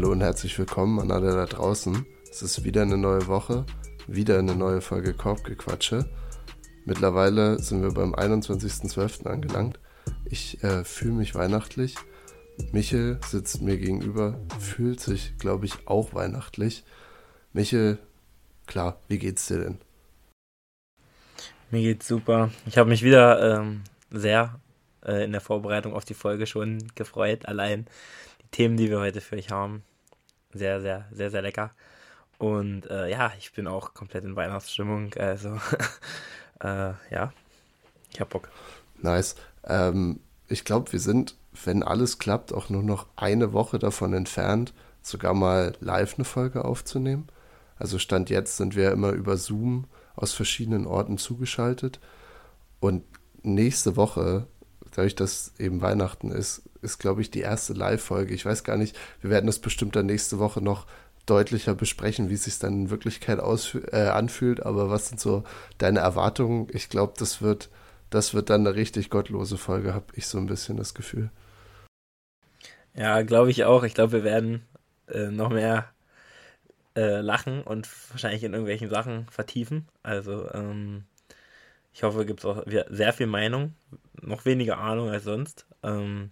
[0.00, 2.06] Hallo und herzlich willkommen an alle da draußen.
[2.30, 3.66] Es ist wieder eine neue Woche,
[4.06, 6.08] wieder eine neue Folge Korbgequatsche.
[6.86, 9.26] Mittlerweile sind wir beim 21.12.
[9.26, 9.78] angelangt.
[10.24, 11.96] Ich äh, fühle mich weihnachtlich.
[12.72, 16.82] Michel sitzt mir gegenüber, fühlt sich, glaube ich, auch weihnachtlich.
[17.52, 17.98] Michel,
[18.66, 19.78] klar, wie geht's dir denn?
[21.70, 22.50] Mir geht's super.
[22.64, 24.60] Ich habe mich wieder ähm, sehr
[25.04, 27.44] äh, in der Vorbereitung auf die Folge schon gefreut.
[27.44, 27.84] Allein
[28.40, 29.84] die Themen, die wir heute für euch haben,
[30.52, 31.70] sehr, sehr, sehr, sehr lecker.
[32.38, 35.12] Und äh, ja, ich bin auch komplett in Weihnachtsstimmung.
[35.14, 35.50] Also
[36.60, 37.32] äh, ja,
[38.12, 38.48] ich hab Bock.
[39.02, 39.36] Nice.
[39.64, 44.72] Ähm, ich glaube, wir sind, wenn alles klappt, auch nur noch eine Woche davon entfernt,
[45.02, 47.28] sogar mal live eine Folge aufzunehmen.
[47.78, 49.86] Also Stand jetzt sind wir immer über Zoom
[50.16, 52.00] aus verschiedenen Orten zugeschaltet.
[52.80, 53.04] Und
[53.42, 54.46] nächste Woche,
[54.92, 58.34] dadurch, dass eben Weihnachten ist, ist, glaube ich, die erste Live-Folge.
[58.34, 60.86] Ich weiß gar nicht, wir werden das bestimmt dann nächste Woche noch
[61.26, 64.64] deutlicher besprechen, wie es sich dann in Wirklichkeit äh, anfühlt.
[64.64, 65.44] Aber was sind so
[65.78, 66.68] deine Erwartungen?
[66.72, 67.70] Ich glaube, das wird
[68.10, 71.30] das wird dann eine richtig gottlose Folge, habe ich so ein bisschen das Gefühl.
[72.94, 73.84] Ja, glaube ich auch.
[73.84, 74.66] Ich glaube, wir werden
[75.08, 75.88] äh, noch mehr
[76.96, 79.86] äh, lachen und wahrscheinlich in irgendwelchen Sachen vertiefen.
[80.02, 81.04] Also, ähm,
[81.92, 83.74] ich hoffe, gibt es auch sehr viel Meinung,
[84.20, 85.66] noch weniger Ahnung als sonst.
[85.84, 86.30] Ähm,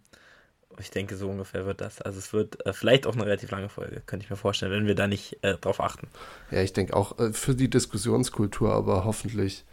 [0.81, 2.01] ich denke, so ungefähr wird das.
[2.01, 4.87] Also es wird äh, vielleicht auch eine relativ lange Folge, könnte ich mir vorstellen, wenn
[4.87, 6.09] wir da nicht äh, drauf achten.
[6.51, 9.65] Ja, ich denke auch äh, für die Diskussionskultur, aber hoffentlich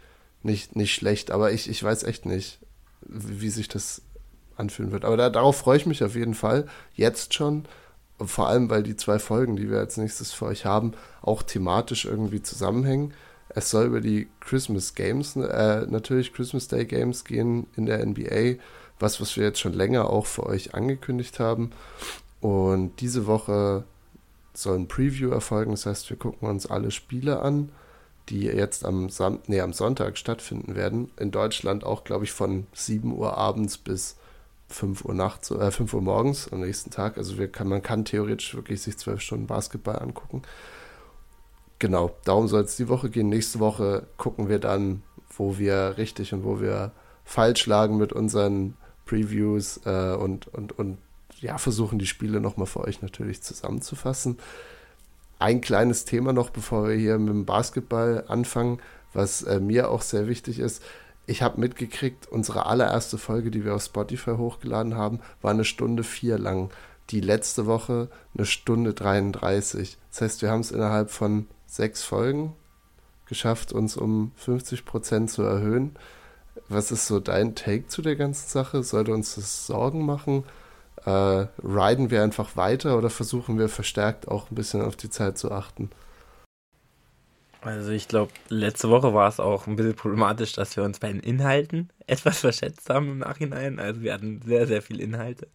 [0.42, 2.60] nicht, nicht schlecht, aber ich, ich weiß echt nicht,
[3.02, 4.02] wie, wie sich das
[4.56, 5.04] anfühlen wird.
[5.04, 6.66] Aber da, darauf freue ich mich auf jeden Fall.
[6.94, 7.66] Jetzt schon.
[8.18, 12.06] Vor allem, weil die zwei Folgen, die wir als nächstes für euch haben, auch thematisch
[12.06, 13.12] irgendwie zusammenhängen.
[13.50, 18.58] Es soll über die Christmas Games, äh, natürlich Christmas Day Games gehen in der NBA.
[18.98, 21.70] Was, was wir jetzt schon länger auch für euch angekündigt haben.
[22.40, 23.84] Und diese Woche
[24.54, 25.72] soll ein Preview erfolgen.
[25.72, 27.70] Das heißt, wir gucken uns alle Spiele an
[28.28, 31.10] die jetzt am, Sam nee, am Sonntag stattfinden werden.
[31.16, 34.16] In Deutschland auch, glaube ich, von 7 Uhr abends bis
[34.68, 37.18] 5 Uhr nachts, äh, 5 Uhr morgens am nächsten Tag.
[37.18, 40.42] Also wir kann, man kann theoretisch wirklich sich zwölf Stunden Basketball angucken.
[41.78, 43.28] Genau, darum soll es die Woche gehen.
[43.28, 45.02] Nächste Woche gucken wir dann,
[45.36, 46.92] wo wir richtig und wo wir
[47.24, 50.98] falsch lagen mit unseren Previews äh, und, und, und
[51.40, 54.36] ja, versuchen die Spiele nochmal für euch natürlich zusammenzufassen
[55.38, 58.80] ein kleines Thema noch, bevor wir hier mit dem Basketball anfangen,
[59.12, 60.82] was äh, mir auch sehr wichtig ist.
[61.26, 66.04] Ich habe mitgekriegt, unsere allererste Folge, die wir auf Spotify hochgeladen haben, war eine Stunde
[66.04, 66.70] vier lang.
[67.10, 69.98] Die letzte Woche eine Stunde 33.
[70.10, 72.54] Das heißt, wir haben es innerhalb von sechs Folgen
[73.26, 75.96] geschafft, uns um 50 Prozent zu erhöhen.
[76.68, 78.82] Was ist so dein Take zu der ganzen Sache?
[78.82, 80.44] Sollte uns das Sorgen machen?
[81.04, 85.38] Äh, riden wir einfach weiter oder versuchen wir verstärkt auch ein bisschen auf die Zeit
[85.38, 85.90] zu achten?
[87.60, 91.08] Also ich glaube, letzte Woche war es auch ein bisschen problematisch, dass wir uns bei
[91.08, 93.78] den Inhalten etwas verschätzt haben im Nachhinein.
[93.78, 95.48] Also wir hatten sehr, sehr viele Inhalte.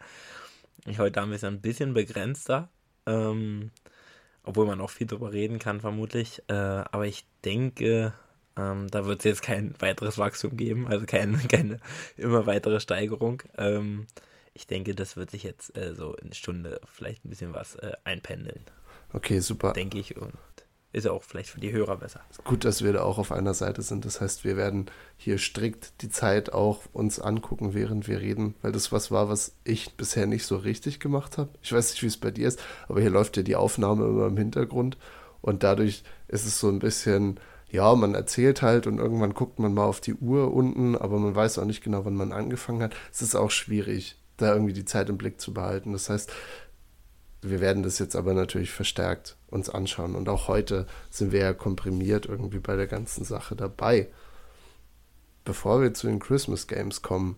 [0.85, 2.69] Ich heute haben wir es ein bisschen begrenzter,
[3.05, 3.71] ähm,
[4.43, 6.41] obwohl man auch viel drüber reden kann vermutlich.
[6.47, 8.13] Äh, aber ich denke,
[8.57, 11.79] ähm, da wird es jetzt kein weiteres Wachstum geben, also keine, keine
[12.17, 13.43] immer weitere Steigerung.
[13.57, 14.07] Ähm,
[14.53, 17.93] ich denke, das wird sich jetzt äh, so in Stunde vielleicht ein bisschen was äh,
[18.03, 18.65] einpendeln.
[19.13, 19.73] Okay, super.
[19.73, 20.17] Denke ich.
[20.17, 20.33] Und
[20.93, 22.21] ist ja auch vielleicht für die Hörer besser.
[22.43, 24.03] Gut, dass wir da auch auf einer Seite sind.
[24.03, 28.73] Das heißt, wir werden hier strikt die Zeit auch uns angucken, während wir reden, weil
[28.73, 31.49] das was war, was ich bisher nicht so richtig gemacht habe.
[31.61, 34.27] Ich weiß nicht, wie es bei dir ist, aber hier läuft ja die Aufnahme immer
[34.27, 34.97] im Hintergrund
[35.41, 37.39] und dadurch ist es so ein bisschen,
[37.71, 41.35] ja, man erzählt halt und irgendwann guckt man mal auf die Uhr unten, aber man
[41.35, 42.95] weiß auch nicht genau, wann man angefangen hat.
[43.11, 45.93] Es ist auch schwierig da irgendwie die Zeit im Blick zu behalten.
[45.93, 46.31] Das heißt,
[47.41, 50.15] wir werden das jetzt aber natürlich verstärkt uns anschauen.
[50.15, 54.09] Und auch heute sind wir ja komprimiert irgendwie bei der ganzen Sache dabei.
[55.43, 57.37] Bevor wir zu den Christmas Games kommen,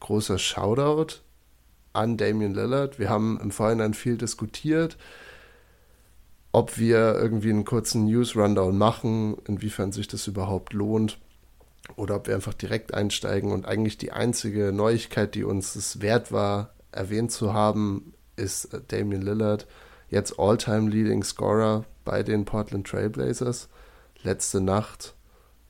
[0.00, 1.20] großer Shoutout
[1.92, 2.98] an Damian Lillard.
[2.98, 4.96] Wir haben im Vorhinein viel diskutiert,
[6.56, 11.18] ob wir irgendwie einen kurzen News-Rundown machen, inwiefern sich das überhaupt lohnt
[11.96, 13.52] oder ob wir einfach direkt einsteigen.
[13.52, 18.80] Und eigentlich die einzige Neuigkeit, die uns es wert war, erwähnt zu haben, ist äh,
[18.88, 19.66] Damian Lillard,
[20.08, 23.68] jetzt All-Time Leading Scorer bei den Portland Trailblazers.
[24.22, 25.14] Letzte Nacht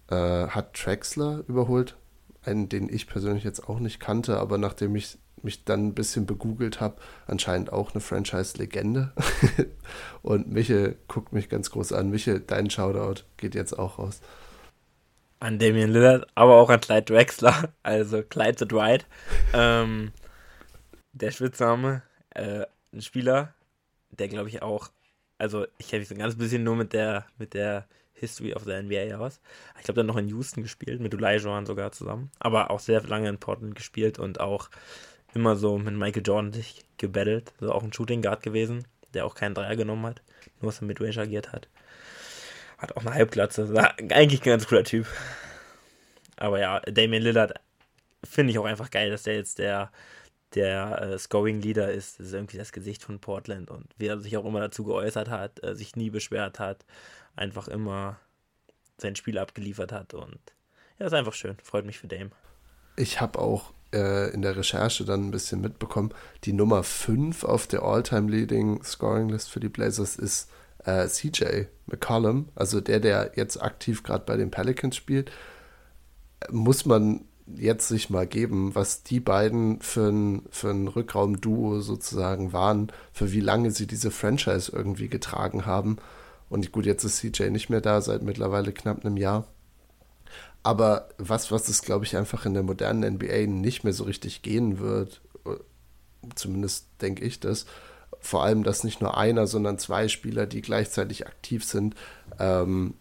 [0.08, 1.96] äh, hat Traxler überholt,
[2.44, 6.26] einen, den ich persönlich jetzt auch nicht kannte, aber nachdem ich mich dann ein bisschen
[6.26, 6.96] begoogelt habe,
[7.26, 9.12] anscheinend auch eine Franchise-Legende.
[10.22, 12.10] Und Michel guckt mich ganz groß an.
[12.10, 14.20] Michel, dein Shoutout geht jetzt auch raus
[15.40, 19.06] an Damian Lillard, aber auch an Clyde Drexler, also Clyde the Dwight.
[19.52, 20.12] Ähm,
[21.12, 23.54] der Spitzname, äh, ein Spieler,
[24.10, 24.90] der glaube ich auch,
[25.38, 28.64] also ich kenne mich so ein ganz bisschen nur mit der, mit der History of
[28.64, 29.40] the NBA aus.
[29.78, 32.30] Ich glaube, dann noch in Houston gespielt, mit Olajuwon sogar zusammen.
[32.38, 34.70] Aber auch sehr lange in Portland gespielt und auch
[35.36, 37.52] immer so mit Michael Jordan sich gebettelt.
[37.60, 40.22] So auch ein Shooting Guard gewesen, der auch keinen Dreier genommen hat,
[40.60, 41.68] nur was er mit Range agiert hat.
[42.78, 43.72] Hat auch eine Halbglatze.
[44.10, 45.06] Eigentlich ein ganz cooler Typ.
[46.36, 47.54] Aber ja, Damian Lillard
[48.24, 49.90] finde ich auch einfach geil, dass der jetzt der,
[50.54, 52.18] der äh, Scoring-Leader ist.
[52.18, 55.30] Das ist irgendwie das Gesicht von Portland und wie er sich auch immer dazu geäußert
[55.30, 56.84] hat, äh, sich nie beschwert hat,
[57.34, 58.18] einfach immer
[58.98, 60.38] sein Spiel abgeliefert hat und
[60.98, 61.56] ja, ist einfach schön.
[61.62, 62.30] Freut mich für Dame.
[62.96, 66.10] Ich habe auch äh, in der Recherche dann ein bisschen mitbekommen,
[66.44, 70.50] die Nummer 5 auf der All-Time-Leading Scoring-List für die Blazers ist
[70.84, 75.30] äh, CJ McCollum, also der, der jetzt aktiv gerade bei den Pelicans spielt.
[76.50, 82.52] Muss man jetzt sich mal geben, was die beiden für ein, für ein Rückraumduo sozusagen
[82.52, 85.98] waren, für wie lange sie diese Franchise irgendwie getragen haben.
[86.48, 89.46] Und gut, jetzt ist CJ nicht mehr da, seit mittlerweile knapp einem Jahr.
[90.62, 94.42] Aber was, was es, glaube ich, einfach in der modernen NBA nicht mehr so richtig
[94.42, 95.20] gehen wird,
[96.34, 97.66] zumindest denke ich das,
[98.18, 101.94] vor allem, dass nicht nur einer, sondern zwei Spieler, die gleichzeitig aktiv sind,
[102.40, 102.94] ähm,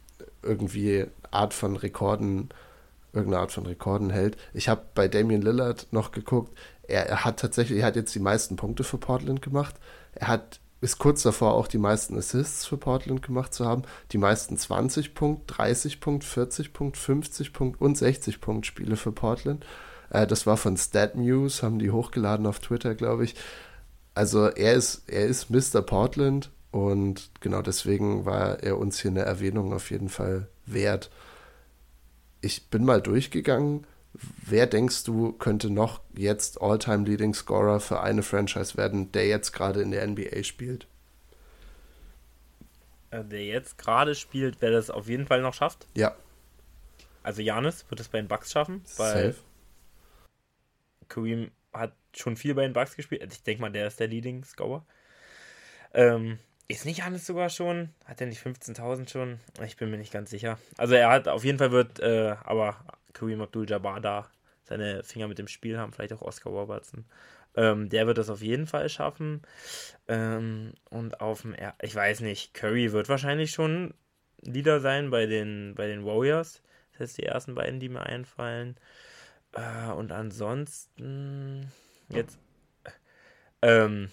[0.43, 2.49] irgendwie Art von Rekorden
[3.15, 4.37] irgendeine Art von Rekorden hält.
[4.53, 8.19] Ich habe bei Damian Lillard noch geguckt, er, er, hat tatsächlich, er hat jetzt die
[8.19, 9.75] meisten Punkte für Portland gemacht.
[10.13, 13.83] Er hat ist kurz davor auch die meisten Assists für Portland gemacht zu haben.
[14.11, 19.11] Die meisten 20 Punkt, 30 Punkt, 40 Punkt, 50 Punkt und 60 Punkt Spiele für
[19.11, 19.65] Portland.
[20.09, 23.35] Äh, das war von StatMuse, haben die hochgeladen auf Twitter, glaube ich.
[24.13, 25.81] Also er ist, er ist Mr.
[25.81, 31.09] Portland und genau deswegen war er uns hier eine Erwähnung auf jeden Fall wert
[32.45, 33.85] ich bin mal durchgegangen.
[34.45, 39.51] Wer denkst du, könnte noch jetzt All-Time Leading Scorer für eine Franchise werden, der jetzt
[39.51, 40.87] gerade in der NBA spielt?
[43.11, 45.87] Äh, der jetzt gerade spielt, wer das auf jeden Fall noch schafft?
[45.95, 46.15] Ja.
[47.23, 49.35] Also Janis wird es bei den Bucks schaffen, weil Safe.
[51.07, 53.21] Kareem hat schon viel bei den Bucks gespielt.
[53.21, 54.85] Also ich denke mal, der ist der Leading Scorer.
[55.93, 57.89] Ähm, ist nicht Hannes sogar schon?
[58.05, 59.39] Hat er nicht 15.000 schon?
[59.63, 60.57] Ich bin mir nicht ganz sicher.
[60.77, 62.77] Also er hat auf jeden Fall wird, äh, aber
[63.15, 64.29] Kareem Abdul-Jabbar da
[64.63, 67.05] seine Finger mit dem Spiel haben, vielleicht auch Oscar Robertson.
[67.55, 69.41] Ähm, der wird das auf jeden Fall schaffen.
[70.07, 73.93] Ähm, und auf dem, er ich weiß nicht, Curry wird wahrscheinlich schon
[74.41, 76.61] Leader sein bei den, bei den Warriors.
[76.97, 78.75] Das sind die ersten beiden, die mir einfallen.
[79.53, 81.71] Äh, und ansonsten
[82.09, 82.37] jetzt
[83.65, 84.09] ähm,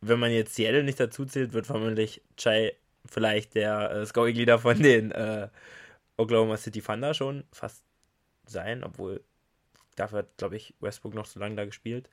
[0.00, 2.72] wenn man jetzt Seattle nicht dazu zählt, wird vermutlich Chai
[3.06, 5.48] vielleicht der äh, Scoring-Leader von den äh,
[6.16, 7.84] Oklahoma City Thunder schon fast
[8.46, 9.22] sein, obwohl
[9.96, 12.08] dafür hat, glaube ich, Westbrook noch so lange da gespielt.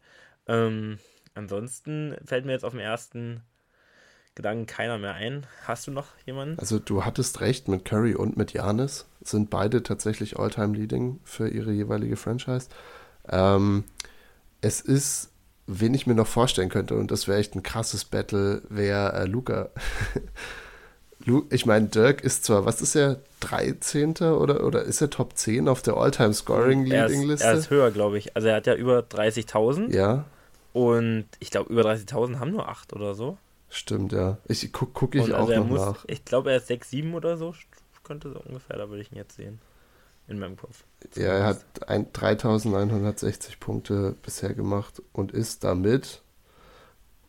[0.48, 1.00] Ähm,
[1.34, 3.42] ansonsten fällt mir jetzt auf den ersten
[4.36, 5.46] Gedanken keiner mehr ein.
[5.66, 6.58] Hast du noch jemanden?
[6.60, 11.72] Also du hattest recht, mit Curry und mit Janis sind beide tatsächlich All-Time-Leading für ihre
[11.72, 12.70] jeweilige Franchise.
[13.30, 13.84] Ähm,
[14.62, 15.32] es ist
[15.68, 19.26] wen ich mir noch vorstellen könnte, und das wäre echt ein krasses Battle, wäre äh,
[19.26, 19.70] Luca.
[21.50, 24.18] ich meine, Dirk ist zwar, was ist er, 13.
[24.18, 27.46] oder, oder ist er Top 10 auf der All-Time-Scoring-Leading-Liste?
[27.46, 28.36] Er, er, ist höher, glaube ich.
[28.36, 29.94] Also er hat ja über 30.000.
[29.94, 30.26] Ja.
[30.74, 33.38] Und ich glaube, über 30.000 haben nur 8 oder so.
[33.70, 34.38] Stimmt, ja.
[34.48, 36.06] Ich gucke guck ich und auch also noch muss, nach.
[36.08, 37.54] Ich glaube, er ist 6, 7 oder so.
[38.04, 39.60] Könnte so ungefähr, da würde ich ihn jetzt sehen
[40.28, 40.84] in meinem Kopf.
[41.16, 46.22] Ja, er hat ein, 3160 Punkte bisher gemacht und ist damit,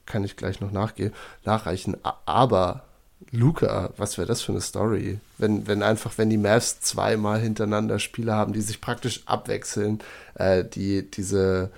[0.07, 1.13] kann ich gleich noch nachgehen,
[1.45, 1.97] nachreichen.
[2.27, 2.85] Aber
[3.31, 5.19] Luca, was wäre das für eine Story?
[5.39, 10.01] Wenn, wenn einfach, wenn die Mavs zweimal hintereinander Spiele haben, die sich praktisch abwechseln,
[10.35, 11.71] äh, die diese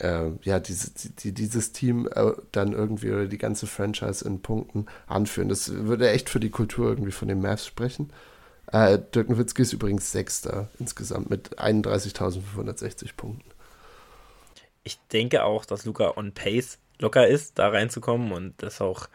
[0.00, 0.90] äh, ja, diese,
[1.20, 5.48] die, dieses Team äh, dann irgendwie oder die ganze Franchise in Punkten anführen.
[5.48, 8.12] Das würde echt für die Kultur irgendwie von den Mavs sprechen.
[8.72, 13.50] Äh, Dirk Nowitzki ist übrigens Sechster insgesamt mit 31.560 Punkten.
[14.82, 19.08] Ich denke auch, dass Luca on Pace locker ist, da reinzukommen und das auch,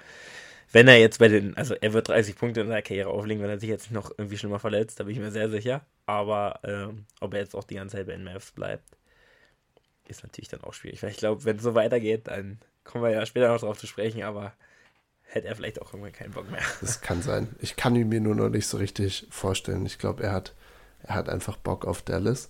[0.71, 3.49] wenn er jetzt bei den, also er wird 30 Punkte in seiner Karriere auflegen, wenn
[3.49, 5.85] er sich jetzt noch irgendwie schlimmer verletzt, da bin ich mir sehr sicher.
[6.05, 8.97] Aber ähm, ob er jetzt auch die ganze Zeit bei den Mavs bleibt,
[10.07, 11.01] ist natürlich dann auch schwierig.
[11.03, 13.87] Weil ich glaube, wenn es so weitergeht, dann kommen wir ja später noch drauf zu
[13.87, 14.53] sprechen, aber
[15.23, 16.61] hätte er vielleicht auch irgendwann keinen Bock mehr.
[16.81, 17.55] Das kann sein.
[17.59, 19.85] Ich kann ihn mir nur noch nicht so richtig vorstellen.
[19.85, 20.53] Ich glaube, er hat,
[21.03, 22.49] er hat einfach Bock auf Dallas.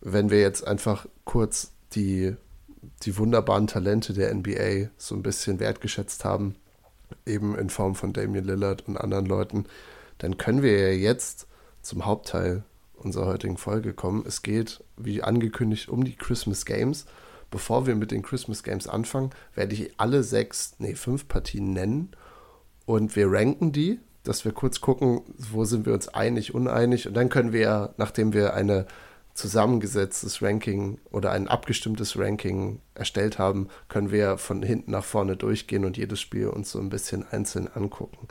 [0.00, 2.36] Wenn wir jetzt einfach kurz die,
[3.02, 6.56] die wunderbaren Talente der NBA so ein bisschen wertgeschätzt haben,
[7.26, 9.66] eben in Form von Damian Lillard und anderen Leuten,
[10.18, 11.46] dann können wir ja jetzt
[11.82, 14.24] zum Hauptteil unserer heutigen Folge kommen.
[14.26, 17.06] Es geht, wie angekündigt, um die Christmas Games.
[17.50, 22.10] bevor wir mit den Christmas Games anfangen, werde ich alle sechs, nee, fünf Partien nennen
[22.84, 27.14] und wir ranken die, dass wir kurz gucken, wo sind wir uns einig, uneinig und
[27.14, 28.86] dann können wir, nachdem wir eine
[29.34, 35.84] zusammengesetztes Ranking oder ein abgestimmtes Ranking erstellt haben, können wir von hinten nach vorne durchgehen
[35.84, 38.28] und jedes Spiel uns so ein bisschen einzeln angucken.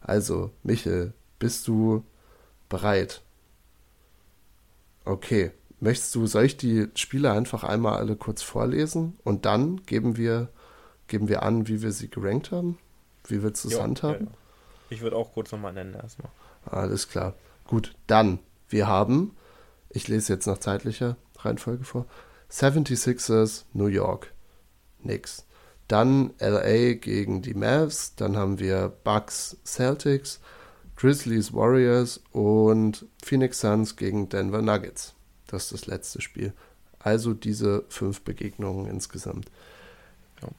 [0.00, 2.04] Also, Michel, bist du
[2.68, 3.22] bereit?
[5.04, 5.52] Okay.
[5.78, 10.48] Möchtest du, soll ich die Spiele einfach einmal alle kurz vorlesen und dann geben wir,
[11.06, 12.78] geben wir an, wie wir sie gerankt haben?
[13.28, 14.28] Wie willst du es handhaben?
[14.28, 14.32] Ja.
[14.88, 16.30] Ich würde auch kurz nochmal nennen erstmal.
[16.64, 17.34] Alles klar.
[17.66, 18.38] Gut, dann,
[18.70, 19.36] wir haben
[19.96, 22.06] ich lese jetzt nach zeitlicher Reihenfolge vor.
[22.50, 24.32] 76ers New York.
[25.02, 25.46] Nix.
[25.88, 28.14] Dann LA gegen die Mavs.
[28.14, 30.40] Dann haben wir Bucks Celtics,
[30.96, 35.14] Grizzlies Warriors und Phoenix Suns gegen Denver Nuggets.
[35.46, 36.52] Das ist das letzte Spiel.
[36.98, 39.50] Also diese fünf Begegnungen insgesamt.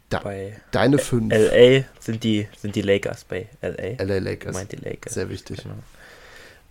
[0.10, 1.32] Da, bei deine fünf.
[1.32, 4.04] LA sind die, sind die Lakers bei LA.
[4.04, 4.56] LA Lakers.
[4.56, 5.14] Meint die Lakers.
[5.14, 5.62] Sehr wichtig.
[5.64, 5.76] Genau.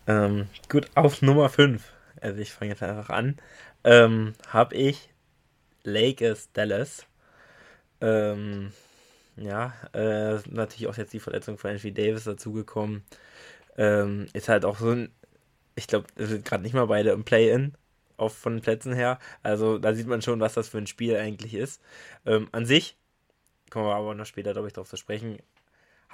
[0.09, 1.83] Ähm, gut, auf Nummer 5
[2.21, 3.37] also ich fange jetzt einfach an,
[3.85, 5.11] ähm, habe ich
[5.85, 7.07] Lakers Dallas.
[8.01, 8.73] Ähm,
[9.37, 13.05] ja, äh, natürlich auch jetzt die Verletzung von Anthony Davis dazugekommen.
[13.79, 15.11] Ähm, ist halt auch so ein,
[15.77, 17.75] ich glaube, sind gerade nicht mal beide im Play-In,
[18.17, 19.19] auf von Plätzen her.
[19.43, 21.83] Also da sieht man schon, was das für ein Spiel eigentlich ist.
[22.27, 22.97] Ähm, an sich,
[23.71, 25.39] kommen wir aber noch später, glaube ich, darauf zu sprechen,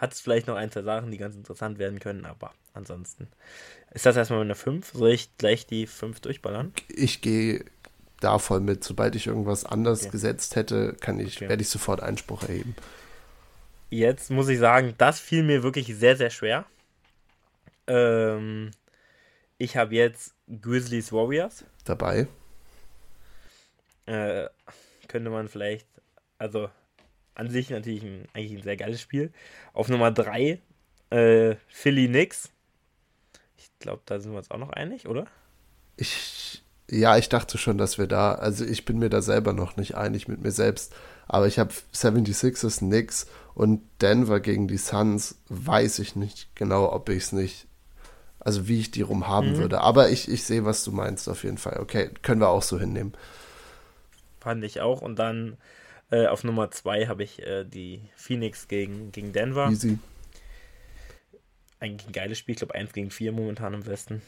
[0.02, 3.28] hat es vielleicht noch ein, zwei Sachen, die ganz interessant werden können, aber ansonsten
[3.92, 4.90] ist das erstmal eine 5.
[4.92, 6.72] Soll ich gleich die 5 durchballern?
[6.88, 7.64] Ich gehe
[8.18, 8.82] da voll mit.
[8.82, 10.10] Sobald ich irgendwas anders okay.
[10.10, 11.48] gesetzt hätte, kann ich, okay.
[11.48, 12.74] werde ich sofort Einspruch erheben.
[13.90, 16.64] Jetzt muss ich sagen, das fiel mir wirklich sehr, sehr schwer.
[17.86, 18.72] Ähm,
[19.56, 21.64] ich habe jetzt Grizzlies Warriors.
[21.84, 22.26] Dabei.
[24.06, 24.48] Äh,
[25.06, 25.86] könnte man vielleicht,
[26.38, 26.70] also
[27.34, 29.32] an sich natürlich ein, eigentlich ein sehr geiles Spiel.
[29.72, 30.60] Auf Nummer 3
[31.10, 32.50] äh, Philly Knicks.
[33.56, 35.26] Ich glaube, da sind wir uns auch noch einig, oder?
[35.96, 39.76] Ich, ja, ich dachte schon, dass wir da, also ich bin mir da selber noch
[39.76, 40.94] nicht einig mit mir selbst,
[41.28, 47.08] aber ich habe 76ers, Knicks und Denver gegen die Suns, weiß ich nicht genau, ob
[47.08, 47.66] ich es nicht,
[48.40, 49.56] also wie ich die rum haben mhm.
[49.58, 49.80] würde.
[49.80, 51.78] Aber ich, ich sehe, was du meinst auf jeden Fall.
[51.80, 53.12] Okay, können wir auch so hinnehmen.
[54.40, 55.02] Fand ich auch.
[55.02, 55.56] Und dann
[56.12, 59.68] äh, auf Nummer 2 habe ich äh, die Phoenix gegen, gegen Denver.
[59.70, 59.98] Easy.
[61.80, 64.22] Eigentlich ein geiles Spiel, ich glaube 1 gegen 4 momentan im Westen.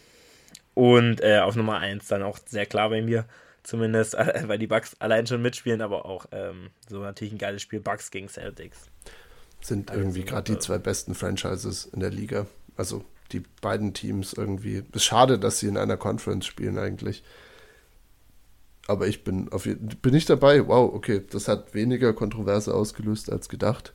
[0.73, 3.27] Und äh, auf Nummer 1 dann auch sehr klar bei mir,
[3.63, 4.15] zumindest,
[4.47, 8.11] weil die Bucks allein schon mitspielen, aber auch ähm, so natürlich ein geiles Spiel, Bucks
[8.11, 8.89] gegen Celtics.
[9.61, 12.47] Sind also irgendwie gerade die zwei besten Franchises in der Liga.
[12.77, 14.79] Also die beiden Teams irgendwie.
[14.79, 17.23] Es ist schade, dass sie in einer Conference spielen eigentlich
[18.87, 20.67] aber ich bin auf bin ich dabei.
[20.67, 23.95] Wow, okay, das hat weniger Kontroverse ausgelöst als gedacht.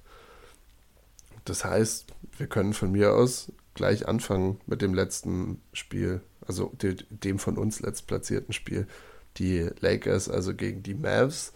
[1.46, 6.72] Das heißt, wir können von mir aus gleich anfangen mit dem letzten Spiel, also
[7.10, 8.88] dem von uns letztplatzierten Spiel,
[9.38, 11.54] die Lakers, also gegen die Mavs.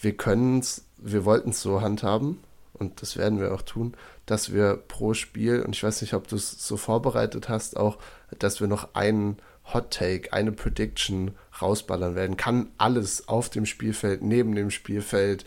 [0.00, 2.38] Wir können es, wir wollten es so handhaben
[2.74, 3.94] und das werden wir auch tun,
[4.26, 7.98] dass wir pro Spiel, und ich weiß nicht, ob du es so vorbereitet hast, auch,
[8.38, 9.38] dass wir noch einen
[9.72, 12.36] Hot Take, eine Prediction rausballern werden.
[12.36, 15.44] Kann alles auf dem Spielfeld, neben dem Spielfeld,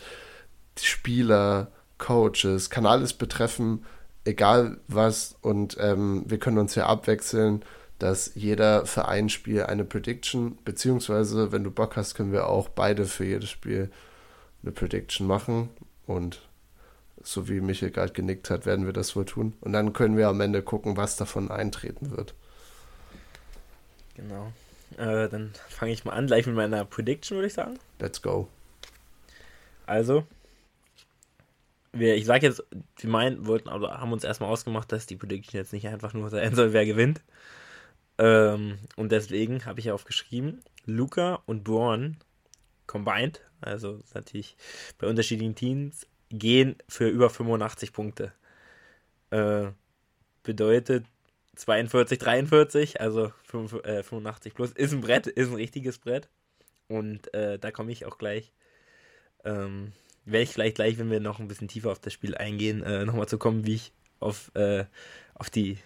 [0.80, 3.84] Spieler, Coaches, kann alles betreffen,
[4.24, 5.36] egal was.
[5.40, 7.64] Und ähm, wir können uns ja abwechseln,
[7.98, 12.68] dass jeder für ein Spiel eine Prediction, beziehungsweise, wenn du Bock hast, können wir auch
[12.68, 13.90] beide für jedes Spiel
[14.62, 15.68] eine Prediction machen.
[16.06, 16.42] Und
[17.22, 19.54] so wie Michael gerade genickt hat, werden wir das wohl tun.
[19.60, 22.34] Und dann können wir am Ende gucken, was davon eintreten wird.
[24.14, 24.52] Genau.
[24.98, 27.78] Äh, dann fange ich mal an, gleich mit meiner Prediction, würde ich sagen.
[27.98, 28.48] Let's go.
[29.86, 30.26] Also,
[31.92, 32.62] wir, ich sage jetzt,
[32.98, 36.30] wir meinen, wollten, also haben uns erstmal ausgemacht, dass die Prediction jetzt nicht einfach nur
[36.30, 37.22] sein soll, wer gewinnt.
[38.18, 42.16] Ähm, und deswegen habe ich aufgeschrieben, Luca und Braun
[42.86, 44.56] combined, also natürlich
[44.98, 48.32] bei unterschiedlichen Teams, gehen für über 85 Punkte.
[49.30, 49.68] Äh,
[50.42, 51.04] bedeutet,
[51.56, 56.28] 42, 43, also 85 äh, plus, ist ein Brett, ist ein richtiges Brett.
[56.88, 58.52] Und äh, da komme ich auch gleich,
[59.44, 59.92] ähm,
[60.24, 63.04] werde ich vielleicht gleich, wenn wir noch ein bisschen tiefer auf das Spiel eingehen, äh,
[63.04, 64.84] nochmal zu kommen, wie ich auf, äh,
[65.34, 65.78] auf die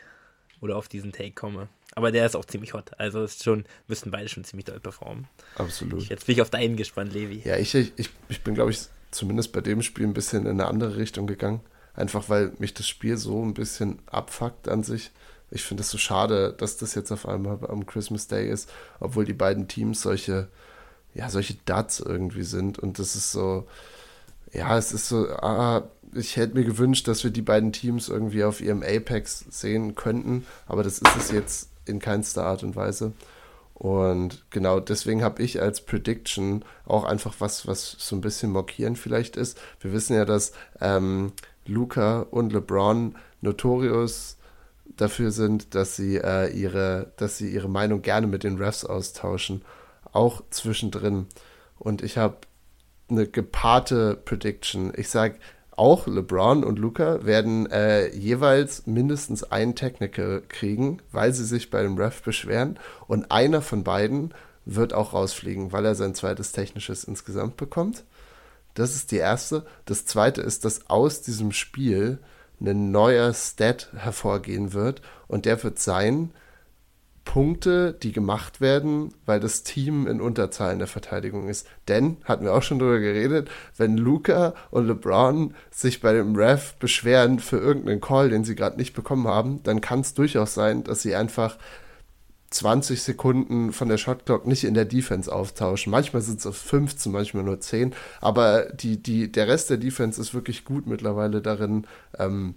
[0.60, 1.68] oder auf diesen Take komme.
[1.94, 2.98] Aber der ist auch ziemlich hot.
[2.98, 5.28] Also ist schon, müssten beide schon ziemlich doll performen.
[5.56, 6.08] Absolut.
[6.08, 7.42] Jetzt bin ich auf deinen gespannt, Levi.
[7.44, 8.80] Ja, ich, ich, ich bin, glaube ich,
[9.10, 11.60] zumindest bei dem Spiel ein bisschen in eine andere Richtung gegangen.
[11.94, 15.10] Einfach weil mich das Spiel so ein bisschen abfuckt an sich
[15.50, 19.24] ich finde es so schade, dass das jetzt auf einmal am Christmas Day ist, obwohl
[19.24, 20.48] die beiden Teams solche
[21.16, 22.78] ja, solche Duds irgendwie sind.
[22.78, 23.66] Und das ist so,
[24.52, 28.44] ja, es ist so, ah, ich hätte mir gewünscht, dass wir die beiden Teams irgendwie
[28.44, 33.12] auf ihrem Apex sehen könnten, aber das ist es jetzt in keinster Art und Weise.
[33.74, 38.98] Und genau deswegen habe ich als Prediction auch einfach was, was so ein bisschen mockierend
[38.98, 39.58] vielleicht ist.
[39.80, 41.32] Wir wissen ja, dass ähm,
[41.66, 44.35] Luca und LeBron notorious
[44.96, 49.62] dafür sind, dass sie äh, ihre, dass sie ihre Meinung gerne mit den Refs austauschen,
[50.12, 51.26] auch zwischendrin.
[51.78, 52.38] Und ich habe
[53.08, 54.92] eine gepaarte Prediction.
[54.96, 55.36] Ich sage,
[55.76, 61.82] auch LeBron und Luca werden äh, jeweils mindestens ein Technical kriegen, weil sie sich bei
[61.82, 62.78] dem Ref beschweren.
[63.06, 64.32] Und einer von beiden
[64.64, 68.04] wird auch rausfliegen, weil er sein zweites technisches insgesamt bekommt.
[68.74, 69.64] Das ist die erste.
[69.84, 72.18] Das zweite ist, dass aus diesem Spiel
[72.60, 75.02] ein neuer Stat hervorgehen wird.
[75.28, 76.30] Und der wird sein,
[77.26, 81.66] Punkte, die gemacht werden, weil das Team in Unterzahl in der Verteidigung ist.
[81.88, 86.76] Denn, hatten wir auch schon drüber geredet, wenn Luca und LeBron sich bei dem Ref
[86.76, 90.84] beschweren für irgendeinen Call, den sie gerade nicht bekommen haben, dann kann es durchaus sein,
[90.84, 91.58] dass sie einfach
[92.50, 95.90] 20 Sekunden von der Shotclock nicht in der Defense auftauschen.
[95.90, 100.20] Manchmal sind es auf 15, manchmal nur 10, aber die, die, der Rest der Defense
[100.20, 101.86] ist wirklich gut mittlerweile darin,
[102.18, 102.54] ähm,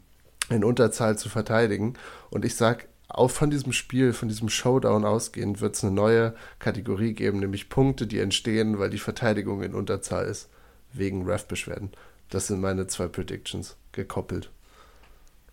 [0.50, 1.96] in Unterzahl zu verteidigen.
[2.30, 6.36] Und ich sage, auch von diesem Spiel, von diesem Showdown ausgehend, wird es eine neue
[6.60, 10.50] Kategorie geben, nämlich Punkte, die entstehen, weil die Verteidigung in Unterzahl ist,
[10.94, 11.92] wegen Ref-Beschwerden.
[12.30, 14.52] Das sind meine zwei Predictions, gekoppelt.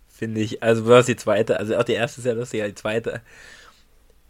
[0.09, 2.75] Finde ich, also du hast die zweite, also auch die erste ist sehr lustig, die
[2.75, 3.23] zweite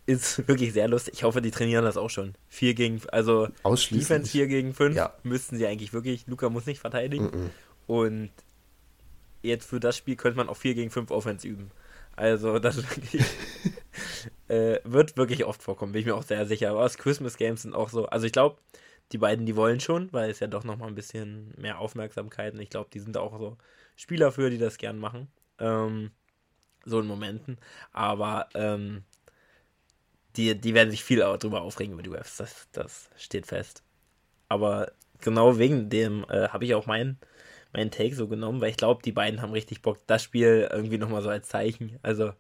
[0.07, 1.15] ist wirklich sehr lustig.
[1.15, 2.35] Ich hoffe, die trainieren das auch schon.
[2.49, 5.13] Vier gegen, also Defense 4 gegen 5 ja.
[5.23, 7.25] müssten sie eigentlich wirklich, Luca muss nicht verteidigen.
[7.25, 7.51] Mm -mm.
[7.87, 8.31] Und
[9.43, 11.71] jetzt für das Spiel könnte man auch 4 gegen 5 Offense üben.
[12.17, 13.23] Also, das wirklich,
[14.49, 16.71] äh, wird wirklich oft vorkommen, bin ich mir auch sehr sicher.
[16.71, 18.07] Aber das Christmas Games sind auch so.
[18.07, 18.57] Also, ich glaube,
[19.13, 22.61] die beiden, die wollen schon, weil es ja doch nochmal ein bisschen mehr Aufmerksamkeit und
[22.61, 23.57] ich glaube, die sind auch so
[23.95, 25.29] Spieler für, die das gern machen.
[25.59, 26.11] Ähm,
[26.85, 27.59] so in Momenten.
[27.93, 29.05] Aber ähm,
[30.37, 32.37] die, die werden sich viel darüber aufregen über die Refs.
[32.37, 33.83] Das, das steht fest.
[34.49, 37.19] Aber genau wegen dem äh, habe ich auch meinen
[37.73, 40.99] meinen Take so genommen, weil ich glaube, die beiden haben richtig Bock, das Spiel irgendwie
[40.99, 41.99] nochmal so als Zeichen.
[42.03, 42.33] Also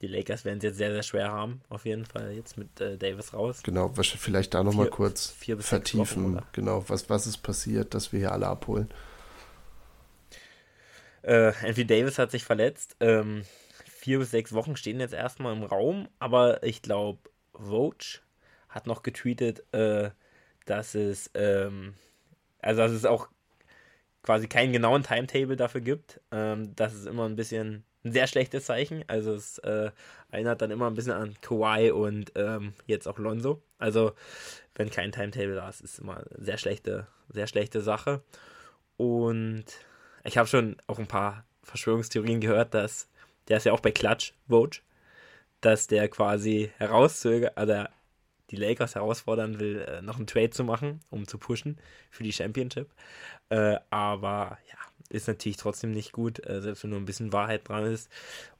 [0.00, 2.96] die Lakers werden es jetzt sehr, sehr schwer haben, auf jeden Fall, jetzt mit äh,
[2.96, 3.62] Davis raus.
[3.62, 6.36] Genau, was vielleicht da nochmal kurz vier vertiefen.
[6.36, 8.90] Wochen, genau, was, was ist passiert, dass wir hier alle abholen.
[11.22, 12.96] Äh, Anthony Davis hat sich verletzt.
[13.00, 13.44] Ähm,
[14.04, 18.20] vier bis sechs Wochen stehen jetzt erstmal im Raum, aber ich glaube, Vogue
[18.68, 20.10] hat noch getweetet, äh,
[20.66, 21.94] dass es, ähm,
[22.60, 23.30] also dass es auch
[24.22, 26.20] quasi keinen genauen Timetable dafür gibt.
[26.32, 29.04] Ähm, das ist immer ein bisschen ein sehr schlechtes Zeichen.
[29.06, 29.90] Also es äh,
[30.30, 33.62] erinnert dann immer ein bisschen an Kawhi und ähm, jetzt auch Lonzo.
[33.78, 34.12] Also
[34.74, 38.22] wenn kein Timetable da ist, ist immer eine sehr schlechte, sehr schlechte Sache.
[38.98, 39.64] Und
[40.24, 43.08] ich habe schon auch ein paar Verschwörungstheorien gehört, dass
[43.48, 44.80] der ist ja auch bei Clutch Vogue,
[45.60, 47.84] dass der quasi herauszögert, also
[48.50, 51.78] die Lakers herausfordern will, äh, noch einen Trade zu machen, um zu pushen
[52.10, 52.90] für die Championship.
[53.48, 54.78] Äh, aber ja,
[55.08, 58.10] ist natürlich trotzdem nicht gut, äh, selbst wenn nur ein bisschen Wahrheit dran ist.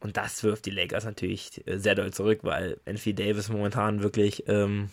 [0.00, 4.90] Und das wirft die Lakers natürlich sehr doll zurück, weil Anthony Davis momentan wirklich ähm,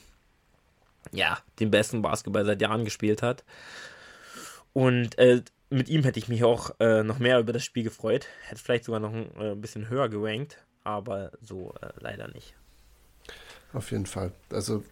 [1.11, 3.43] ja, den besten Basketball seit Jahren gespielt hat.
[4.73, 5.17] Und
[5.71, 8.27] mit ihm hätte ich mich auch äh, noch mehr über das Spiel gefreut.
[8.47, 12.53] Hätte vielleicht sogar noch ein, ein bisschen höher gerankt, aber so leider nicht.
[13.73, 14.33] Auf jeden Fall.
[14.51, 14.83] Also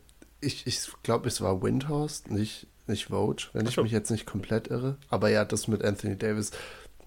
[0.41, 4.69] ich, ich glaube, es war Windhorst, nicht, nicht Vogue, wenn ich mich jetzt nicht komplett
[4.69, 4.97] irre.
[5.09, 6.51] Aber ja, das mit Anthony Davis.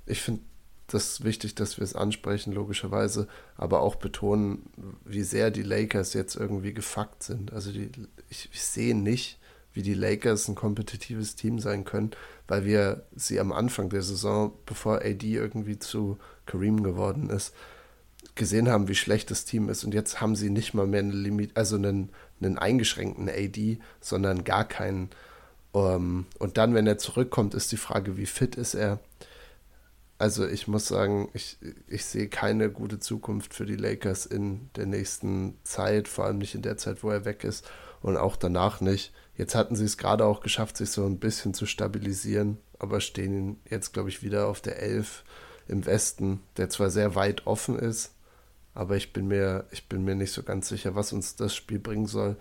[0.04, 0.42] Ich finde
[0.88, 4.68] das wichtig, dass wir es ansprechen, logischerweise, aber auch betonen,
[5.04, 7.52] wie sehr die Lakers jetzt irgendwie gefuckt sind.
[7.52, 7.90] Also die,
[8.28, 9.38] ich, ich sehe nicht,
[9.74, 12.10] wie die Lakers ein kompetitives Team sein können,
[12.48, 17.54] weil wir sie am Anfang der Saison, bevor AD irgendwie zu Kareem geworden ist,
[18.34, 19.84] gesehen haben, wie schlecht das Team ist.
[19.84, 24.44] Und jetzt haben sie nicht mal mehr eine Limit, also einen, einen eingeschränkten AD, sondern
[24.44, 25.10] gar keinen.
[25.72, 29.00] Um, ähm, und dann, wenn er zurückkommt, ist die Frage, wie fit ist er?
[30.18, 31.56] Also ich muss sagen, ich,
[31.88, 36.54] ich sehe keine gute Zukunft für die Lakers in der nächsten Zeit, vor allem nicht
[36.54, 37.66] in der Zeit, wo er weg ist
[38.02, 39.12] und auch danach nicht.
[39.36, 43.60] Jetzt hatten sie es gerade auch geschafft, sich so ein bisschen zu stabilisieren, aber stehen
[43.68, 45.24] jetzt, glaube ich, wieder auf der 11
[45.68, 48.12] im Westen, der zwar sehr weit offen ist,
[48.74, 51.78] aber ich bin mir, ich bin mir nicht so ganz sicher, was uns das Spiel
[51.78, 52.36] bringen soll.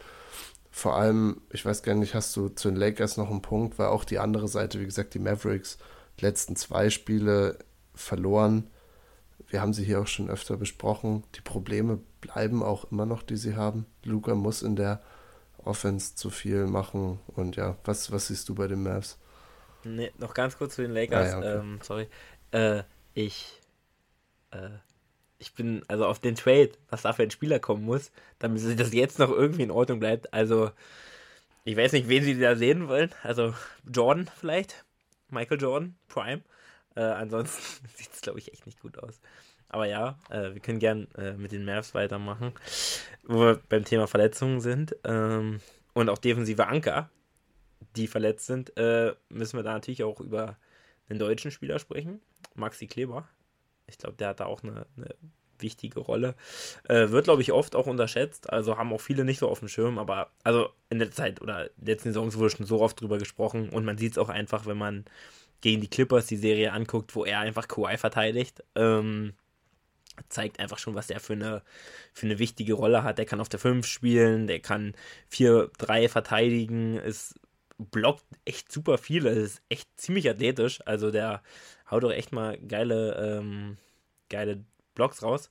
[0.72, 3.88] Vor allem, ich weiß gar nicht, hast du zu den Lakers noch einen Punkt, weil
[3.88, 5.78] auch die andere Seite, wie gesagt, die Mavericks,
[6.20, 7.60] die letzten zwei Spiele
[7.94, 8.68] verloren.
[9.48, 11.24] Wir haben sie hier auch schon öfter besprochen.
[11.36, 13.86] Die Probleme bleiben auch immer noch, die sie haben.
[14.06, 15.02] Luca muss in der
[15.64, 17.20] Offense zu viel machen.
[17.28, 19.18] Und ja, was, was siehst du bei den Mavs?
[19.84, 21.28] Nee, noch ganz kurz zu den Lakers.
[21.28, 21.60] Ah, ja, okay.
[21.60, 22.08] ähm, sorry.
[22.52, 23.60] Äh, ich,
[24.52, 24.70] äh,
[25.40, 28.94] ich bin, also auf den Trade, was da für ein Spieler kommen muss, damit das
[28.94, 30.34] jetzt noch irgendwie in Ordnung bleibt.
[30.34, 30.72] Also,
[31.64, 33.12] ich weiß nicht, wen sie da sehen wollen.
[33.24, 33.54] Also,
[33.92, 34.86] Jordan vielleicht.
[35.30, 36.42] Michael Jordan, Prime.
[36.96, 39.20] Äh, ansonsten sieht es, glaube ich, echt nicht gut aus.
[39.72, 42.52] Aber ja, äh, wir können gern äh, mit den Mavs weitermachen,
[43.24, 44.96] wo wir beim Thema Verletzungen sind.
[45.06, 45.62] Ähm,
[45.94, 47.10] und auch defensive Anker,
[47.96, 50.58] die verletzt sind, äh, müssen wir da natürlich auch über
[51.10, 52.20] den deutschen Spieler sprechen.
[52.54, 53.30] Maxi Kleber.
[53.88, 55.16] Ich glaube, der hat da auch eine, eine
[55.60, 56.36] wichtige Rolle.
[56.90, 58.52] Äh, wird, glaube ich, oft auch unterschätzt.
[58.52, 60.00] Also haben auch viele nicht so auf dem Schirm.
[60.00, 63.70] Aber also in der Zeit oder letzten Saisons wurde schon so oft drüber gesprochen.
[63.70, 65.06] Und man sieht es auch einfach, wenn man
[65.62, 68.64] gegen die Clippers die Serie anguckt, wo er einfach Kawhi verteidigt.
[68.76, 69.34] Ähm,
[70.30, 71.62] zeigt einfach schon, was er für eine,
[72.14, 73.18] für eine wichtige Rolle hat.
[73.18, 74.94] Der kann auf der 5 spielen, der kann
[75.32, 77.36] 4-3 verteidigen, ist
[77.78, 80.80] blockt echt super viel, ist echt ziemlich athletisch.
[80.86, 81.42] Also der
[81.90, 83.78] haut doch echt mal geile, ähm,
[84.30, 84.64] geile
[84.96, 85.50] Blocks raus.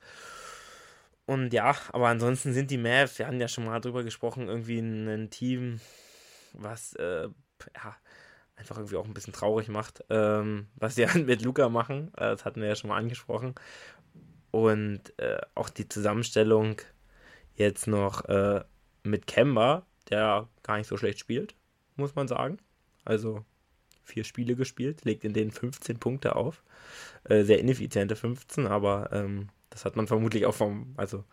[1.27, 4.81] Und ja, aber ansonsten sind die Mavs, wir hatten ja schon mal drüber gesprochen, irgendwie
[4.81, 5.81] ein, Team,
[6.53, 7.29] was äh,
[7.77, 7.97] ja,
[8.57, 12.13] einfach irgendwie auch ein bisschen traurig macht, ähm, was sie mit Luca machen.
[12.17, 13.55] Äh, das hatten wir ja schon mal angesprochen.
[14.51, 16.77] Und äh, auch die Zusammenstellung
[17.55, 18.63] jetzt noch äh,
[19.03, 21.55] mit Kemba, der gar nicht so schlecht spielt,
[21.97, 22.59] muss man sagen.
[23.05, 23.45] Also
[24.03, 26.63] vier Spiele gespielt, legt in denen 15 Punkte auf.
[27.25, 31.25] Äh, sehr ineffiziente 15, aber ähm, das hat man vermutlich auch vom, also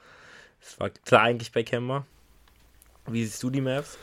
[0.62, 2.06] es war klar eigentlich bei Kemba.
[3.08, 3.98] Wie siehst du die Mavs?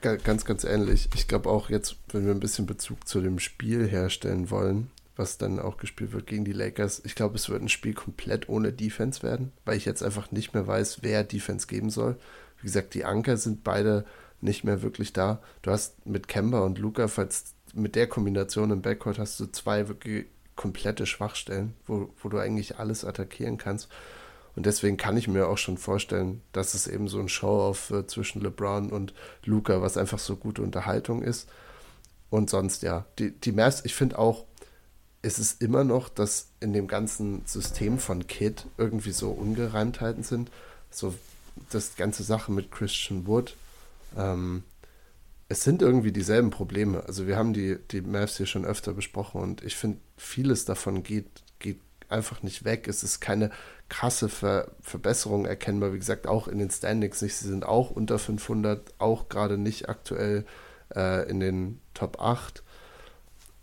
[0.00, 1.08] Ganz, ganz ähnlich.
[1.14, 5.38] Ich glaube auch jetzt, wenn wir ein bisschen Bezug zu dem Spiel herstellen wollen, was
[5.38, 7.02] dann auch gespielt wird gegen die Lakers.
[7.04, 10.54] Ich glaube, es wird ein Spiel komplett ohne Defense werden, weil ich jetzt einfach nicht
[10.54, 12.16] mehr weiß, wer Defense geben soll.
[12.58, 14.06] Wie gesagt, die Anker sind beide
[14.40, 15.42] nicht mehr wirklich da.
[15.60, 19.88] Du hast mit Kemba und Luca, falls mit der Kombination im Backcourt hast du zwei
[19.88, 23.88] wirklich komplette Schwachstellen, wo, wo du eigentlich alles attackieren kannst.
[24.56, 28.10] Und deswegen kann ich mir auch schon vorstellen, dass es eben so ein Show-Off wird
[28.10, 31.48] zwischen LeBron und Luca, was einfach so gute Unterhaltung ist.
[32.30, 34.46] Und sonst, ja, die, die Mavs, ich finde auch,
[35.22, 40.50] ist es immer noch, dass in dem ganzen System von Kid irgendwie so Ungereimtheiten sind.
[40.90, 41.14] So
[41.70, 43.56] das ganze Sache mit Christian Wood.
[44.16, 44.62] Ähm,
[45.48, 47.04] es sind irgendwie dieselben Probleme.
[47.06, 51.02] Also wir haben die, die Mavs hier schon öfter besprochen und ich finde, vieles davon
[51.02, 51.26] geht,
[51.58, 52.88] geht einfach nicht weg.
[52.88, 53.50] Es ist keine
[53.88, 55.92] krasse Ver Verbesserung erkennbar.
[55.92, 57.34] Wie gesagt, auch in den Standings nicht.
[57.34, 60.46] Sie sind auch unter 500, auch gerade nicht aktuell
[60.94, 62.62] äh, in den Top 8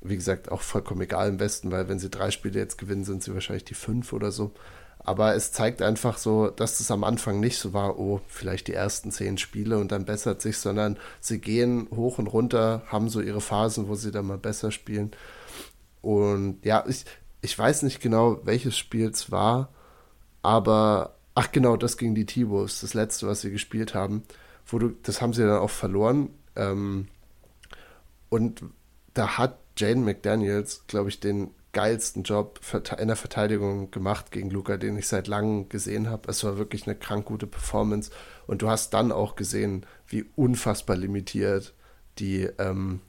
[0.01, 3.23] wie gesagt, auch vollkommen egal im Westen, weil wenn sie drei Spiele jetzt gewinnen, sind
[3.23, 4.51] sie wahrscheinlich die fünf oder so.
[4.99, 8.73] Aber es zeigt einfach so, dass es am Anfang nicht so war, oh, vielleicht die
[8.73, 13.21] ersten zehn Spiele und dann bessert sich, sondern sie gehen hoch und runter, haben so
[13.21, 15.11] ihre Phasen, wo sie dann mal besser spielen.
[16.01, 17.05] Und ja, ich,
[17.41, 19.69] ich weiß nicht genau, welches Spiel es war,
[20.41, 24.23] aber ach genau, das gegen die T-Wolves, das letzte, was sie gespielt haben,
[24.65, 26.31] wo du, das haben sie dann auch verloren.
[26.55, 27.07] Ähm,
[28.29, 28.61] und
[29.13, 32.59] da hat Jane McDaniels, glaube ich, den geilsten Job
[32.97, 36.29] in der Verteidigung gemacht gegen Luca, den ich seit langem gesehen habe.
[36.29, 38.09] Es war wirklich eine krank gute Performance.
[38.47, 41.73] Und du hast dann auch gesehen, wie unfassbar limitiert
[42.17, 43.01] die, ähm,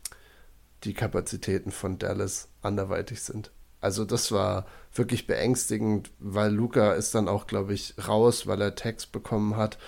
[0.84, 3.50] die Kapazitäten von Dallas anderweitig sind.
[3.80, 8.74] Also das war wirklich beängstigend, weil Luca ist dann auch, glaube ich, raus, weil er
[8.74, 9.78] Text bekommen hat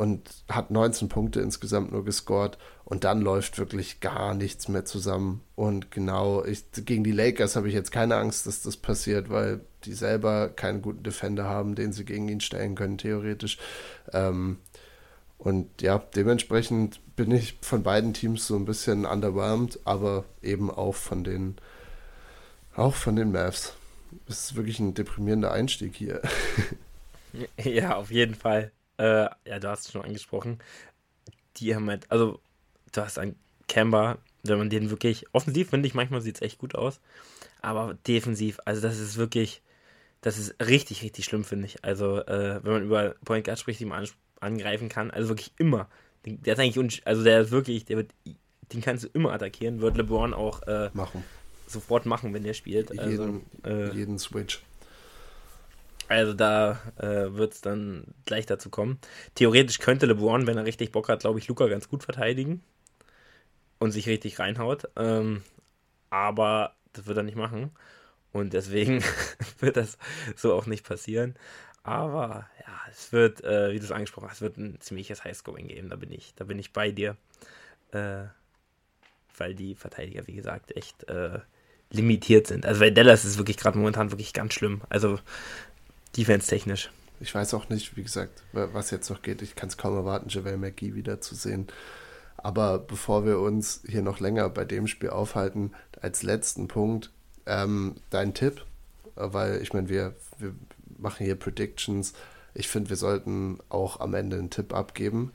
[0.00, 5.42] und hat 19 Punkte insgesamt nur gescored und dann läuft wirklich gar nichts mehr zusammen.
[5.56, 9.60] Und genau, ich, gegen die Lakers habe ich jetzt keine Angst, dass das passiert, weil
[9.84, 13.58] die selber keinen guten Defender haben, den sie gegen ihn stellen können, theoretisch.
[14.14, 14.56] Ähm,
[15.36, 20.94] und ja, dementsprechend bin ich von beiden Teams so ein bisschen underwhelmed, aber eben auch
[20.94, 21.56] von den,
[22.74, 23.74] auch von den Mavs.
[24.26, 26.22] Es ist wirklich ein deprimierender Einstieg hier.
[27.62, 28.72] Ja, auf jeden Fall.
[29.00, 30.58] Äh, ja, du hast es schon angesprochen.
[31.56, 32.40] Die haben halt, also
[32.92, 33.34] du hast einen
[33.66, 37.00] Camber, wenn man den wirklich, offensiv finde ich, manchmal sieht es echt gut aus,
[37.62, 39.62] aber defensiv, also das ist wirklich,
[40.20, 41.82] das ist richtig, richtig schlimm, finde ich.
[41.82, 44.06] Also, äh, wenn man über Point Guard spricht, die man
[44.40, 45.88] angreifen kann, also wirklich immer.
[46.26, 48.12] Der ist eigentlich, also der ist wirklich, der wird,
[48.72, 51.24] den kannst du immer attackieren, wird LeBron auch äh, machen.
[51.66, 52.90] sofort machen, wenn der spielt.
[52.98, 54.62] Also, jeden, äh, jeden Switch.
[56.10, 58.98] Also da äh, wird es dann gleich dazu kommen.
[59.36, 62.64] Theoretisch könnte LeBron, wenn er richtig Bock hat, glaube ich, Luca ganz gut verteidigen
[63.78, 64.88] und sich richtig reinhaut.
[64.96, 65.44] Ähm,
[66.10, 67.70] aber das wird er nicht machen.
[68.32, 69.04] Und deswegen
[69.60, 69.98] wird das
[70.34, 71.36] so auch nicht passieren.
[71.84, 75.90] Aber ja, es wird, äh, wie du es angesprochen hast, wird ein ziemliches Highscoring geben.
[75.90, 77.16] Da bin ich, da bin ich bei dir.
[77.92, 78.24] Äh,
[79.36, 81.38] weil die Verteidiger, wie gesagt, echt äh,
[81.92, 82.66] limitiert sind.
[82.66, 84.82] Also bei Dallas ist es wirklich gerade momentan wirklich ganz schlimm.
[84.88, 85.20] Also
[86.16, 86.90] defense-technisch.
[87.20, 89.42] Ich weiß auch nicht, wie gesagt, was jetzt noch geht.
[89.42, 91.68] Ich kann es kaum erwarten, JaVale McGee wiederzusehen.
[92.38, 97.10] Aber bevor wir uns hier noch länger bei dem Spiel aufhalten, als letzten Punkt,
[97.46, 98.64] ähm, dein Tipp,
[99.14, 100.54] weil ich meine, wir, wir
[100.98, 102.14] machen hier Predictions.
[102.54, 105.32] Ich finde, wir sollten auch am Ende einen Tipp abgeben.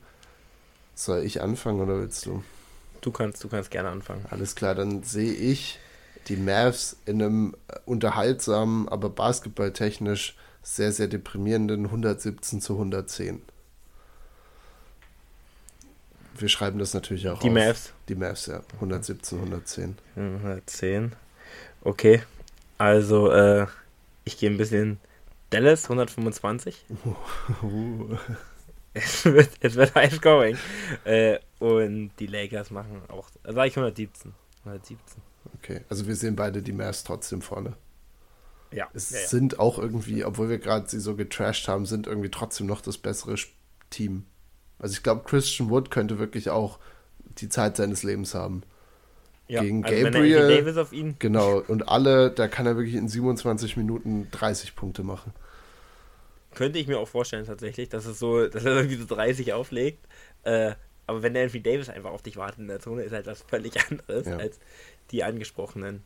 [0.95, 2.43] Soll ich anfangen oder willst du?
[3.01, 4.25] Du kannst, du kannst gerne anfangen.
[4.31, 5.77] Alles klar, dann sehe ich
[6.27, 10.35] die Mavs in einem unterhaltsamen, aber basketballtechnisch
[10.65, 13.41] sehr, sehr deprimierenden 117 zu 110.
[16.37, 17.53] Wir schreiben das natürlich auch Die auf.
[17.53, 17.93] Mavs?
[18.09, 18.61] Die Mavs, ja.
[18.73, 19.97] 117, 110.
[20.15, 21.13] 110.
[21.81, 22.23] Okay.
[22.79, 23.67] Also, äh,
[24.25, 24.99] ich gehe ein bisschen
[25.51, 26.85] Dallas 125.
[27.61, 28.17] Uh.
[28.97, 30.57] Es wird, es wird high scoring.
[31.03, 34.33] Äh, und die Lakers machen auch, sag ich 117.
[34.63, 35.21] 117.
[35.57, 37.73] Okay, also wir sehen beide die Mavs trotzdem vorne.
[38.71, 38.89] Ja.
[38.93, 39.27] Es ja, ja.
[39.27, 42.97] sind auch irgendwie, obwohl wir gerade sie so getrashed haben, sind irgendwie trotzdem noch das
[42.97, 43.35] bessere
[43.89, 44.25] Team.
[44.79, 46.79] Also ich glaube, Christian Wood könnte wirklich auch
[47.37, 48.63] die Zeit seines Lebens haben.
[49.47, 50.47] Ja, Gegen also Gabriel.
[51.19, 55.33] Genau, und alle, da kann er wirklich in 27 Minuten 30 Punkte machen.
[56.55, 60.07] Könnte ich mir auch vorstellen, tatsächlich, dass es so, dass er irgendwie so 30 auflegt.
[60.43, 60.73] Äh,
[61.05, 63.41] aber wenn der Anthony Davis einfach auf dich wartet in der Zone, ist halt was
[63.43, 64.37] völlig anderes ja.
[64.37, 64.59] als
[65.11, 66.03] die angesprochenen.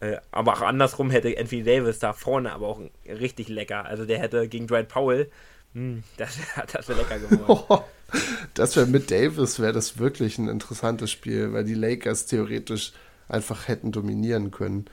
[0.00, 3.84] Äh, aber auch andersrum hätte Anthony Davis da vorne aber auch richtig lecker.
[3.84, 5.30] Also der hätte gegen Dwight Powell,
[5.74, 6.38] mh, hm, das,
[6.72, 7.84] das wäre lecker geworden.
[8.54, 12.92] das wäre mit Davis, wäre das wirklich ein interessantes Spiel, weil die Lakers theoretisch
[13.28, 14.86] einfach hätten dominieren können.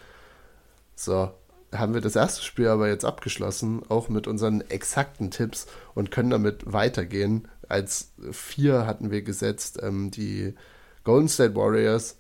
[0.96, 1.32] So,
[1.74, 6.30] haben wir das erste Spiel aber jetzt abgeschlossen, auch mit unseren exakten Tipps und können
[6.30, 7.48] damit weitergehen.
[7.68, 10.54] Als vier hatten wir gesetzt ähm, die
[11.04, 12.18] Golden State Warriors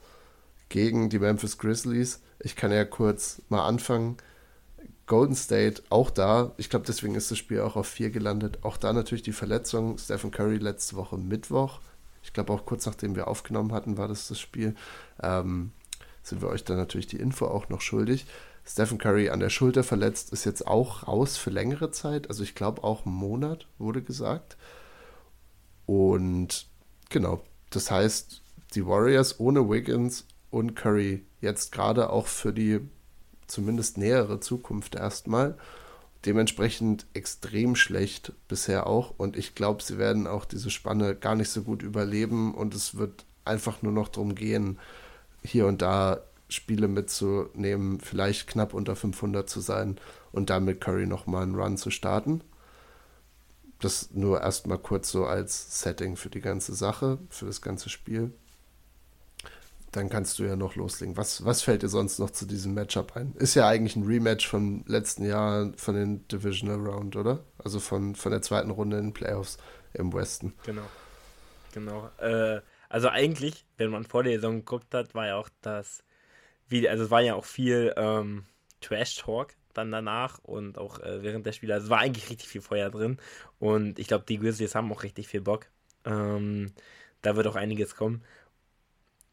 [0.69, 2.21] gegen die Memphis Grizzlies.
[2.39, 4.17] Ich kann ja kurz mal anfangen.
[5.08, 8.60] Golden State auch da, ich glaube, deswegen ist das Spiel auch auf vier gelandet.
[8.63, 9.97] Auch da natürlich die Verletzung.
[9.97, 11.80] Stephen Curry letzte Woche Mittwoch.
[12.23, 14.76] Ich glaube auch kurz nachdem wir aufgenommen hatten, war das das Spiel.
[15.23, 15.71] Ähm,
[16.23, 18.26] sind wir euch dann natürlich die Info auch noch schuldig.
[18.65, 22.28] Stephen Curry an der Schulter verletzt, ist jetzt auch raus für längere Zeit.
[22.30, 24.58] Also ich glaube auch einen Monat, wurde gesagt.
[25.86, 26.67] Und
[27.10, 28.41] genau, das heißt,
[28.76, 32.81] die Warriors ohne Wiggins und Curry jetzt gerade auch für die
[33.47, 35.57] zumindest nähere Zukunft erstmal.
[36.25, 39.13] Dementsprechend extrem schlecht bisher auch.
[39.17, 42.53] Und ich glaube, sie werden auch diese Spanne gar nicht so gut überleben.
[42.53, 44.79] Und es wird einfach nur noch darum gehen,
[45.43, 49.97] hier und da Spiele mitzunehmen, vielleicht knapp unter 500 zu sein
[50.31, 52.41] und damit Curry nochmal einen Run zu starten.
[53.79, 58.33] Das nur erstmal kurz so als Setting für die ganze Sache, für das ganze Spiel.
[59.91, 61.15] Dann kannst du ja noch loslegen.
[61.15, 63.34] Was, was fällt dir sonst noch zu diesem Matchup ein?
[63.36, 67.45] Ist ja eigentlich ein Rematch vom letzten Jahr von den Divisional Round, oder?
[67.58, 69.58] Also von, von der zweiten Runde in den Playoffs
[69.93, 70.54] im Westen.
[70.65, 70.89] Genau.
[71.73, 72.10] Genau.
[72.17, 76.04] Äh, also eigentlich, wenn man vor der Saison geguckt hat, war ja auch das
[76.69, 78.45] wie, also es war ja auch viel ähm,
[78.82, 81.73] Trash-Talk dann danach und auch äh, während der Spiele.
[81.73, 83.17] Also es war eigentlich richtig viel Feuer drin
[83.60, 85.67] und ich glaube, die Grizzlies haben auch richtig viel Bock.
[86.06, 86.73] Ähm,
[87.21, 88.23] da wird auch einiges kommen.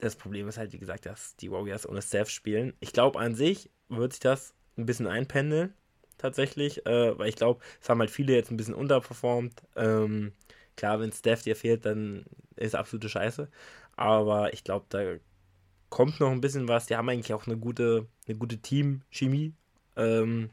[0.05, 2.75] Das Problem ist halt, wie gesagt, dass die Warriors ohne Steph spielen.
[2.81, 5.73] Ich glaube, an sich wird sich das ein bisschen einpendeln,
[6.19, 9.63] tatsächlich, äh, weil ich glaube, es haben halt viele jetzt ein bisschen unterperformt.
[9.77, 10.33] Ähm,
[10.77, 13.49] klar, wenn Steph dir fehlt, dann ist absolute Scheiße.
[13.97, 15.15] Aber ich glaube, da
[15.89, 16.85] kommt noch ein bisschen was.
[16.85, 19.55] Die haben eigentlich auch eine gute, eine gute Team-Chemie.
[19.97, 20.51] Ähm,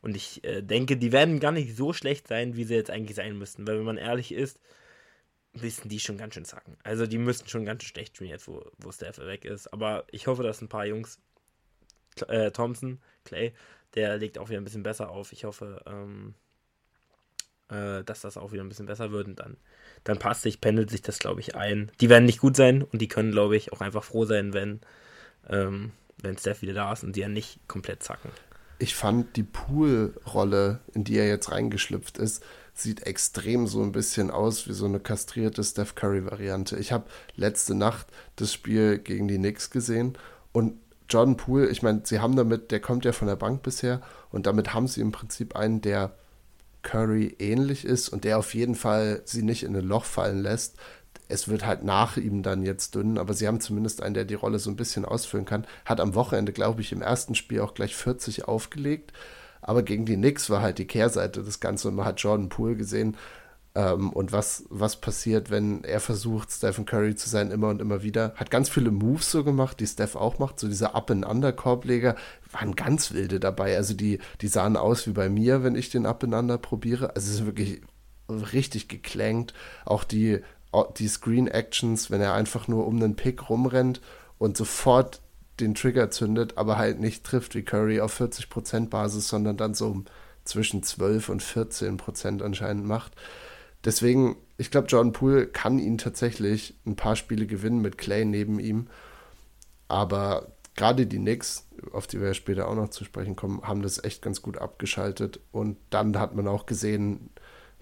[0.00, 3.16] und ich äh, denke, die werden gar nicht so schlecht sein, wie sie jetzt eigentlich
[3.16, 3.66] sein müssten.
[3.66, 4.58] Weil wenn man ehrlich ist,
[5.52, 6.76] wissen die schon ganz schön zacken.
[6.82, 9.72] Also die müssten schon ganz schön schlecht spielen jetzt, wo, wo Steph weg ist.
[9.72, 11.18] Aber ich hoffe, dass ein paar Jungs,
[12.28, 13.52] äh, Thompson, Clay,
[13.94, 15.32] der legt auch wieder ein bisschen besser auf.
[15.32, 16.34] Ich hoffe, ähm,
[17.70, 19.56] äh, dass das auch wieder ein bisschen besser wird und dann,
[20.04, 21.90] dann passt sich, pendelt sich das, glaube ich, ein.
[22.00, 24.80] Die werden nicht gut sein und die können, glaube ich, auch einfach froh sein, wenn,
[25.48, 28.30] ähm, wenn Steph wieder da ist und die ja nicht komplett zacken.
[28.78, 32.42] Ich fand die Pool-Rolle, in die er jetzt reingeschlüpft ist,
[32.80, 36.76] sieht extrem so ein bisschen aus wie so eine kastrierte Steph Curry-Variante.
[36.76, 37.04] Ich habe
[37.36, 40.16] letzte Nacht das Spiel gegen die Knicks gesehen
[40.52, 40.74] und
[41.08, 44.46] Jordan Poole, ich meine, sie haben damit, der kommt ja von der Bank bisher und
[44.46, 46.14] damit haben sie im Prinzip einen, der
[46.82, 50.76] Curry ähnlich ist und der auf jeden Fall sie nicht in ein Loch fallen lässt.
[51.28, 54.34] Es wird halt nach ihm dann jetzt dünn, aber sie haben zumindest einen, der die
[54.34, 55.66] Rolle so ein bisschen ausfüllen kann.
[55.84, 59.12] Hat am Wochenende, glaube ich, im ersten Spiel auch gleich 40 aufgelegt.
[59.62, 62.76] Aber gegen die Knicks war halt die Kehrseite des Ganzen und man hat Jordan Poole
[62.76, 63.16] gesehen,
[63.74, 68.02] ähm, und was, was passiert, wenn er versucht, Stephen Curry zu sein, immer und immer
[68.02, 68.34] wieder.
[68.34, 70.58] Hat ganz viele Moves so gemacht, die Steph auch macht.
[70.58, 72.16] So diese Up-and-Under-Korbleger
[72.50, 73.76] waren ganz wilde dabei.
[73.76, 77.14] Also die, die sahen aus wie bei mir, wenn ich den Up-and-Under probiere.
[77.14, 77.80] Also es ist wirklich
[78.28, 79.54] richtig geklankt.
[79.84, 80.40] Auch die,
[80.98, 84.00] die Screen-Actions, wenn er einfach nur um den Pick rumrennt
[84.38, 85.20] und sofort
[85.60, 90.04] den Trigger zündet, aber halt nicht trifft wie Curry auf 40% Basis, sondern dann so
[90.44, 93.12] zwischen 12 und 14% anscheinend macht.
[93.84, 98.58] Deswegen, ich glaube, Jordan Poole kann ihn tatsächlich ein paar Spiele gewinnen mit Clay neben
[98.58, 98.88] ihm.
[99.88, 103.82] Aber gerade die Knicks, auf die wir ja später auch noch zu sprechen kommen, haben
[103.82, 105.40] das echt ganz gut abgeschaltet.
[105.50, 107.30] Und dann hat man auch gesehen,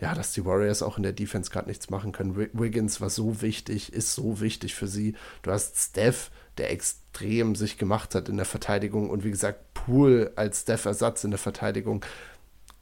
[0.01, 2.37] ja, dass die Warriors auch in der Defense gerade nichts machen können.
[2.37, 5.15] Wiggins war so wichtig, ist so wichtig für sie.
[5.43, 10.33] Du hast Steph, der extrem sich gemacht hat in der Verteidigung und wie gesagt, Poole
[10.37, 12.05] als Steph-Ersatz in der Verteidigung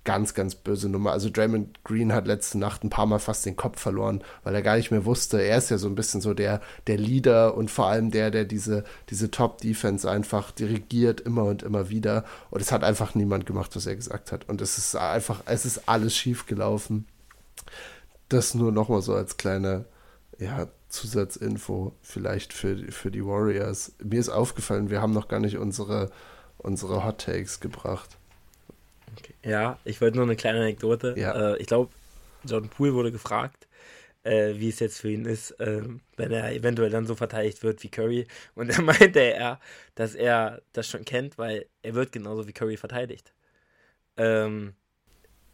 [0.06, 1.12] ganz, ganz böse Nummer.
[1.12, 4.62] Also Draymond Green hat letzte Nacht ein paar Mal fast den Kopf verloren, weil er
[4.62, 5.42] gar nicht mehr wusste.
[5.42, 8.44] Er ist ja so ein bisschen so der, der Leader und vor allem der, der
[8.44, 12.24] diese, diese Top-Defense einfach dirigiert, immer und immer wieder.
[12.50, 14.48] Und es hat einfach niemand gemacht, was er gesagt hat.
[14.48, 17.06] Und es ist einfach, es ist alles schief gelaufen.
[18.28, 19.84] Das nur nochmal so als kleine,
[20.38, 23.92] ja, Zusatzinfo vielleicht für, für die Warriors.
[24.02, 26.10] Mir ist aufgefallen, wir haben noch gar nicht unsere,
[26.58, 28.16] unsere Hot Takes gebracht.
[29.18, 29.34] Okay.
[29.44, 31.14] Ja, ich wollte nur eine kleine Anekdote.
[31.16, 31.54] Ja.
[31.54, 31.92] Äh, ich glaube,
[32.44, 33.66] Jordan Poole wurde gefragt,
[34.24, 35.82] äh, wie es jetzt für ihn ist, äh,
[36.16, 38.26] wenn er eventuell dann so verteidigt wird wie Curry.
[38.54, 39.60] Und da meinte er,
[39.94, 43.32] dass er das schon kennt, weil er wird genauso wie Curry verteidigt.
[44.16, 44.74] Ähm,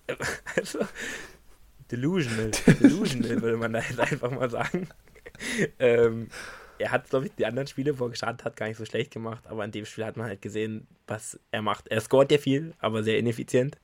[0.57, 0.81] also,
[1.91, 4.89] delusional, delusional würde man da jetzt einfach mal sagen.
[5.79, 6.29] ähm,
[6.83, 9.13] er hat, glaube ich, die anderen Spiele, wo er gestartet hat, gar nicht so schlecht
[9.13, 11.89] gemacht, aber in dem Spiel hat man halt gesehen, was er macht.
[11.89, 13.79] Er scoret ja viel, aber sehr ineffizient.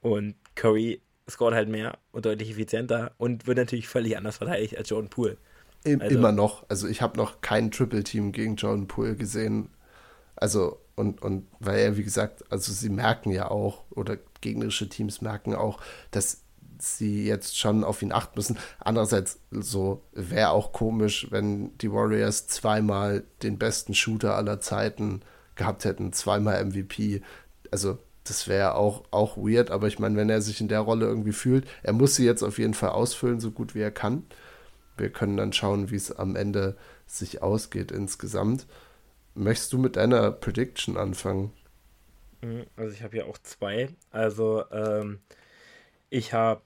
[0.00, 4.88] Und Curry scoret halt mehr und deutlich effizienter und wird natürlich völlig anders verteidigt als
[4.88, 5.36] Jordan Poole.
[5.84, 6.64] Also, Immer noch.
[6.68, 9.68] Also ich habe noch kein Triple-Team gegen Jordan Poole gesehen.
[10.34, 15.20] Also, und, und weil er, wie gesagt, also sie merken ja auch, oder gegnerische Teams
[15.20, 15.80] merken auch,
[16.10, 16.42] dass
[16.78, 18.58] sie jetzt schon auf ihn achten müssen.
[18.78, 25.22] Andererseits so wäre auch komisch, wenn die Warriors zweimal den besten Shooter aller Zeiten
[25.54, 27.22] gehabt hätten, zweimal MVP.
[27.70, 31.06] Also das wäre auch, auch weird, aber ich meine, wenn er sich in der Rolle
[31.06, 34.24] irgendwie fühlt, er muss sie jetzt auf jeden Fall ausfüllen, so gut wie er kann.
[34.96, 38.66] Wir können dann schauen, wie es am Ende sich ausgeht insgesamt.
[39.34, 41.52] Möchtest du mit deiner Prediction anfangen?
[42.42, 43.88] Mhm, also ich habe ja auch zwei.
[44.10, 45.20] Also ähm,
[46.10, 46.62] ich habe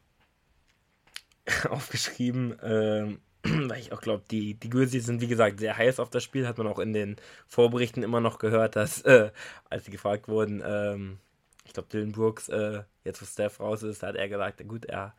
[1.71, 6.11] aufgeschrieben, ähm, weil ich auch glaube, die, die Grizzlies sind wie gesagt sehr heiß auf
[6.11, 6.47] das Spiel.
[6.47, 9.31] Hat man auch in den Vorberichten immer noch gehört, dass, äh,
[9.69, 11.19] als sie gefragt wurden, ähm,
[11.65, 15.15] ich glaube, Dylan Brooks, äh, jetzt wo Steph raus ist, hat er gesagt, gut, er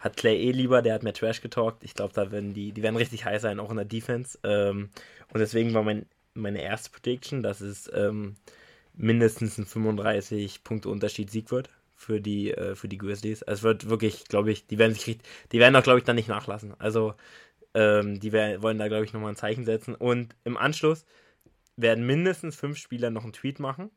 [0.00, 1.84] hat Clay eh lieber, der hat mehr Trash getalkt.
[1.84, 4.38] Ich glaube, da werden die, die werden richtig heiß sein, auch in der Defense.
[4.42, 4.90] Ähm,
[5.32, 8.36] und deswegen war mein, meine erste Prediction, dass es ähm,
[8.94, 11.70] mindestens ein 35 Punkte Unterschied Sieg wird
[12.02, 13.42] für die, äh, für die Grizzlies.
[13.42, 15.18] Also es wird wirklich, glaube ich, die werden sich
[15.52, 16.74] die werden auch, glaube ich, dann nicht nachlassen.
[16.78, 17.14] Also
[17.74, 19.94] ähm, die werden, wollen da, glaube ich, nochmal ein Zeichen setzen.
[19.94, 21.04] Und im Anschluss
[21.76, 23.90] werden mindestens fünf Spieler noch einen Tweet machen,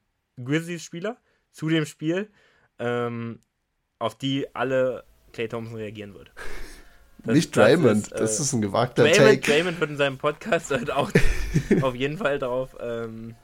[0.44, 1.18] Grizzlies-Spieler,
[1.52, 2.30] zu dem Spiel,
[2.80, 3.40] ähm,
[4.00, 6.32] auf die alle Clay Thompson reagieren wird.
[7.24, 9.52] Das, Nicht Draymond, das ist, äh, das ist ein gewagter Draymond, Take.
[9.52, 11.12] Draymond wird in seinem Podcast halt auch
[11.82, 13.36] auf jeden Fall darauf ähm,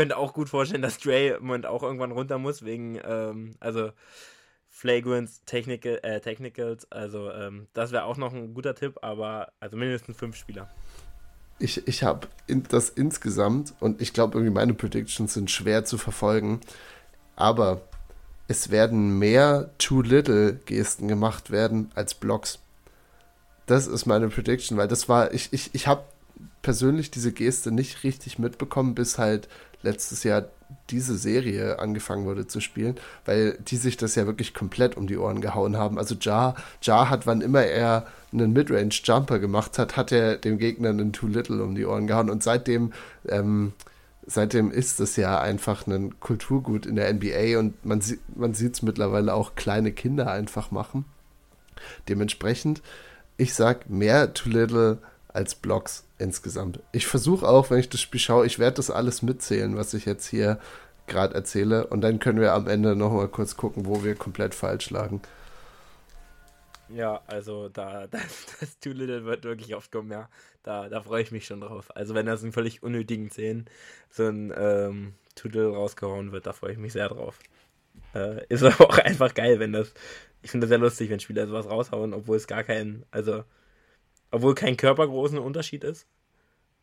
[0.00, 3.90] könnte auch gut vorstellen, dass Dre im auch irgendwann runter muss, wegen, ähm, also
[4.70, 9.76] Flagrants, Technical, äh, Technicals, also ähm, das wäre auch noch ein guter Tipp, aber also
[9.76, 10.70] mindestens fünf Spieler.
[11.58, 15.98] Ich, ich habe in, das insgesamt und ich glaube irgendwie meine Predictions sind schwer zu
[15.98, 16.60] verfolgen,
[17.36, 17.82] aber
[18.48, 22.58] es werden mehr Too Little Gesten gemacht werden als Blocks.
[23.66, 26.04] Das ist meine Prediction, weil das war, ich, ich, ich habe
[26.62, 29.46] persönlich diese Geste nicht richtig mitbekommen, bis halt
[29.82, 30.44] letztes Jahr
[30.90, 35.16] diese Serie angefangen wurde zu spielen, weil die sich das ja wirklich komplett um die
[35.16, 35.98] Ohren gehauen haben.
[35.98, 40.90] Also Ja, Ja hat, wann immer er einen Midrange-Jumper gemacht hat, hat er dem Gegner
[40.90, 42.30] einen Too Little um die Ohren gehauen.
[42.30, 42.92] Und seitdem,
[43.28, 43.72] ähm,
[44.26, 48.02] seitdem ist das ja einfach ein Kulturgut in der NBA und man,
[48.34, 51.04] man sieht es mittlerweile auch kleine Kinder einfach machen.
[52.08, 52.82] Dementsprechend,
[53.36, 54.98] ich sag mehr Too Little
[55.32, 56.80] als Blocks insgesamt.
[56.92, 60.04] Ich versuche auch, wenn ich das Spiel schaue, ich werde das alles mitzählen, was ich
[60.04, 60.58] jetzt hier
[61.06, 61.86] gerade erzähle.
[61.86, 65.20] Und dann können wir am Ende nochmal kurz gucken, wo wir komplett falsch lagen.
[66.88, 70.28] Ja, also da, das, das Too Little wird wirklich oft kommen, ja.
[70.62, 71.94] Da, da freue ich mich schon drauf.
[71.96, 73.66] Also wenn das in völlig unnötigen Szenen
[74.10, 77.38] so ein ähm, Too Little rausgehauen wird, da freue ich mich sehr drauf.
[78.14, 79.92] Äh, ist aber auch einfach geil, wenn das.
[80.42, 83.44] Ich finde das sehr lustig, wenn Spieler sowas raushauen, obwohl es gar kein, also,
[84.30, 86.06] obwohl kein körpergroßen Unterschied ist.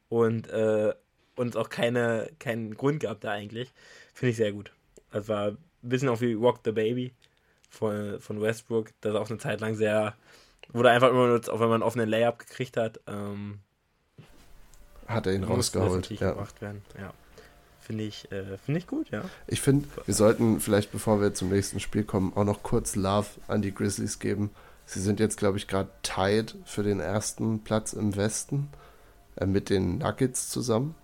[0.10, 0.94] Und, äh,
[1.36, 3.74] und es auch keine, keinen Grund gab da eigentlich.
[4.14, 4.72] Finde ich sehr gut.
[5.12, 7.14] Das war ein bisschen auch wie Rock the Baby
[7.70, 10.16] von, von Westbrook, das auch eine Zeit lang sehr,
[10.70, 13.60] wurde einfach immer nur, auch wenn man einen offenen Layup gekriegt hat, ähm,
[15.08, 16.10] hat er ihn rausgeholt.
[16.10, 16.32] Ja.
[16.32, 16.82] Gemacht werden.
[17.00, 17.14] ja.
[17.80, 19.24] Finde ich, äh, find ich gut, ja.
[19.48, 23.28] Ich finde, wir sollten vielleicht, bevor wir zum nächsten Spiel kommen, auch noch kurz Love
[23.48, 24.50] an die Grizzlies geben.
[24.88, 28.70] Sie sind jetzt, glaube ich, gerade tied für den ersten Platz im Westen
[29.36, 30.96] äh, mit den Nuggets zusammen.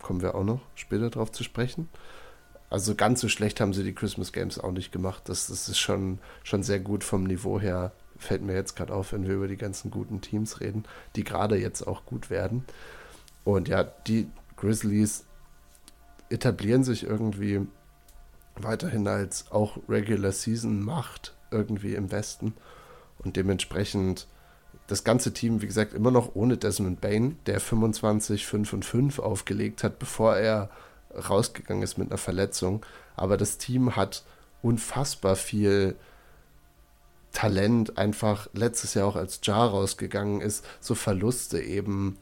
[0.00, 1.88] Kommen wir auch noch später drauf zu sprechen.
[2.68, 5.22] Also ganz so schlecht haben sie die Christmas Games auch nicht gemacht.
[5.26, 7.92] Das, das ist schon, schon sehr gut vom Niveau her.
[8.18, 11.56] Fällt mir jetzt gerade auf, wenn wir über die ganzen guten Teams reden, die gerade
[11.56, 12.64] jetzt auch gut werden.
[13.44, 15.26] Und ja, die Grizzlies
[16.28, 17.60] etablieren sich irgendwie
[18.56, 22.54] weiterhin als auch Regular Season Macht irgendwie im Westen.
[23.18, 24.26] Und dementsprechend
[24.86, 29.18] das ganze Team, wie gesagt, immer noch ohne Desmond Bain, der 25, 5 und 5
[29.20, 30.70] aufgelegt hat, bevor er
[31.28, 32.84] rausgegangen ist mit einer Verletzung.
[33.16, 34.24] Aber das Team hat
[34.62, 35.96] unfassbar viel
[37.32, 42.18] Talent, einfach letztes Jahr auch als Jar rausgegangen ist, so Verluste eben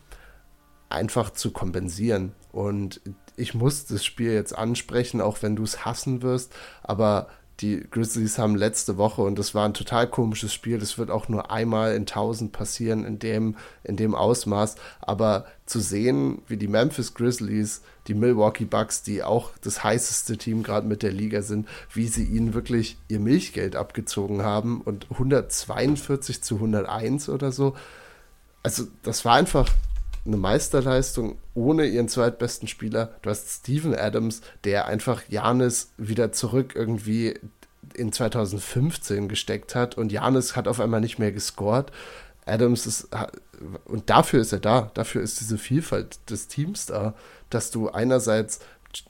[0.88, 2.32] einfach zu kompensieren.
[2.52, 3.00] Und
[3.36, 7.28] ich muss das Spiel jetzt ansprechen, auch wenn du es hassen wirst, aber
[7.60, 11.28] die Grizzlies haben letzte Woche, und das war ein total komisches Spiel, das wird auch
[11.28, 16.68] nur einmal in tausend passieren in dem, in dem Ausmaß, aber zu sehen, wie die
[16.68, 21.68] Memphis Grizzlies, die Milwaukee Bucks, die auch das heißeste Team gerade mit der Liga sind,
[21.92, 27.74] wie sie ihnen wirklich ihr Milchgeld abgezogen haben und 142 zu 101 oder so.
[28.62, 29.68] Also das war einfach
[30.26, 33.14] eine Meisterleistung ohne ihren zweitbesten Spieler.
[33.22, 37.34] Du hast Steven Adams, der einfach Janis wieder zurück irgendwie
[37.94, 41.90] in 2015 gesteckt hat und Janis hat auf einmal nicht mehr gescored.
[42.46, 43.08] Adams ist,
[43.84, 47.14] und dafür ist er da, dafür ist diese Vielfalt des Teams da,
[47.50, 48.60] dass du einerseits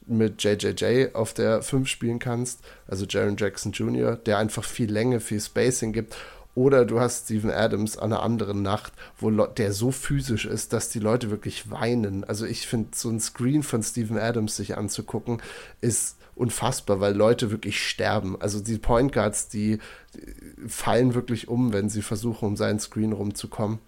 [0.06, 5.20] mit JJJ auf der 5 spielen kannst, also Jaron Jackson Jr., der einfach viel Länge,
[5.20, 6.16] viel Spacing gibt
[6.55, 10.90] oder du hast Steven Adams an einer anderen Nacht, wo der so physisch ist, dass
[10.90, 12.24] die Leute wirklich weinen.
[12.24, 15.40] Also ich finde, so ein Screen von Steven Adams sich anzugucken,
[15.80, 18.40] ist unfassbar, weil Leute wirklich sterben.
[18.40, 19.78] Also die Point Guards, die,
[20.14, 23.78] die fallen wirklich um, wenn sie versuchen, um seinen Screen rumzukommen.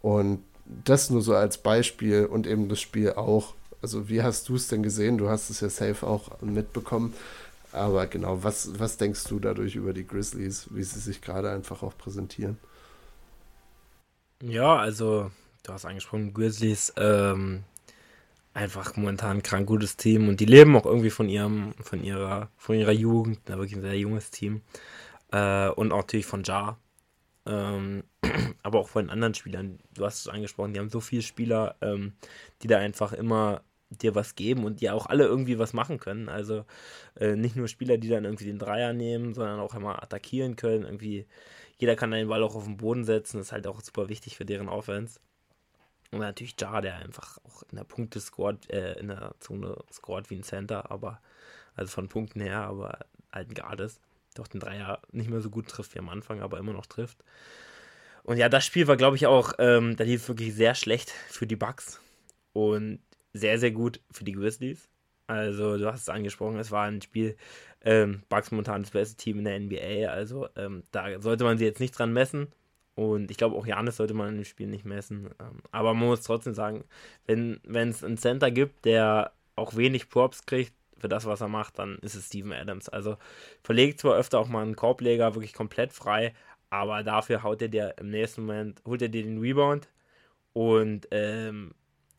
[0.00, 0.42] Und
[0.84, 3.54] das nur so als Beispiel und eben das Spiel auch.
[3.82, 5.18] Also wie hast du es denn gesehen?
[5.18, 7.14] Du hast es ja safe auch mitbekommen.
[7.72, 11.82] Aber genau, was, was denkst du dadurch über die Grizzlies, wie sie sich gerade einfach
[11.82, 12.58] auch präsentieren?
[14.42, 15.30] Ja, also,
[15.64, 17.64] du hast angesprochen, Grizzlies, ähm,
[18.54, 22.48] einfach momentan ein krank gutes Team und die leben auch irgendwie von ihrem, von ihrer,
[22.56, 24.62] von ihrer Jugend, da wirklich ein sehr junges Team.
[25.30, 26.78] Äh, und auch natürlich von Jar.
[27.46, 28.04] Ähm,
[28.62, 29.78] aber auch von anderen Spielern.
[29.94, 32.14] Du hast es angesprochen, die haben so viele Spieler, ähm,
[32.62, 36.28] die da einfach immer dir was geben und die auch alle irgendwie was machen können.
[36.28, 36.64] Also
[37.18, 40.84] äh, nicht nur Spieler, die dann irgendwie den Dreier nehmen, sondern auch immer attackieren können.
[40.84, 41.26] Irgendwie
[41.78, 43.38] jeder kann den Ball auch auf den Boden setzen.
[43.38, 45.20] Das ist halt auch super wichtig für deren Offense.
[46.10, 50.30] Und natürlich Jar, der einfach auch in der Punkte scored, äh, in der Zone scored
[50.30, 51.20] wie ein Center, aber
[51.74, 52.98] also von Punkten her, aber
[53.32, 54.00] halt ein Guard ist.
[54.34, 57.18] Doch den Dreier nicht mehr so gut trifft wie am Anfang, aber immer noch trifft.
[58.24, 61.10] Und ja, das Spiel war, glaube ich, auch, ähm, da lief es wirklich sehr schlecht
[61.10, 62.00] für die Bucks.
[62.52, 63.00] Und
[63.38, 64.88] sehr, sehr gut für die Grizzlies.
[65.26, 67.36] Also, du hast es angesprochen, es war ein Spiel,
[67.82, 71.64] ähm, Bucks momentan das beste Team in der NBA, also ähm, da sollte man sie
[71.64, 72.48] jetzt nicht dran messen.
[72.94, 75.30] Und ich glaube, auch Janis sollte man im Spiel nicht messen.
[75.38, 76.84] Ähm, aber man muss trotzdem sagen,
[77.26, 81.78] wenn es einen Center gibt, der auch wenig Props kriegt für das, was er macht,
[81.78, 82.88] dann ist es Steven Adams.
[82.88, 83.16] Also
[83.62, 86.34] verlegt zwar öfter auch mal einen Korbleger wirklich komplett frei,
[86.70, 89.88] aber dafür haut er dir im nächsten Moment, holt er dir den Rebound
[90.52, 91.74] und ähm,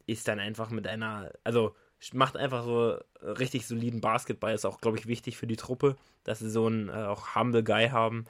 [0.10, 1.76] ist dann einfach mit einer, also
[2.14, 4.54] macht einfach so richtig soliden Basketball.
[4.54, 7.64] Ist auch, glaube ich, wichtig für die Truppe, dass sie so einen äh, auch humble
[7.64, 8.26] Guy haben,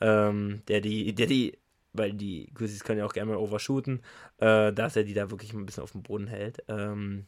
[0.00, 1.58] ähm, der die, der die,
[1.92, 4.02] weil die Grizzlies können ja auch gerne mal overshooten,
[4.38, 6.62] äh, dass er die da wirklich ein bisschen auf dem Boden hält.
[6.68, 7.26] Ähm,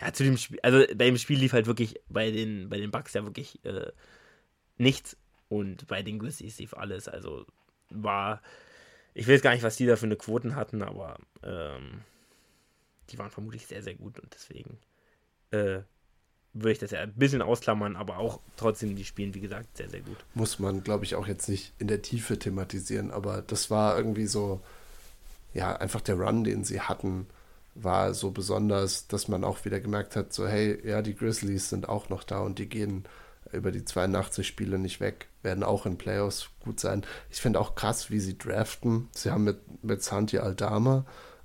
[0.00, 2.90] ja, zu dem Spiel, also bei dem Spiel lief halt wirklich bei den, bei den
[2.90, 3.90] Bucks ja wirklich äh,
[4.78, 5.16] nichts
[5.48, 7.08] und bei den Grizzlies lief alles.
[7.08, 7.46] Also
[7.90, 8.42] war,
[9.12, 12.02] ich weiß gar nicht, was die da für eine Quoten hatten, aber ähm,
[13.10, 14.78] die waren vermutlich sehr, sehr gut und deswegen
[15.50, 15.80] äh,
[16.54, 19.88] würde ich das ja ein bisschen ausklammern, aber auch trotzdem, die spielen, wie gesagt, sehr,
[19.88, 20.18] sehr gut.
[20.34, 24.26] Muss man, glaube ich, auch jetzt nicht in der Tiefe thematisieren, aber das war irgendwie
[24.26, 24.60] so,
[25.54, 27.26] ja, einfach der Run, den sie hatten,
[27.74, 31.88] war so besonders, dass man auch wieder gemerkt hat, so, hey, ja, die Grizzlies sind
[31.88, 33.04] auch noch da und die gehen
[33.50, 37.02] über die 82 Spiele nicht weg, werden auch in Playoffs gut sein.
[37.30, 39.08] Ich finde auch krass, wie sie draften.
[39.12, 41.04] Sie haben mit, mit Santi Aldama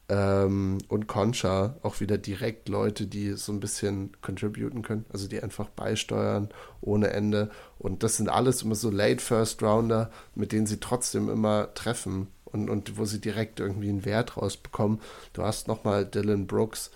[0.09, 5.41] ähm, und Concha auch wieder direkt Leute, die so ein bisschen contributen können, also die
[5.41, 6.49] einfach beisteuern
[6.81, 7.49] ohne Ende.
[7.77, 12.27] Und das sind alles immer so Late First Rounder, mit denen sie trotzdem immer treffen
[12.45, 15.01] und, und wo sie direkt irgendwie einen Wert rausbekommen.
[15.33, 16.91] Du hast nochmal Dylan Brooks,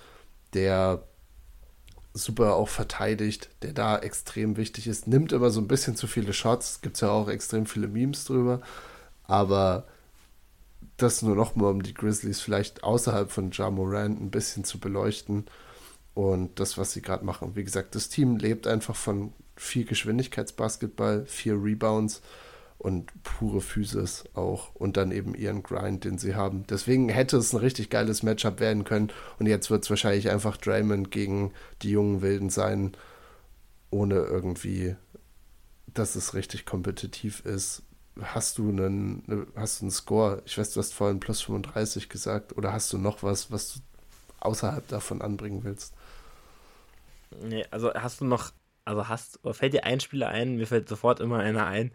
[0.53, 1.03] der
[2.13, 6.33] super auch verteidigt, der da extrem wichtig ist, nimmt immer so ein bisschen zu viele
[6.33, 8.61] Shots, gibt es ja auch extrem viele Memes drüber,
[9.23, 9.85] aber
[10.97, 14.79] das nur noch mal, um die Grizzlies vielleicht außerhalb von Ja Morant ein bisschen zu
[14.79, 15.45] beleuchten
[16.13, 17.55] und das, was sie gerade machen.
[17.55, 22.21] Wie gesagt, das Team lebt einfach von viel Geschwindigkeitsbasketball, vier Rebounds
[22.77, 26.65] und pure Physis auch und dann eben ihren Grind, den sie haben.
[26.67, 30.57] Deswegen hätte es ein richtig geiles Matchup werden können und jetzt wird es wahrscheinlich einfach
[30.57, 31.51] Draymond gegen
[31.83, 32.93] die jungen Wilden sein,
[33.91, 34.95] ohne irgendwie,
[35.93, 37.83] dass es richtig kompetitiv ist.
[38.19, 40.41] Hast du einen, ne, hast du einen Score?
[40.45, 43.79] Ich weiß, du hast vorhin plus 35 gesagt oder hast du noch was, was du
[44.41, 45.93] außerhalb davon anbringen willst?
[47.41, 48.51] Nee, also hast du noch,
[48.85, 51.91] also hast, fällt dir ein Spieler ein, mir fällt sofort immer einer ein,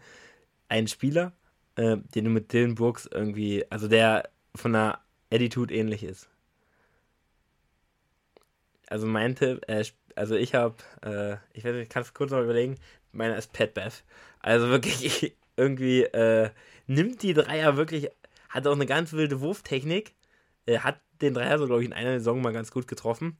[0.69, 1.33] einen Spieler,
[1.75, 4.99] äh, den du mit Dylan Brooks irgendwie, also der von der
[5.31, 6.29] Attitude ähnlich ist.
[8.89, 12.75] Also meinte, äh, also ich habe, äh, ich weiß nicht, kannst kurz noch überlegen,
[13.11, 14.03] meiner ist Pat Beth.
[14.39, 16.51] Also wirklich irgendwie äh,
[16.85, 18.09] nimmt die Dreier wirklich,
[18.49, 20.15] hat auch eine ganz wilde Wurftechnik,
[20.65, 23.37] äh, hat den Dreier so, glaube ich, in einer Saison mal ganz gut getroffen,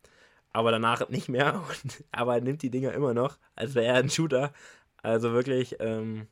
[0.51, 4.09] aber danach nicht mehr, und, aber nimmt die Dinger immer noch, als wäre er ein
[4.09, 4.53] Shooter.
[5.01, 6.28] Also wirklich, ähm,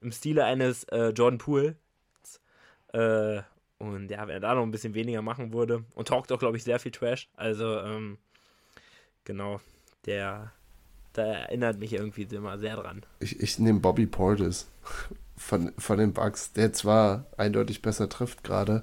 [0.00, 1.76] im Stile eines äh, Jordan Poole.
[2.92, 3.42] Äh,
[3.78, 6.56] und ja, wenn er da noch ein bisschen weniger machen würde und talkt auch, glaube
[6.56, 7.28] ich, sehr viel Trash.
[7.34, 8.18] Also, ähm,
[9.24, 9.60] genau,
[10.06, 10.52] der,
[11.16, 13.04] da erinnert mich irgendwie immer sehr dran.
[13.20, 14.68] Ich, ich nehme Bobby Portis
[15.36, 18.82] von, von den Bucks, der zwar eindeutig besser trifft gerade,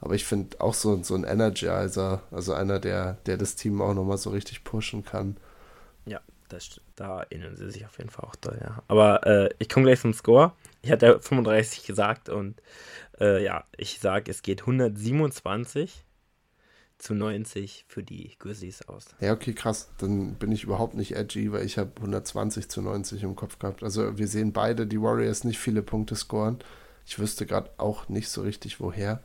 [0.00, 3.94] aber ich finde auch so, so ein Energizer, also einer, der, der das Team auch
[3.94, 5.36] nochmal so richtig pushen kann.
[6.06, 8.82] Ja, das, da erinnern sie sich auf jeden Fall auch doll, ja.
[8.88, 10.52] Aber äh, ich komme gleich zum Score.
[10.82, 12.62] Ich hatte 35 gesagt und
[13.20, 16.04] äh, ja, ich sage, es geht 127
[16.98, 19.06] zu 90 für die Grizzlies aus.
[19.20, 19.88] Ja, okay, krass.
[19.98, 23.82] Dann bin ich überhaupt nicht edgy, weil ich habe 120 zu 90 im Kopf gehabt.
[23.82, 26.58] Also wir sehen beide, die Warriors nicht viele Punkte scoren.
[27.06, 29.22] Ich wüsste gerade auch nicht so richtig, woher.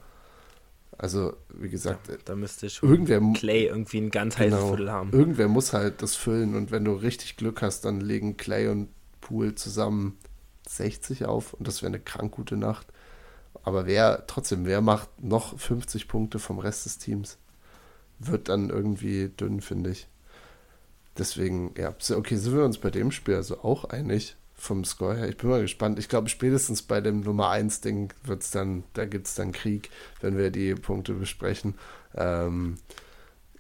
[0.98, 4.92] Also, wie gesagt, ja, da müsste schon irgendwer, Clay irgendwie ein ganz genau, heißes Viertel
[4.92, 5.12] haben.
[5.12, 8.90] Irgendwer muss halt das füllen und wenn du richtig Glück hast, dann legen Clay und
[9.20, 10.18] Pool zusammen
[10.70, 12.88] 60 auf und das wäre eine krank gute Nacht.
[13.64, 17.38] Aber wer, trotzdem, wer macht noch 50 Punkte vom Rest des Teams?
[18.20, 20.08] Wird dann irgendwie dünn, finde ich.
[21.18, 25.30] Deswegen, ja, okay, sind wir uns bei dem Spiel also auch einig vom Score her.
[25.30, 26.00] Ich bin mal gespannt.
[26.00, 29.90] Ich glaube, spätestens bei dem Nummer 1 Ding wird's dann, da gibt es dann Krieg,
[30.22, 31.76] wenn wir die Punkte besprechen.
[32.16, 32.78] Ähm,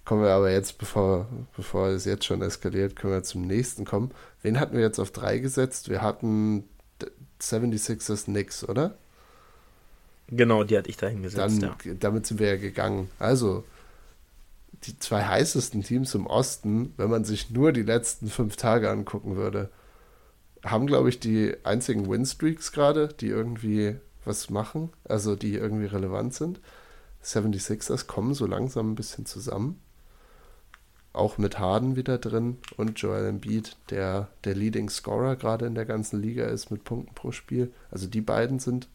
[0.05, 4.11] kommen wir aber jetzt, bevor, bevor es jetzt schon eskaliert, können wir zum nächsten kommen.
[4.41, 5.89] Wen hatten wir jetzt auf 3 gesetzt?
[5.89, 6.63] Wir hatten
[7.41, 8.97] 76ers Nix, oder?
[10.29, 11.61] Genau, die hatte ich da hingesetzt.
[11.61, 11.93] Dann, ja.
[11.99, 13.09] Damit sind wir ja gegangen.
[13.19, 13.63] Also,
[14.83, 19.35] die zwei heißesten Teams im Osten, wenn man sich nur die letzten fünf Tage angucken
[19.35, 19.69] würde,
[20.63, 26.33] haben, glaube ich, die einzigen Winstreaks gerade, die irgendwie was machen, also die irgendwie relevant
[26.33, 26.59] sind.
[27.23, 29.79] 76ers kommen so langsam ein bisschen zusammen.
[31.11, 35.85] Auch mit Harden wieder drin und Joel Embiid, der der Leading Scorer gerade in der
[35.85, 37.71] ganzen Liga ist mit Punkten pro Spiel.
[37.91, 38.87] Also die beiden sind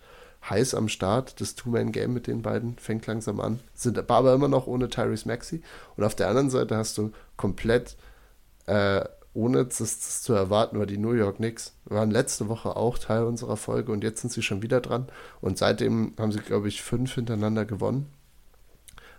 [0.49, 1.41] heiß am Start.
[1.41, 3.61] Das Two-Man-Game mit den beiden fängt langsam an.
[3.75, 5.63] Sind aber immer noch ohne Tyrese Maxi.
[5.97, 7.97] Und auf der anderen Seite hast du komplett
[8.67, 9.05] äh,
[9.39, 11.75] ohne das, zu erwarten, war die New York Knicks.
[11.85, 15.07] Waren letzte Woche auch Teil unserer Folge und jetzt sind sie schon wieder dran.
[15.41, 18.07] Und seitdem haben sie, glaube ich, fünf hintereinander gewonnen.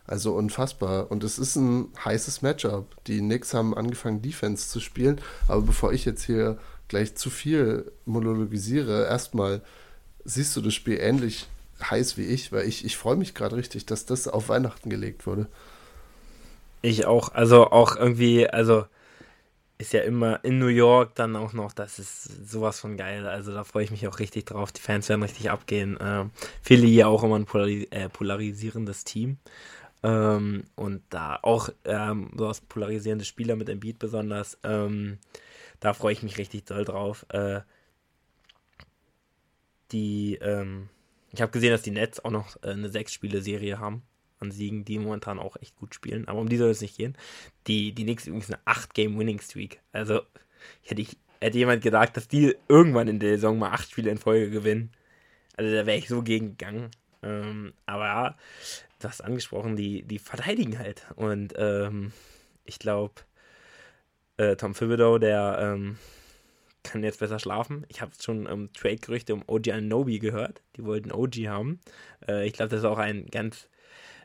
[0.06, 1.10] Also unfassbar.
[1.10, 3.02] Und es ist ein heißes Matchup.
[3.06, 5.22] Die Knicks haben angefangen, Defense zu spielen.
[5.48, 6.58] Aber bevor ich jetzt hier
[6.90, 9.62] gleich zu viel monologisiere, erstmal
[10.26, 11.48] siehst du das Spiel ähnlich
[11.82, 15.26] heiß wie ich, weil ich, ich freue mich gerade richtig, dass das auf Weihnachten gelegt
[15.26, 15.48] wurde.
[16.82, 17.34] Ich auch.
[17.34, 18.86] Also auch irgendwie, also
[19.78, 23.26] ist ja immer in New York dann auch noch, das ist sowas von geil.
[23.28, 24.74] Also da freue ich mich auch richtig drauf.
[24.74, 25.98] Die Fans werden richtig abgehen.
[26.02, 29.38] Ähm, Philly ja auch immer ein polaris äh, polarisierendes Team.
[30.04, 34.58] Ähm, und da auch ähm, sowas polarisierende Spieler mit dem Beat besonders.
[34.64, 35.18] Ähm,
[35.80, 37.26] da freue ich mich richtig doll drauf.
[37.30, 37.62] Äh,
[39.92, 40.90] die, ähm,
[41.32, 44.04] ich habe gesehen, dass die Nets auch noch äh, eine Sechs-Spiele-Serie haben
[44.40, 46.28] an Siegen, die momentan auch echt gut spielen.
[46.28, 47.18] Aber um die soll es nicht gehen.
[47.68, 49.82] Die, die Knicks übrigens eine 8-Game-Winning-Streak.
[49.92, 50.22] Also
[50.82, 54.18] hätte ich hätte jemand gedacht, dass die irgendwann in der Saison mal acht Spiele in
[54.18, 54.92] Folge gewinnen.
[55.56, 56.92] Also da wäre ich so gegen gegangen.
[57.22, 58.38] Ähm, aber ja,
[59.00, 61.06] du hast angesprochen, die, die verteidigen halt.
[61.16, 62.12] Und ähm,
[62.66, 63.16] ich glaube,
[64.38, 65.98] äh, Tom Thibodeau, der ähm,
[66.84, 67.86] kann jetzt besser schlafen.
[67.90, 70.62] Ich habe schon ähm, Trade-Gerüchte um OG Anobi gehört.
[70.78, 71.80] Die wollten OG haben.
[72.28, 73.68] Äh, ich glaube, das ist auch ein ganz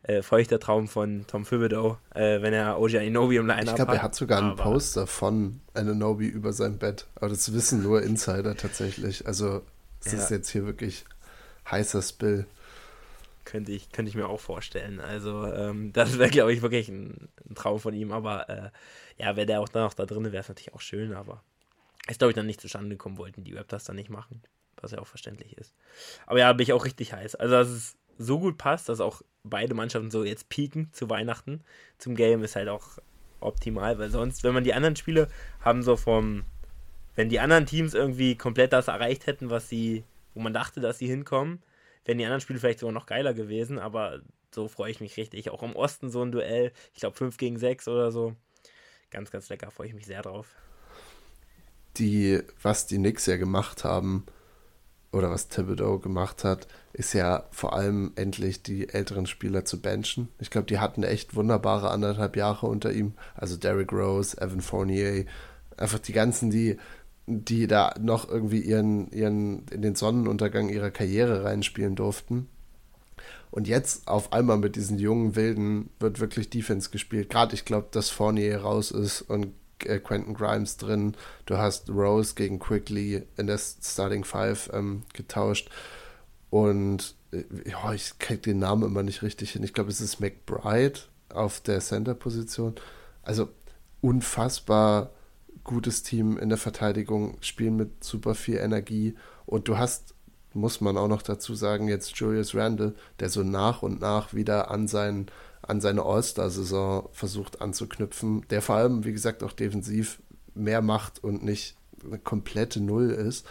[0.05, 3.69] äh, feuchter Traum von Tom Thibodeau, äh, wenn er OG Anobi im Line-Up hat.
[3.69, 7.07] Ich glaube, er hat sogar einen Poster von Anobi über sein Bett.
[7.17, 9.27] Aber das wissen nur Insider tatsächlich.
[9.27, 9.63] Also
[10.05, 10.19] es ja.
[10.19, 11.05] ist jetzt hier wirklich
[11.71, 12.47] heißer Spill.
[13.45, 15.01] Könnte ich, könnte ich mir auch vorstellen.
[15.01, 18.13] Also, ähm, das wäre, glaube ich, wirklich ein, ein, Traum von ihm.
[18.13, 18.71] Aber äh,
[19.17, 21.15] ja, wäre der auch dann noch da drin, wäre es natürlich auch schön.
[21.15, 21.43] Aber
[22.09, 24.43] ist, glaube ich, dann nicht zustande gekommen, wollten die Raptors dann nicht machen.
[24.81, 25.75] Was ja auch verständlich ist.
[26.27, 27.37] Aber ja, bin ich auch richtig heiß.
[27.37, 31.63] Also, dass es so gut passt, dass auch beide Mannschaften so jetzt pieken zu Weihnachten
[31.99, 32.99] zum Game, ist halt auch
[33.41, 35.29] optimal, weil sonst, wenn man die anderen Spiele
[35.61, 36.45] haben, so vom,
[37.15, 40.99] wenn die anderen Teams irgendwie komplett das erreicht hätten, was sie, wo man dachte, dass
[40.99, 41.63] sie hinkommen,
[42.05, 44.21] wären die anderen Spiele vielleicht sogar noch geiler gewesen, aber
[44.55, 45.51] so freue ich mich richtig.
[45.51, 48.35] Auch im Osten so ein Duell, ich glaube 5 gegen 6 oder so.
[49.11, 50.55] Ganz, ganz lecker, freue ich mich sehr drauf.
[51.97, 54.25] Die, was die Knicks ja gemacht haben,
[55.15, 60.29] oder was Thibodeau gemacht hat, ist ja vor allem endlich die älteren Spieler zu benchen.
[60.41, 63.15] Ich glaube, die hatten echt wunderbare anderthalb Jahre unter ihm.
[63.37, 65.25] Also Derrick Rose, Evan Fournier,
[65.77, 66.79] einfach die ganzen, die
[67.27, 72.49] die da noch irgendwie ihren, ihren, in den Sonnenuntergang ihrer Karriere reinspielen durften.
[73.51, 77.31] Und jetzt auf einmal mit diesen jungen Wilden wird wirklich Defense gespielt.
[77.31, 79.55] Gerade ich glaube, dass Fournier raus ist und
[79.87, 81.17] äh, Quentin Grimes drin.
[81.47, 85.71] Du hast Rose gegen Quickly in der Starting Five ähm, getauscht.
[86.51, 89.63] Und äh, ja, ich kriege den Namen immer nicht richtig hin.
[89.63, 92.75] Ich glaube, es ist McBride auf der Center-Position.
[93.23, 93.49] Also
[94.01, 95.11] unfassbar
[95.65, 99.17] gutes Team in der Verteidigung, spielen mit super viel Energie
[99.47, 100.15] und du hast,
[100.53, 104.71] muss man auch noch dazu sagen, jetzt Julius Randle, der so nach und nach wieder
[104.71, 105.27] an, sein,
[105.67, 110.21] an seine All-Star-Saison versucht anzuknüpfen, der vor allem, wie gesagt, auch defensiv
[110.55, 113.47] mehr macht und nicht eine komplette Null ist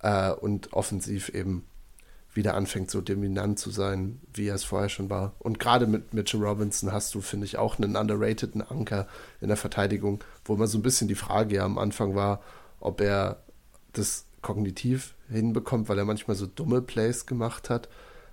[0.00, 1.64] äh, und offensiv eben
[2.34, 5.34] wieder anfängt, so dominant zu sein, wie er es vorher schon war.
[5.38, 9.06] Und gerade mit Mitchell Robinson hast du, finde ich, auch einen underrateden Anker
[9.40, 12.42] in der Verteidigung, wo man so ein bisschen die Frage ja am Anfang war,
[12.80, 13.42] ob er
[13.92, 17.88] das kognitiv hinbekommt, weil er manchmal so dumme Plays gemacht hat.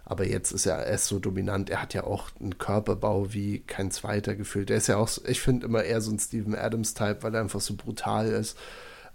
[0.09, 1.69] Aber jetzt ist er, er ist so dominant.
[1.69, 4.71] Er hat ja auch einen Körperbau wie kein zweiter gefühlt.
[4.71, 7.61] Er ist ja auch, ich finde immer eher so ein Steven Adams-Type, weil er einfach
[7.61, 8.57] so brutal ist.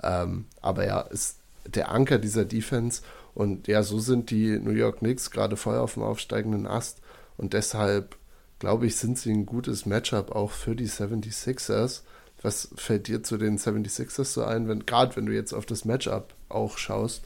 [0.05, 3.03] Ähm, aber er ist der Anker dieser Defense
[3.35, 7.01] und ja, so sind die New York Knicks gerade voll auf dem aufsteigenden Ast.
[7.37, 8.17] Und deshalb,
[8.61, 12.03] glaube ich, sind sie ein gutes Matchup auch für die 76ers.
[12.41, 15.85] Was fällt dir zu den 76ers so ein, wenn, gerade wenn du jetzt auf das
[15.85, 17.25] Matchup auch schaust?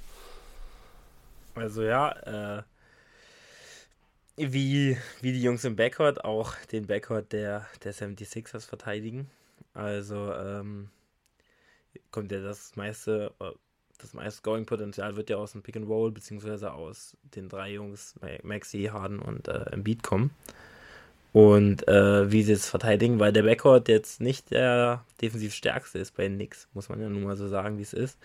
[1.55, 2.13] Also ja,
[2.59, 2.63] äh,
[4.39, 9.29] wie, wie die Jungs im Backcourt auch den Backcourt der, der 76ers verteidigen.
[9.75, 10.89] Also ähm,
[12.11, 13.51] kommt ja das meiste, äh,
[13.99, 18.15] das meiste Scoring-Potenzial wird ja aus dem Pick and Roll beziehungsweise aus den drei Jungs
[18.43, 20.31] Maxi, Harden und äh, Embiid kommen.
[21.33, 26.17] Und äh, wie sie es verteidigen, weil der Backcourt jetzt nicht der defensiv stärkste ist
[26.17, 28.19] bei Knicks, muss man ja nun mal so sagen, wie es ist.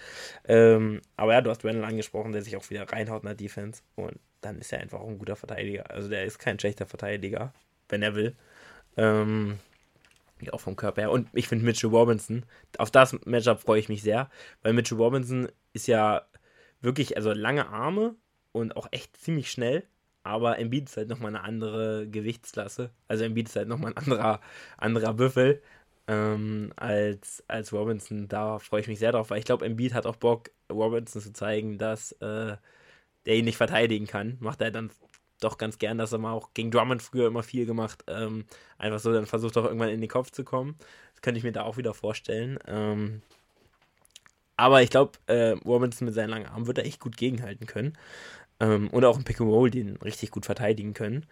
[0.48, 3.82] Ähm, aber ja, du hast Randall angesprochen, der sich auch wieder reinhaut in der Defense.
[3.96, 5.90] Und dann ist er einfach ein guter Verteidiger.
[5.92, 7.54] Also der ist kein schlechter Verteidiger,
[7.90, 8.36] wenn er will.
[8.98, 9.60] Ähm,
[10.52, 11.12] auch vom Körper her.
[11.12, 12.46] Und ich finde Mitchell Robinson,
[12.78, 14.30] auf das Matchup freue ich mich sehr,
[14.62, 16.26] weil Mitchell Robinson ist ja
[16.82, 18.16] wirklich, also lange Arme
[18.52, 19.84] und auch echt ziemlich schnell,
[20.24, 22.92] aber Embiid ist halt nochmal eine andere Gewichtsklasse.
[23.08, 24.42] Also Embiid ist halt nochmal ein anderer,
[24.78, 25.62] anderer Büffel
[26.08, 28.28] ähm, als, als Robinson.
[28.28, 31.34] Da freue ich mich sehr drauf, weil ich glaube, Embiid hat auch Bock, Robinson zu
[31.34, 32.58] zeigen, dass äh,
[33.26, 34.38] der ihn nicht verteidigen kann.
[34.40, 34.92] Macht er dann
[35.40, 38.04] doch ganz gern, dass er mal auch gegen Drummond früher immer viel gemacht.
[38.08, 38.46] Ähm,
[38.78, 40.76] einfach so, dann versucht auch irgendwann in den Kopf zu kommen.
[41.14, 42.60] Das könnte ich mir da auch wieder vorstellen.
[42.68, 43.22] Ähm,
[44.56, 47.98] aber ich glaube, äh, Robinson mit seinen langen Armen wird da echt gut gegenhalten können.
[48.60, 51.26] Ähm, und auch im Pick and Roll den richtig gut verteidigen können.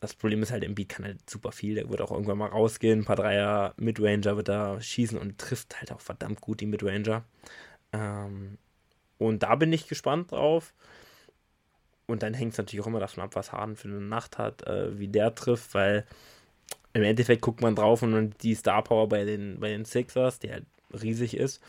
[0.00, 1.74] Das Problem ist halt, im Beat kann halt super viel.
[1.74, 3.00] Der wird auch irgendwann mal rausgehen.
[3.00, 7.24] Ein paar Dreier Midranger wird da schießen und trifft halt auch verdammt gut die Midranger.
[7.92, 8.58] Ähm,
[9.18, 10.74] und da bin ich gespannt drauf.
[12.06, 14.64] Und dann hängt es natürlich auch immer davon ab, was Harden für eine Nacht hat,
[14.66, 16.04] äh, wie der trifft, weil
[16.92, 20.52] im Endeffekt guckt man drauf und die Star Power bei den, bei den Sixers, die
[20.52, 20.64] halt
[21.02, 21.60] riesig ist,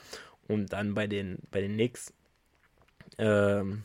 [0.48, 2.14] und dann bei den, bei den Knicks
[3.18, 3.84] ähm,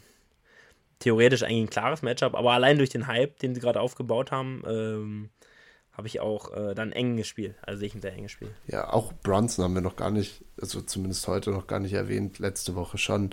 [0.99, 4.63] theoretisch eigentlich ein klares Matchup, aber allein durch den Hype, den sie gerade aufgebaut haben,
[4.67, 5.31] ähm,
[5.93, 7.55] habe ich auch äh, dann eng gespielt.
[7.63, 8.51] Also sehe ich ein sehr enges Spiel.
[8.67, 12.39] Ja, auch Brunson haben wir noch gar nicht, also zumindest heute noch gar nicht erwähnt,
[12.39, 13.31] letzte Woche schon.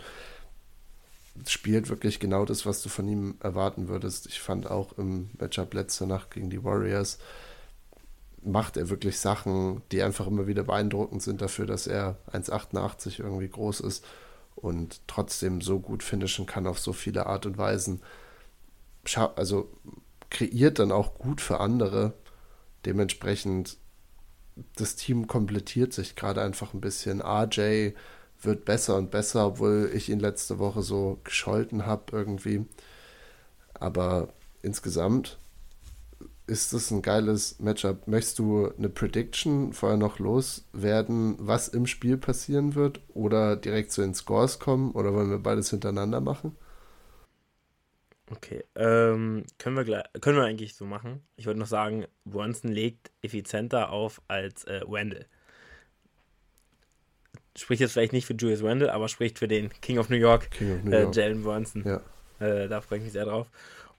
[1.47, 4.27] Spielt wirklich genau das, was du von ihm erwarten würdest.
[4.27, 7.17] Ich fand auch im Matchup letzte Nacht gegen die Warriors,
[8.43, 13.49] macht er wirklich Sachen, die einfach immer wieder beeindruckend sind dafür, dass er 1,88 irgendwie
[13.49, 14.05] groß ist
[14.55, 18.01] und trotzdem so gut finishen kann auf so viele Art und Weisen.
[19.35, 19.69] Also
[20.29, 22.13] kreiert dann auch gut für andere.
[22.85, 23.77] Dementsprechend,
[24.75, 27.21] das Team komplettiert sich gerade einfach ein bisschen.
[27.21, 27.91] RJ
[28.41, 32.65] wird besser und besser, obwohl ich ihn letzte Woche so gescholten habe irgendwie.
[33.73, 34.29] Aber
[34.61, 35.37] insgesamt
[36.47, 38.07] ist das ein geiles Matchup.
[38.07, 43.01] Möchtest du eine Prediction vorher noch loswerden, was im Spiel passieren wird?
[43.13, 44.91] Oder direkt zu den Scores kommen?
[44.91, 46.55] Oder wollen wir beides hintereinander machen?
[48.31, 51.23] Okay, ähm, können, wir gleich, können wir eigentlich so machen.
[51.35, 55.25] Ich würde noch sagen, Bronson legt effizienter auf als äh, Wendell.
[57.55, 60.51] Spricht jetzt vielleicht nicht für Julius Wendell, aber spricht für den King of New York,
[60.51, 61.15] King of New äh, York.
[61.15, 61.83] Äh, Jalen Bronson.
[61.85, 62.01] Ja.
[62.39, 63.47] Äh, da freue ich mich sehr drauf.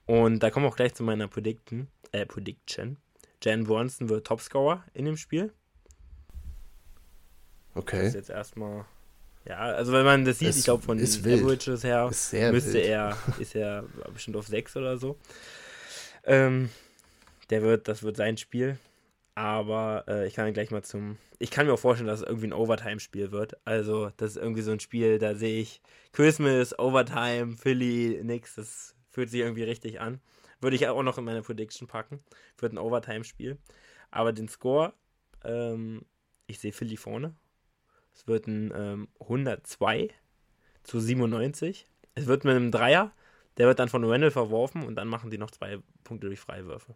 [0.06, 1.88] Und da kommen wir auch gleich zu meiner Prediction.
[2.12, 2.98] Äh, Prediction.
[3.42, 5.52] Jalen Bronson wird Topscorer in dem Spiel.
[7.74, 7.98] Okay.
[7.98, 8.84] Das ist jetzt erstmal
[9.46, 12.10] ja, also wenn man das sieht, es ich glaube von den Averages her
[12.52, 12.84] müsste wild.
[12.84, 15.18] er, ist er bestimmt auf 6 oder so.
[16.24, 16.68] Ähm,
[17.48, 18.78] der wird, das wird sein Spiel.
[19.34, 21.16] Aber äh, ich kann gleich mal zum.
[21.38, 23.56] Ich kann mir auch vorstellen, dass es irgendwie ein Overtime-Spiel wird.
[23.64, 25.80] Also, das ist irgendwie so ein Spiel, da sehe ich
[26.12, 28.56] Christmas, Overtime, Philly, nix.
[28.56, 30.20] Das fühlt sich irgendwie richtig an.
[30.60, 32.20] Würde ich auch noch in meine Prediction packen.
[32.58, 33.56] Wird ein Overtime-Spiel.
[34.10, 34.92] Aber den Score,
[35.44, 36.04] ähm,
[36.46, 37.34] ich sehe Philly vorne.
[38.20, 40.10] Es wird ein ähm, 102
[40.82, 41.86] zu 97.
[42.14, 43.12] Es wird mit einem Dreier.
[43.56, 46.94] Der wird dann von Randall verworfen und dann machen die noch zwei Punkte durch Freiwürfe.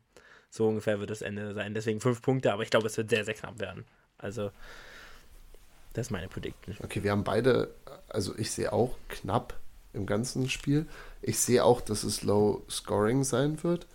[0.50, 1.72] So ungefähr wird das Ende sein.
[1.72, 3.86] Deswegen fünf Punkte, aber ich glaube, es wird sehr, sehr knapp werden.
[4.18, 4.50] Also,
[5.94, 6.76] das ist meine Prediction.
[6.82, 7.74] Okay, wir haben beide,
[8.08, 9.58] also ich sehe auch knapp
[9.94, 10.86] im ganzen Spiel.
[11.22, 13.86] Ich sehe auch, dass es Low Scoring sein wird.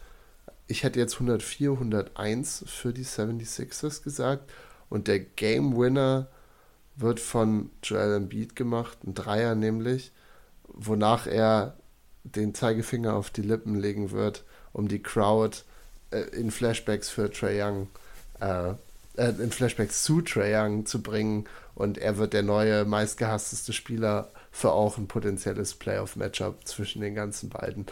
[0.66, 4.52] Ich hätte jetzt 104, 101 für die 76ers gesagt.
[4.90, 6.28] Und der Game Winner
[7.00, 10.12] wird von Joel Embiid gemacht, ein Dreier nämlich,
[10.68, 11.78] wonach er
[12.24, 14.44] den Zeigefinger auf die Lippen legen wird,
[14.74, 15.58] um die Crowd
[16.12, 17.88] äh, in Flashbacks für Trae Young,
[18.40, 18.72] äh,
[19.16, 21.46] äh, in Flashbacks zu Trae Young zu bringen
[21.76, 27.50] und er wird der neue meistgehassteste Spieler für auch ein potenzielles Playoff-Matchup zwischen den ganzen
[27.50, 27.86] beiden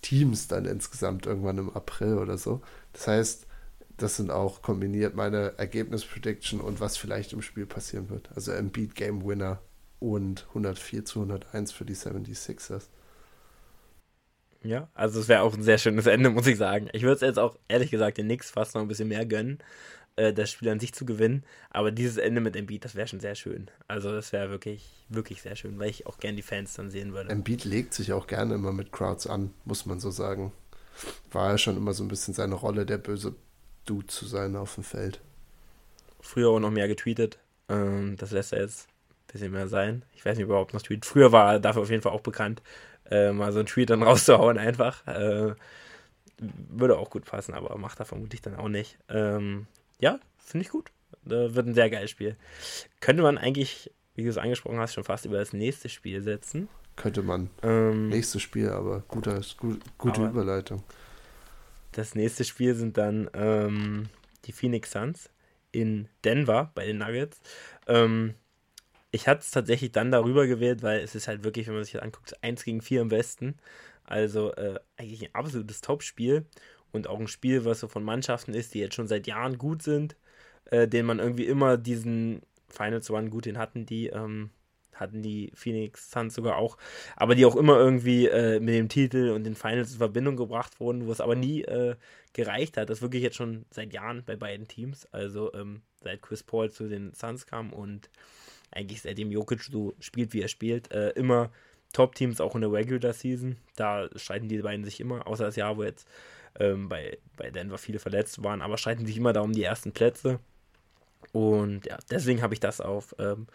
[0.00, 2.62] Teams dann insgesamt irgendwann im April oder so.
[2.92, 3.46] Das heißt,
[3.96, 8.28] das sind auch kombiniert meine Ergebnisprediction und was vielleicht im Spiel passieren wird.
[8.34, 9.60] Also Embiid Game Winner
[10.00, 12.88] und 104 zu 101 für die 76ers.
[14.62, 16.88] Ja, also es wäre auch ein sehr schönes Ende, muss ich sagen.
[16.92, 19.58] Ich würde es jetzt auch ehrlich gesagt den Knicks fast noch ein bisschen mehr gönnen,
[20.16, 21.44] äh, das Spiel an sich zu gewinnen.
[21.70, 23.70] Aber dieses Ende mit Embiid, das wäre schon sehr schön.
[23.88, 27.12] Also das wäre wirklich, wirklich sehr schön, weil ich auch gerne die Fans dann sehen
[27.12, 27.30] würde.
[27.30, 30.52] Embiid legt sich auch gerne immer mit Crowds an, muss man so sagen.
[31.30, 33.34] War ja schon immer so ein bisschen seine Rolle, der böse
[33.84, 35.20] Dude zu sein auf dem Feld.
[36.20, 37.38] Früher auch noch mehr getweetet.
[37.68, 40.02] Ähm, das lässt er jetzt ein bisschen mehr sein.
[40.14, 41.04] Ich weiß nicht, ob er überhaupt noch tweetet.
[41.04, 42.62] Früher war er dafür auf jeden Fall auch bekannt,
[43.10, 45.06] äh, mal so einen Tweet dann rauszuhauen einfach.
[45.06, 45.54] Äh,
[46.38, 48.98] würde auch gut passen, aber macht er vermutlich dann auch nicht.
[49.08, 49.66] Ähm,
[50.00, 50.90] ja, finde ich gut.
[51.26, 52.36] Äh, wird ein sehr geiles Spiel.
[53.00, 56.68] Könnte man eigentlich, wie du es angesprochen hast, schon fast über das nächste Spiel setzen.
[56.96, 57.50] Könnte man.
[57.62, 60.82] Ähm, Nächstes Spiel, aber guter, gut, gute aber Überleitung.
[61.94, 64.08] Das nächste Spiel sind dann ähm,
[64.46, 65.30] die Phoenix Suns
[65.70, 67.40] in Denver bei den Nuggets.
[67.86, 68.34] Ähm,
[69.12, 71.92] ich hatte es tatsächlich dann darüber gewählt, weil es ist halt wirklich, wenn man sich
[71.92, 73.56] das anguckt, 1 gegen 4 im Westen.
[74.04, 76.46] Also äh, eigentlich ein absolutes Top-Spiel
[76.90, 79.82] und auch ein Spiel, was so von Mannschaften ist, die jetzt schon seit Jahren gut
[79.82, 80.16] sind,
[80.66, 84.50] äh, denen man irgendwie immer diesen Finals One gut den hatten, die ähm,
[84.94, 86.76] hatten die Phoenix Suns sogar auch,
[87.16, 90.80] aber die auch immer irgendwie äh, mit dem Titel und den Finals in Verbindung gebracht
[90.80, 91.96] wurden, wo es aber nie äh,
[92.32, 92.90] gereicht hat.
[92.90, 96.88] Das wirklich jetzt schon seit Jahren bei beiden Teams, also ähm, seit Chris Paul zu
[96.88, 98.10] den Suns kam und
[98.70, 101.50] eigentlich seitdem Jokic so spielt, wie er spielt, äh, immer
[101.92, 103.56] Top-Teams auch in der Regular Season.
[103.76, 106.08] Da streiten die beiden sich immer, außer das Jahr, wo jetzt
[106.58, 109.92] ähm, bei, bei Denver viele verletzt waren, aber streiten sich immer da um die ersten
[109.92, 110.40] Plätze.
[111.34, 113.48] Und ja, deswegen habe ich das auf, ähm,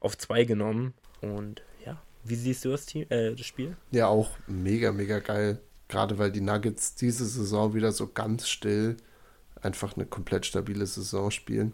[0.00, 0.92] auf zwei genommen.
[1.22, 3.74] Und ja, wie siehst du das, Team, äh, das Spiel?
[3.90, 5.58] Ja, auch mega, mega geil.
[5.88, 8.98] Gerade weil die Nuggets diese Saison wieder so ganz still
[9.62, 11.72] einfach eine komplett stabile Saison spielen.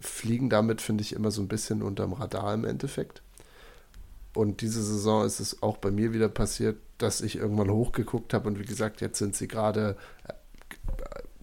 [0.00, 3.22] Fliegen damit, finde ich, immer so ein bisschen unterm Radar im Endeffekt.
[4.34, 8.48] Und diese Saison ist es auch bei mir wieder passiert, dass ich irgendwann hochgeguckt habe
[8.48, 9.96] und wie gesagt, jetzt sind sie gerade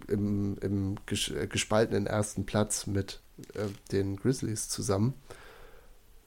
[0.08, 3.20] im, im äh, gespaltenen ersten Platz mit
[3.54, 5.14] äh, den Grizzlies zusammen.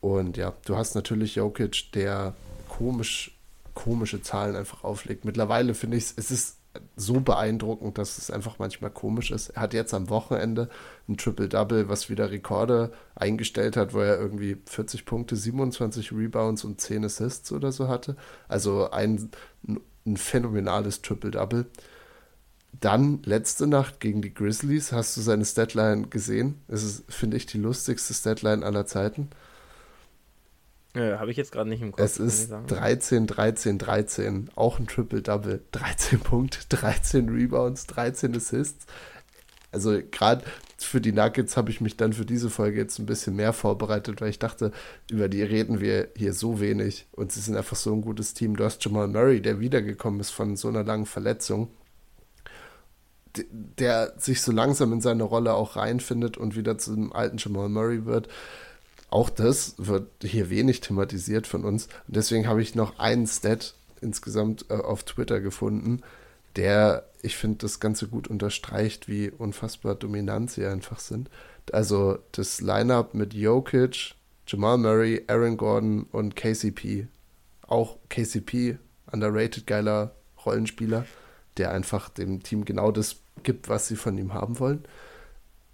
[0.00, 2.34] Und ja, du hast natürlich Jokic, der
[2.68, 3.38] komisch,
[3.74, 5.24] komische Zahlen einfach auflegt.
[5.24, 6.56] Mittlerweile finde ich es ist
[6.96, 9.50] so beeindruckend, dass es einfach manchmal komisch ist.
[9.50, 10.68] Er hat jetzt am Wochenende
[11.08, 16.80] ein Triple-Double, was wieder Rekorde eingestellt hat, wo er irgendwie 40 Punkte, 27 Rebounds und
[16.80, 18.16] 10 Assists oder so hatte.
[18.48, 19.30] Also ein,
[20.06, 21.66] ein phänomenales Triple-Double.
[22.72, 26.60] Dann letzte Nacht gegen die Grizzlies, hast du seine Statline gesehen?
[26.68, 29.28] Es ist, finde ich, die lustigste Statline aller Zeiten.
[30.94, 32.00] Ja, Habe ich jetzt gerade nicht im Kopf.
[32.00, 34.50] Es ist 13, 13, 13.
[34.56, 35.62] Auch ein Triple-Double.
[35.72, 38.86] 13 Punkte, 13 Rebounds, 13 Assists.
[39.72, 40.44] Also gerade
[40.78, 44.20] für die Nuggets habe ich mich dann für diese Folge jetzt ein bisschen mehr vorbereitet,
[44.20, 44.72] weil ich dachte,
[45.08, 47.06] über die reden wir hier so wenig.
[47.12, 48.56] Und sie sind einfach so ein gutes Team.
[48.56, 51.68] Du hast Jamal Murray, der wiedergekommen ist von so einer langen Verletzung
[53.36, 58.04] der sich so langsam in seine Rolle auch reinfindet und wieder zum alten Jamal Murray
[58.04, 58.28] wird.
[59.08, 61.86] Auch das wird hier wenig thematisiert von uns.
[62.06, 66.02] Und deswegen habe ich noch einen Stat insgesamt äh, auf Twitter gefunden,
[66.56, 71.30] der, ich finde, das Ganze gut unterstreicht, wie unfassbar dominant sie einfach sind.
[71.72, 74.14] Also das Lineup mit Jokic,
[74.46, 77.06] Jamal Murray, Aaron Gordon und KCP.
[77.66, 78.78] Auch KCP,
[79.12, 80.12] underrated geiler
[80.44, 81.04] Rollenspieler,
[81.56, 84.84] der einfach dem Team genau das gibt, was sie von ihm haben wollen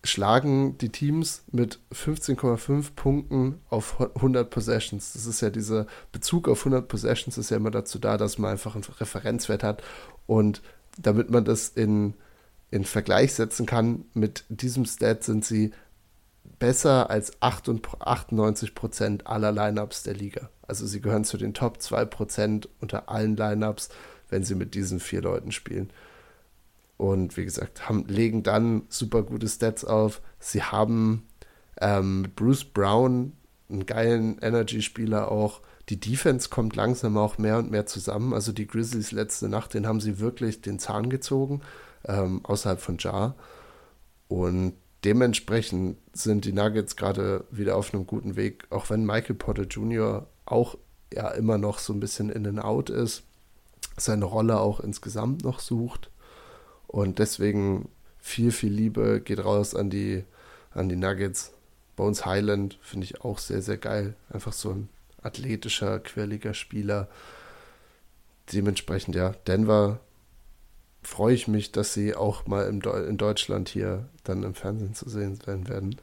[0.06, 5.12] schlagen die Teams mit 15,5 Punkten auf 100 Possessions.
[5.12, 8.52] Das ist ja dieser Bezug auf 100 Possessions ist ja immer dazu da, dass man
[8.52, 9.82] einfach einen Referenzwert hat
[10.26, 10.62] und
[10.98, 12.14] damit man das in,
[12.70, 15.72] in Vergleich setzen kann, mit diesem Stat sind sie
[16.58, 20.48] besser als 98 Prozent aller Lineups der Liga.
[20.62, 23.90] Also sie gehören zu den Top 2 Prozent unter allen Lineups,
[24.28, 25.90] wenn sie mit diesen vier Leuten spielen.
[26.96, 30.22] Und wie gesagt, haben, legen dann super gute Stats auf.
[30.38, 31.26] Sie haben
[31.80, 33.32] ähm, Bruce Brown
[33.68, 35.60] einen geilen Energy-Spieler auch.
[35.88, 38.32] Die Defense kommt langsam auch mehr und mehr zusammen.
[38.32, 41.60] Also die Grizzlies letzte Nacht, den haben sie wirklich den Zahn gezogen,
[42.06, 43.34] ähm, außerhalb von Jar.
[44.28, 44.74] Und
[45.04, 50.26] dementsprechend sind die Nuggets gerade wieder auf einem guten Weg, auch wenn Michael Porter Jr.
[50.46, 50.76] auch
[51.12, 53.24] ja immer noch so ein bisschen in and out ist,
[53.96, 56.10] seine Rolle auch insgesamt noch sucht.
[56.86, 57.88] Und deswegen
[58.18, 60.24] viel, viel Liebe geht raus an die,
[60.72, 61.52] an die Nuggets.
[61.96, 64.14] Bones Highland finde ich auch sehr, sehr geil.
[64.30, 64.88] Einfach so ein
[65.22, 67.08] athletischer, quirliger Spieler.
[68.52, 70.00] Dementsprechend, ja, Denver
[71.02, 74.94] freue ich mich, dass sie auch mal im De in Deutschland hier dann im Fernsehen
[74.94, 75.96] zu sehen sein werden.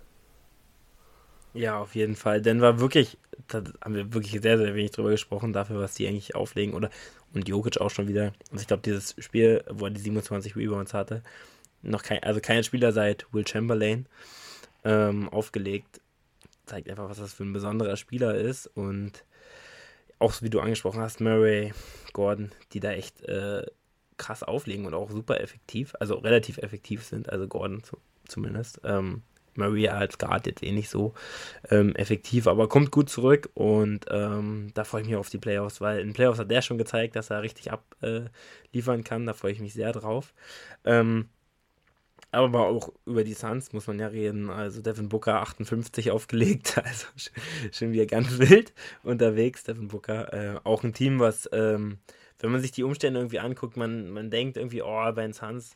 [1.54, 2.42] Ja, auf jeden Fall.
[2.42, 6.36] Denver wirklich, da haben wir wirklich sehr, sehr wenig drüber gesprochen, dafür, was die eigentlich
[6.36, 6.74] auflegen.
[6.74, 6.90] Oder
[7.34, 8.34] und Jokic auch schon wieder.
[8.52, 11.24] Also ich glaube, dieses Spiel, wo er die 27 Rebounds hatte,
[11.82, 14.08] noch kein, also kein Spieler seit Will Chamberlain
[14.84, 16.02] ähm, aufgelegt,
[16.66, 18.68] zeigt einfach, was das für ein besonderer Spieler ist.
[18.68, 19.24] Und
[20.20, 21.74] auch wie du angesprochen hast, Murray,
[22.14, 23.66] Gordon, die da echt äh,
[24.18, 27.98] krass auflegen und auch super effektiv, also relativ effektiv sind, also Gordon zu,
[28.28, 28.80] zumindest.
[28.84, 29.24] Ähm,
[29.58, 31.14] Maria als Guard jetzt eh nicht so
[31.70, 35.82] ähm, effektiv, aber kommt gut zurück und ähm, da freue ich mich auf die Playoffs,
[35.82, 39.26] weil in Playoffs hat der schon gezeigt, dass er richtig abliefern äh, kann.
[39.26, 40.34] Da freue ich mich sehr drauf.
[40.86, 41.30] Ähm,
[42.34, 44.50] aber auch über die Suns muss man ja reden.
[44.50, 47.08] Also Devin Booker 58 aufgelegt, also
[47.72, 48.74] schon wieder ganz wild
[49.04, 49.64] unterwegs.
[49.64, 52.00] Devin Booker, äh, auch ein Team, was, ähm,
[52.40, 55.76] wenn man sich die Umstände irgendwie anguckt, man, man denkt irgendwie, oh, bei den Suns,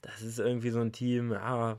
[0.00, 1.78] das ist irgendwie so ein Team, ja,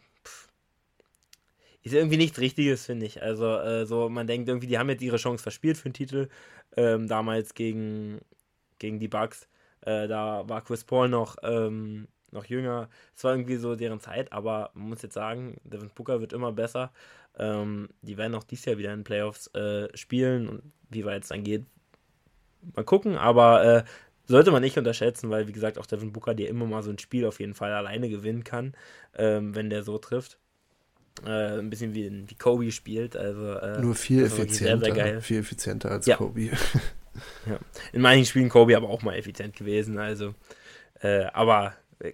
[1.84, 3.22] ist irgendwie nichts Richtiges, finde ich.
[3.22, 6.30] Also, äh, so, man denkt irgendwie, die haben jetzt ihre Chance verspielt für den Titel.
[6.78, 8.20] Ähm, damals gegen,
[8.80, 9.48] gegen die Bucks.
[9.82, 12.90] Äh, da war Chris Paul noch, ähm, noch jünger.
[13.16, 16.52] Es war irgendwie so deren Zeit, aber man muss jetzt sagen, Devin Booker wird immer
[16.52, 16.92] besser.
[17.38, 21.24] Ähm, die werden auch dieses Jahr wieder in den Playoffs äh, spielen und wie weit
[21.24, 21.66] es dann geht,
[22.76, 23.18] mal gucken.
[23.18, 23.84] Aber äh,
[24.28, 27.00] sollte man nicht unterschätzen, weil wie gesagt auch Devin Booker dir immer mal so ein
[27.00, 28.74] Spiel auf jeden Fall alleine gewinnen kann,
[29.18, 30.41] ähm, wenn der so trifft.
[31.26, 33.16] Äh, ein bisschen wie, wie Kobe spielt.
[33.16, 34.94] Also, äh, Nur viel effizienter.
[34.94, 36.16] Sehr, sehr viel effizienter als ja.
[36.16, 36.42] Kobe.
[37.46, 37.60] ja.
[37.94, 40.00] In manchen Spielen Kobe aber auch mal effizient gewesen.
[40.00, 40.34] Also,
[41.02, 42.14] äh, aber äh,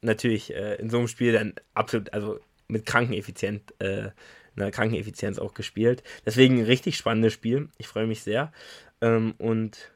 [0.00, 6.04] natürlich äh, in so einem Spiel dann absolut, also mit Krankeneffizient, einer Krankeneffizienz auch gespielt.
[6.24, 7.68] Deswegen ein richtig spannendes Spiel.
[7.78, 8.52] Ich freue mich sehr.
[9.00, 9.90] Ähm, und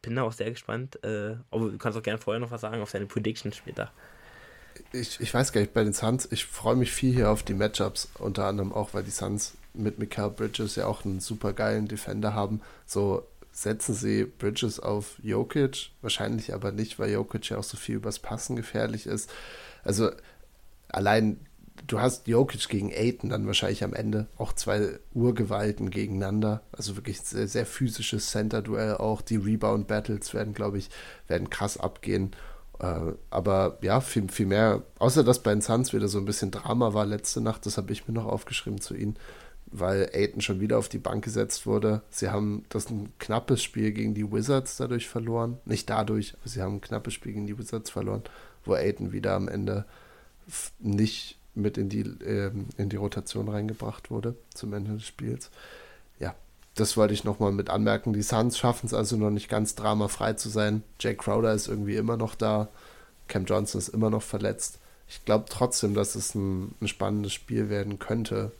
[0.00, 1.00] bin da auch sehr gespannt.
[1.02, 3.90] Aber du kannst auch gerne vorher noch was sagen auf deine Predictions später
[4.92, 7.54] ich, ich weiß gar nicht, bei den Suns, ich freue mich viel hier auf die
[7.54, 11.88] Matchups, unter anderem auch, weil die Suns mit Mikael Bridges ja auch einen super geilen
[11.88, 12.60] Defender haben.
[12.86, 17.96] So setzen sie Bridges auf Jokic, wahrscheinlich aber nicht, weil Jokic ja auch so viel
[17.96, 19.30] übers Passen gefährlich ist.
[19.84, 20.10] Also
[20.88, 21.38] allein
[21.86, 26.62] du hast Jokic gegen Aiton dann wahrscheinlich am Ende auch zwei Urgewalten gegeneinander.
[26.72, 29.22] Also wirklich sehr, sehr physisches Center-Duell auch.
[29.22, 30.90] Die Rebound-Battles werden, glaube ich,
[31.28, 32.32] werden krass abgehen.
[32.80, 36.50] Äh, aber ja, viel, viel mehr, außer dass bei den Suns wieder so ein bisschen
[36.50, 39.16] Drama war letzte Nacht, das habe ich mir noch aufgeschrieben zu ihnen,
[39.66, 42.02] weil Aiton schon wieder auf die Bank gesetzt wurde.
[42.10, 45.58] Sie haben das ein knappes Spiel gegen die Wizards dadurch verloren.
[45.66, 48.22] Nicht dadurch, aber sie haben ein knappes Spiel gegen die Wizards verloren,
[48.64, 49.84] wo Aiton wieder am Ende
[50.78, 55.50] nicht mit in die, äh, in die Rotation reingebracht wurde zum Ende des Spiels.
[56.74, 58.12] Das wollte ich nochmal mit anmerken.
[58.12, 60.82] Die Suns schaffen es also noch nicht ganz dramafrei zu sein.
[60.98, 62.68] Jake Crowder ist irgendwie immer noch da.
[63.28, 64.78] Cam Johnson ist immer noch verletzt.
[65.08, 68.52] Ich glaube trotzdem, dass es ein, ein spannendes Spiel werden könnte.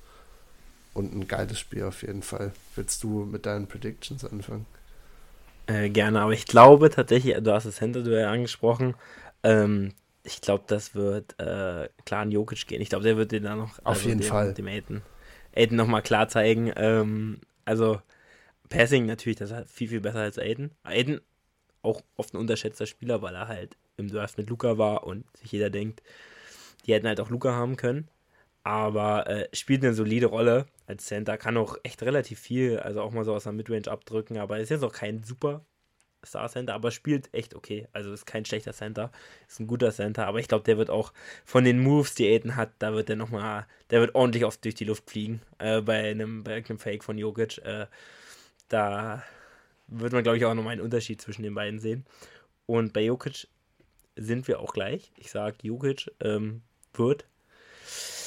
[0.93, 2.53] Und ein geiles Spiel auf jeden Fall.
[2.75, 4.67] Willst du mit deinen Predictions anfangen?
[5.67, 8.95] Äh, gerne, aber ich glaube tatsächlich, du hast das Center-Duell angesprochen.
[9.45, 9.93] Ähm,
[10.25, 12.83] ich glaube, das wird äh, klar an Jokic gehen.
[12.83, 13.79] Ich glaube, der wird den dann noch.
[13.79, 14.53] Auf also jeden dem, Fall.
[14.53, 15.03] Dem Aiden,
[15.55, 16.73] Aiden nochmal klar zeigen.
[16.75, 17.41] Ähm,
[17.71, 18.03] also,
[18.69, 20.73] Passing natürlich, das ist viel, viel besser als Aiden.
[20.83, 21.21] Aiden
[21.83, 25.53] auch oft ein unterschätzter Spieler, weil er halt im Draft mit Luca war und sich
[25.53, 26.03] jeder denkt,
[26.85, 28.09] die hätten halt auch Luca haben können.
[28.65, 33.13] Aber äh, spielt eine solide Rolle als Center, kann auch echt relativ viel, also auch
[33.13, 35.65] mal so aus der Midrange abdrücken, aber ist jetzt auch kein super
[36.25, 37.89] Star Center, aber spielt echt okay.
[37.93, 39.11] Also ist kein schlechter Center,
[39.49, 41.13] ist ein guter Center, aber ich glaube, der wird auch
[41.45, 44.75] von den Moves, die Aiden hat, da wird der nochmal, der wird ordentlich oft durch
[44.75, 47.59] die Luft fliegen äh, bei, einem, bei einem Fake von Jokic.
[47.65, 47.87] Äh,
[48.69, 49.23] da
[49.89, 52.05] wird man, glaube ich, auch nochmal einen Unterschied zwischen den beiden sehen.
[52.67, 53.49] Und bei Jokic
[54.17, 55.13] sind wir auch gleich.
[55.17, 56.63] Ich sage, Jokic ähm,
[56.95, 57.27] wird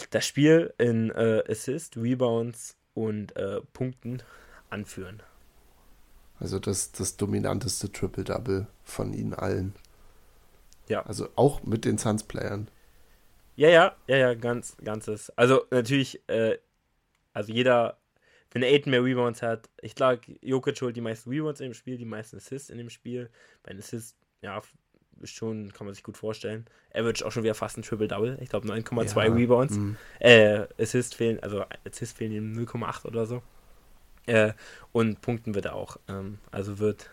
[0.10, 4.22] das Spiel in äh, Assist, Rebounds und äh, Punkten
[4.70, 5.24] anführen.
[6.44, 9.74] Also das, das dominanteste Triple-Double von ihnen allen.
[10.90, 11.06] Ja.
[11.06, 12.68] Also auch mit den Suns-Playern.
[13.56, 15.30] Ja, ja, ja, ja, ganz, ganzes.
[15.38, 16.58] Also natürlich, äh,
[17.32, 17.98] also jeder,
[18.52, 22.04] wenn Aiden mehr Rebounds hat, ich glaube, Jokic holt die meisten Rebounds im Spiel, die
[22.04, 23.30] meisten Assists in dem Spiel.
[23.64, 24.62] Bei den Assists, ja,
[25.24, 26.66] schon, kann man sich gut vorstellen.
[26.94, 28.40] Average auch schon wieder fast ein Triple-Double.
[28.42, 29.78] Ich glaube 9,2 ja, Rebounds.
[29.78, 29.96] Mh.
[30.20, 33.42] Äh, Assists fehlen, also Assists fehlen ihm 0,8 oder so.
[34.26, 34.54] Äh,
[34.92, 35.98] und punkten wird er auch.
[36.08, 37.10] Ähm, also wird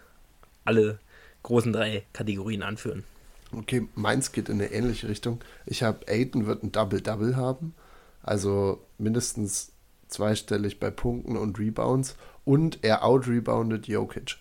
[0.65, 0.99] alle
[1.43, 3.05] großen drei Kategorien anführen.
[3.53, 5.41] Okay, meins geht in eine ähnliche Richtung.
[5.67, 7.75] Ich habe Aiden wird ein Double-Double haben.
[8.23, 9.73] Also mindestens
[10.09, 12.17] zweistellig bei Punkten und Rebounds.
[12.45, 14.37] Und er out-reboundet Jokic.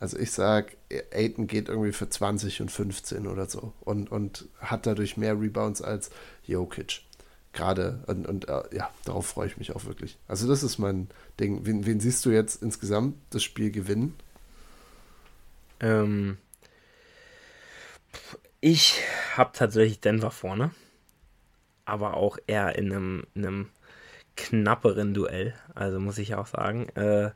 [0.00, 0.76] Also ich sage,
[1.12, 3.72] Aiden geht irgendwie für 20 und 15 oder so.
[3.80, 6.10] Und, und hat dadurch mehr Rebounds als
[6.44, 7.02] Jokic
[7.58, 10.16] gerade und, und äh, ja, darauf freue ich mich auch wirklich.
[10.28, 11.08] Also das ist mein
[11.40, 11.66] Ding.
[11.66, 14.14] Wen, wen siehst du jetzt insgesamt das Spiel gewinnen?
[15.80, 16.38] Ähm,
[18.60, 19.00] ich
[19.36, 20.70] habe tatsächlich Denver vorne,
[21.84, 23.68] aber auch eher in einem, in einem
[24.36, 26.88] knapperen Duell, also muss ich auch sagen.
[26.90, 27.30] Äh,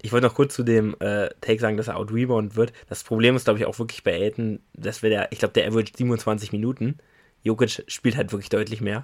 [0.00, 2.72] ich wollte noch kurz zu dem äh, Take sagen, dass er out-rebound wird.
[2.88, 5.66] Das Problem ist, glaube ich, auch wirklich bei Aiden, dass wir der, ich glaube, der
[5.66, 6.98] average 27 Minuten.
[7.42, 9.02] Jokic spielt halt wirklich deutlich mehr.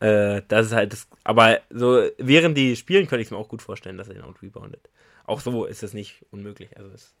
[0.00, 1.08] Äh, das ist halt das.
[1.24, 4.90] Aber so, während die spielen, könnte ich mir auch gut vorstellen, dass er den out-reboundet.
[5.24, 6.76] Auch so ist es nicht unmöglich.
[6.76, 7.14] Also, das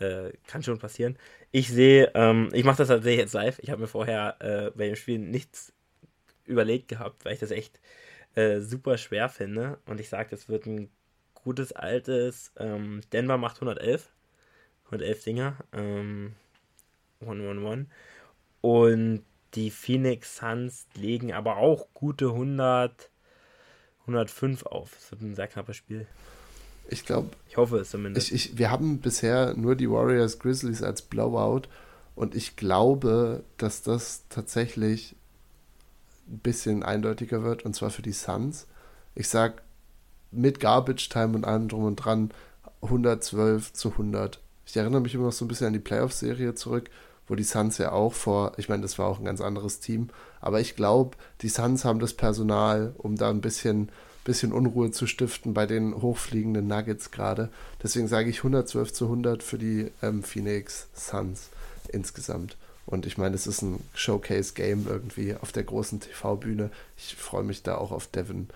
[0.00, 1.16] äh, kann schon passieren.
[1.52, 3.58] Ich sehe, ähm, ich mache das tatsächlich jetzt live.
[3.60, 5.72] Ich habe mir vorher äh, bei dem Spiel nichts
[6.46, 7.80] überlegt gehabt, weil ich das echt
[8.34, 9.78] äh, super schwer finde.
[9.86, 10.90] Und ich sage, das wird ein
[11.34, 12.52] gutes altes.
[12.58, 14.10] Ähm, Denver macht 111.
[14.86, 15.56] 111 Dinger.
[15.72, 16.34] Ähm,
[17.20, 17.86] 111.
[18.60, 19.22] Und
[19.54, 23.10] die Phoenix Suns legen aber auch gute 100,
[24.02, 24.90] 105 auf.
[24.94, 26.06] Das wird ein sehr knappes Spiel.
[26.88, 27.30] Ich glaube.
[27.48, 28.32] Ich hoffe es zumindest.
[28.32, 31.62] Ich, ich, wir haben bisher nur die Warriors Grizzlies als Blowout
[32.14, 35.14] und ich glaube, dass das tatsächlich
[36.28, 38.66] ein bisschen eindeutiger wird und zwar für die Suns.
[39.14, 39.62] Ich sag
[40.30, 42.30] mit Garbage Time und allem drum und dran
[42.82, 44.40] 112 zu 100.
[44.64, 46.90] Ich erinnere mich immer noch so ein bisschen an die Playoff-Serie zurück
[47.30, 50.08] wo die Suns ja auch vor, ich meine, das war auch ein ganz anderes Team,
[50.40, 53.90] aber ich glaube, die Suns haben das Personal, um da ein bisschen,
[54.24, 57.48] bisschen Unruhe zu stiften bei den hochfliegenden Nuggets gerade.
[57.82, 61.50] Deswegen sage ich 112 zu 100 für die ähm, Phoenix Suns
[61.88, 62.56] insgesamt.
[62.84, 66.70] Und ich meine, es ist ein Showcase-Game irgendwie auf der großen TV-Bühne.
[66.96, 68.48] Ich freue mich da auch auf Devin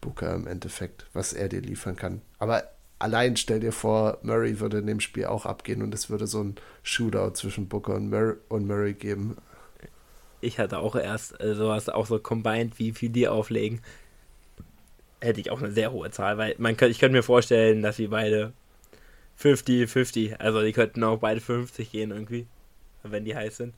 [0.00, 2.22] Booker im Endeffekt, was er dir liefern kann.
[2.38, 2.62] Aber
[3.00, 6.42] allein stell dir vor, Murray würde in dem Spiel auch abgehen und es würde so
[6.44, 9.36] ein Shootout zwischen Booker und Murray, und Murray geben.
[10.40, 13.82] Ich hatte auch erst äh, sowas, auch so combined, wie viel die auflegen.
[15.20, 18.06] Hätte ich auch eine sehr hohe Zahl, weil man ich könnte mir vorstellen, dass sie
[18.06, 18.52] beide
[19.38, 22.46] 50-50, also die könnten auch beide 50 gehen irgendwie,
[23.02, 23.74] wenn die heiß sind.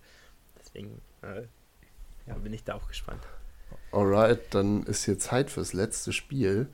[0.61, 1.43] Deswegen, äh,
[2.27, 3.23] ja, bin ich da auch gespannt.
[3.91, 6.69] Alright, dann ist hier Zeit fürs letzte Spiel.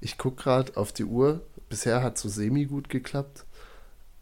[0.00, 1.42] Ich gucke gerade auf die Uhr.
[1.72, 3.46] Bisher hat es so semi gut geklappt.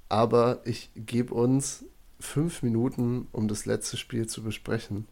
[0.08, 1.84] Aber ich gebe uns
[2.20, 5.08] fünf Minuten, um das letzte Spiel zu besprechen.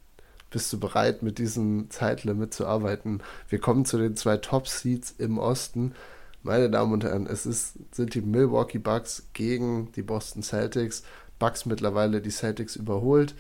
[0.49, 3.23] Bist du bereit, mit diesem Zeitlimit zu arbeiten?
[3.49, 5.97] Wir kommen zu den zwei Top-Seeds im Osten.
[6.45, 11.03] Meine Damen und Herren, es ist, sind die Milwaukee Bucks gegen die Boston Celtics.
[11.41, 13.35] Bucks mittlerweile die Celtics überholt.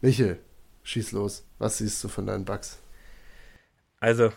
[0.00, 0.40] Michel,
[0.82, 1.44] schieß los.
[1.60, 2.78] Was siehst du von deinen Bucks?
[4.00, 4.32] Also,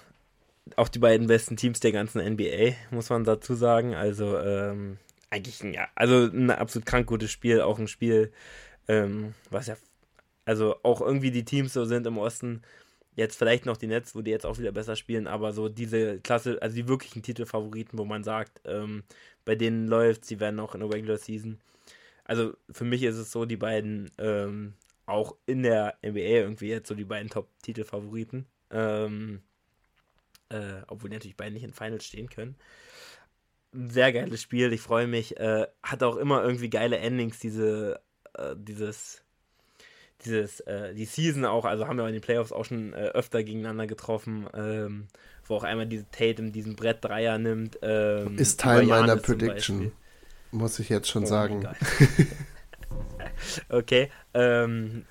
[0.76, 3.96] auch die beiden besten Teams der ganzen NBA, muss man dazu sagen.
[3.96, 4.98] Also, ähm,
[5.30, 7.62] eigentlich, ja, also ein absolut krank gutes Spiel.
[7.62, 8.32] Auch ein Spiel,
[8.88, 9.76] ähm, was ja,
[10.46, 12.62] also auch irgendwie die Teams so sind im Osten.
[13.16, 16.20] Jetzt vielleicht noch die Nets, wo die jetzt auch wieder besser spielen, aber so diese
[16.20, 19.04] Klasse, also die wirklichen Titelfavoriten, wo man sagt, ähm,
[19.46, 21.60] bei denen läuft, sie werden auch in der Regular Season.
[22.26, 24.74] Also für mich ist es so, die beiden ähm,
[25.06, 28.46] auch in der NBA irgendwie jetzt so die beiden Top-Titelfavoriten.
[28.72, 29.42] Ähm,
[30.50, 32.56] äh, obwohl die natürlich beide nicht in Finals stehen können.
[33.72, 35.38] sehr geiles Spiel, ich freue mich.
[35.38, 38.00] Äh, hat auch immer irgendwie geile Endings, diese,
[38.34, 39.24] äh, dieses,
[40.24, 43.44] dieses, äh, die Season auch, also haben wir in den Playoffs auch schon äh, öfter
[43.44, 45.08] gegeneinander getroffen, ähm,
[45.46, 47.80] wo auch einmal diese Tatum diesen Brett-Dreier nimmt.
[47.82, 49.92] Ähm, Ist Teil meiner Prediction,
[50.52, 51.68] muss ich jetzt schon oh, sagen.
[53.70, 55.06] okay, ähm,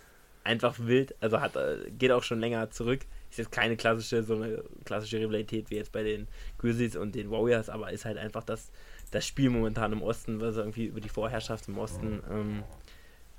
[0.44, 3.00] einfach wild, also hat, äh, geht auch schon länger zurück
[3.32, 6.28] ist jetzt keine klassische, so eine klassische Rivalität wie jetzt bei den
[6.58, 8.70] Grizzlies und den Warriors, aber ist halt einfach das,
[9.10, 12.62] das Spiel momentan im Osten, was irgendwie über die Vorherrschaft im Osten ähm,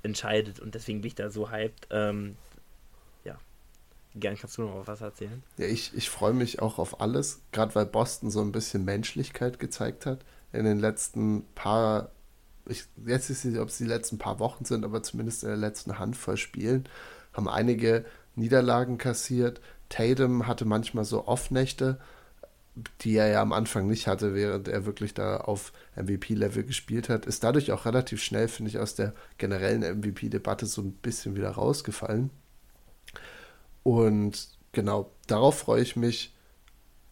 [0.02, 1.86] entscheidet und deswegen bin ich da so hyped.
[1.90, 2.36] Ähm,
[3.24, 3.38] ja,
[4.16, 5.44] gern kannst du noch was erzählen.
[5.58, 9.60] Ja, ich, ich freue mich auch auf alles, gerade weil Boston so ein bisschen Menschlichkeit
[9.60, 12.10] gezeigt hat in den letzten paar
[12.66, 15.58] ich, jetzt ist es, ob es die letzten paar Wochen sind, aber zumindest in der
[15.58, 16.88] letzten Handvoll Spielen,
[17.34, 21.98] haben einige Niederlagen kassiert, Tatum hatte manchmal so Off-Nächte,
[23.02, 27.26] die er ja am Anfang nicht hatte, während er wirklich da auf MVP-Level gespielt hat.
[27.26, 31.50] Ist dadurch auch relativ schnell, finde ich, aus der generellen MVP-Debatte so ein bisschen wieder
[31.50, 32.30] rausgefallen.
[33.84, 36.34] Und genau, darauf freue ich mich.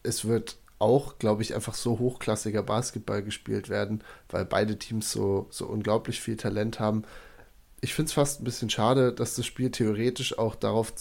[0.01, 5.47] Es wird auch, glaube ich, einfach so hochklassiger Basketball gespielt werden, weil beide Teams so,
[5.49, 7.03] so unglaublich viel Talent haben.
[7.79, 10.93] Ich finde es fast ein bisschen schade, dass das Spiel theoretisch auch darauf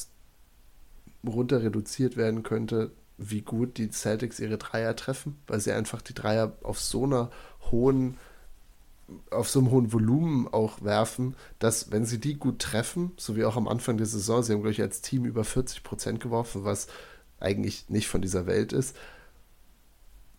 [1.26, 6.14] runter reduziert werden könnte, wie gut die Celtics ihre Dreier treffen, weil sie einfach die
[6.14, 7.30] Dreier auf so einer
[7.70, 8.16] hohen,
[9.30, 13.44] auf so einem hohen Volumen auch werfen, dass wenn sie die gut treffen, so wie
[13.44, 16.64] auch am Anfang der Saison, sie haben, glaube ich, als Team über 40 Prozent geworfen,
[16.64, 16.88] was
[17.38, 18.96] eigentlich nicht von dieser Welt ist,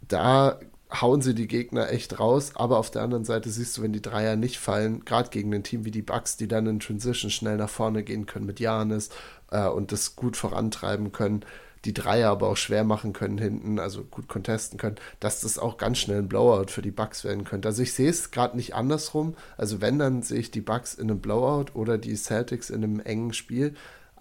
[0.07, 0.59] da
[1.01, 4.01] hauen sie die Gegner echt raus, aber auf der anderen Seite siehst du, wenn die
[4.01, 7.57] Dreier nicht fallen, gerade gegen ein Team wie die Bucks, die dann in Transition schnell
[7.57, 9.09] nach vorne gehen können mit Janis
[9.51, 11.45] äh, und das gut vorantreiben können,
[11.85, 15.77] die Dreier aber auch schwer machen können hinten, also gut contesten können, dass das auch
[15.77, 17.67] ganz schnell ein Blowout für die Bucks werden könnte.
[17.67, 19.35] Also ich sehe es gerade nicht andersrum.
[19.57, 22.99] Also wenn, dann sehe ich die Bucks in einem Blowout oder die Celtics in einem
[23.01, 23.73] engen Spiel.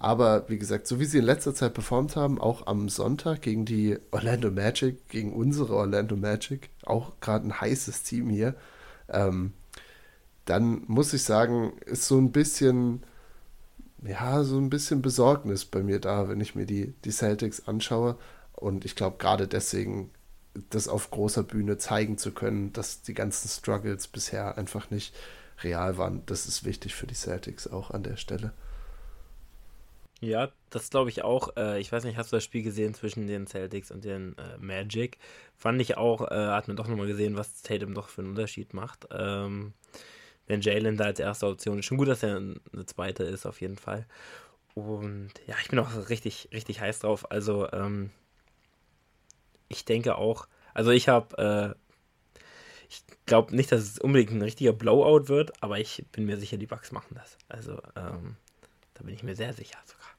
[0.02, 3.64] Aber wie gesagt, so wie sie in letzter Zeit performt haben, auch am Sonntag gegen
[3.64, 8.56] die Orlando Magic, gegen unsere Orlando Magic, auch gerade ein heißes Team hier,
[9.08, 9.52] ähm,
[10.44, 13.04] dann muss ich sagen, ist so ein bisschen,
[14.02, 18.18] ja, so ein bisschen Besorgnis bei mir da, wenn ich mir die, die Celtics anschaue.
[18.54, 20.10] Und ich glaube, gerade deswegen,
[20.70, 25.14] das auf großer Bühne zeigen zu können, dass die ganzen Struggles bisher einfach nicht
[25.62, 28.52] real waren, das ist wichtig für die Celtics auch an der Stelle.
[30.22, 31.56] Ja, das glaube ich auch.
[31.56, 34.56] Äh, ich weiß nicht, hast du das Spiel gesehen zwischen den Celtics und den äh,
[34.58, 35.18] Magic?
[35.56, 38.72] Fand ich auch, äh, hat man doch nochmal gesehen, was Tatum doch für einen Unterschied
[38.72, 39.08] macht.
[39.10, 39.74] Ähm,
[40.46, 41.86] wenn Jalen da als erste Option ist.
[41.86, 44.06] Schon gut, dass er eine zweite ist, auf jeden Fall.
[44.74, 47.30] Und ja, ich bin auch richtig, richtig heiß drauf.
[47.32, 48.10] Also, ähm,
[49.68, 52.44] ich denke auch, also ich habe, äh,
[52.88, 56.58] ich glaube nicht, dass es unbedingt ein richtiger Blowout wird, aber ich bin mir sicher,
[56.58, 57.38] die Bugs machen das.
[57.48, 58.36] Also, ähm,
[58.94, 60.11] da bin ich mir sehr sicher sogar.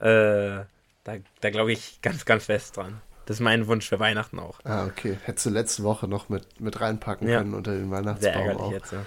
[0.00, 0.64] Äh,
[1.04, 3.00] da da glaube ich ganz, ganz fest dran.
[3.26, 4.58] Das ist mein Wunsch für Weihnachten auch.
[4.64, 5.16] Ah, okay.
[5.22, 7.38] Hättest du letzte Woche noch mit, mit reinpacken ja.
[7.38, 8.72] können unter den Weihnachtsbaum Sehr ärgerlich auch.
[8.72, 9.06] jetzt, ja.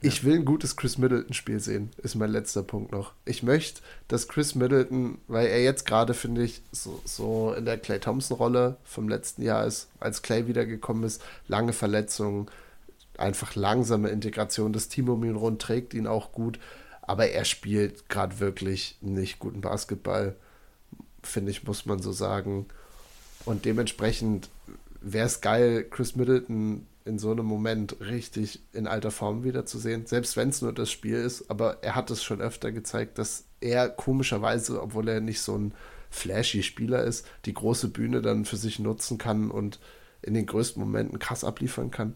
[0.00, 3.12] Ich will ein gutes Chris Middleton-Spiel sehen, ist mein letzter Punkt noch.
[3.24, 7.78] Ich möchte, dass Chris Middleton, weil er jetzt gerade, finde ich, so, so in der
[7.78, 12.48] Clay Thompson-Rolle vom letzten Jahr ist, als Clay wiedergekommen ist, lange Verletzungen,
[13.18, 14.72] einfach langsame Integration.
[14.72, 16.58] Das Team um ihn rund trägt ihn auch gut.
[17.06, 20.36] Aber er spielt gerade wirklich nicht guten Basketball,
[21.22, 22.66] finde ich, muss man so sagen.
[23.44, 24.48] Und dementsprechend
[25.00, 30.06] wäre es geil, Chris Middleton in so einem Moment richtig in alter Form wiederzusehen.
[30.06, 33.44] Selbst wenn es nur das Spiel ist, aber er hat es schon öfter gezeigt, dass
[33.60, 35.74] er komischerweise, obwohl er nicht so ein
[36.08, 39.80] flashy Spieler ist, die große Bühne dann für sich nutzen kann und
[40.22, 42.14] in den größten Momenten krass abliefern kann.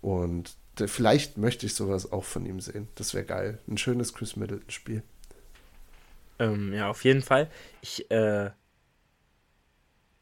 [0.00, 0.56] Und
[0.86, 2.88] vielleicht möchte ich sowas auch von ihm sehen.
[2.94, 3.58] Das wäre geil.
[3.68, 5.02] Ein schönes Chris Middleton-Spiel.
[6.38, 7.50] Ähm, ja, auf jeden Fall.
[7.80, 8.50] Ich, äh,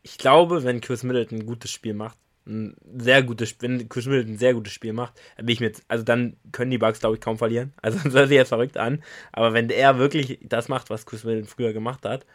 [0.03, 4.35] ich glaube, wenn Chris Middleton ein gutes Spiel macht, ein sehr gutes, wenn Chris Middleton
[4.35, 7.21] ein sehr gutes Spiel macht, bin ich mir also dann können die Bugs, glaube ich,
[7.21, 7.73] kaum verlieren.
[7.83, 9.03] Also das hört sich jetzt verrückt an.
[9.33, 12.27] Aber wenn er wirklich das macht, was Chris Middleton früher gemacht hat,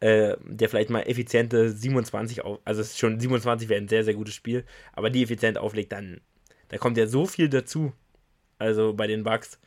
[0.00, 4.34] äh, der vielleicht mal effiziente 27 auf, also schon 27 wäre ein sehr, sehr gutes
[4.34, 6.20] Spiel, aber die effizient auflegt, dann
[6.74, 7.92] da kommt ja so viel dazu.
[8.58, 9.60] Also bei den Bugs,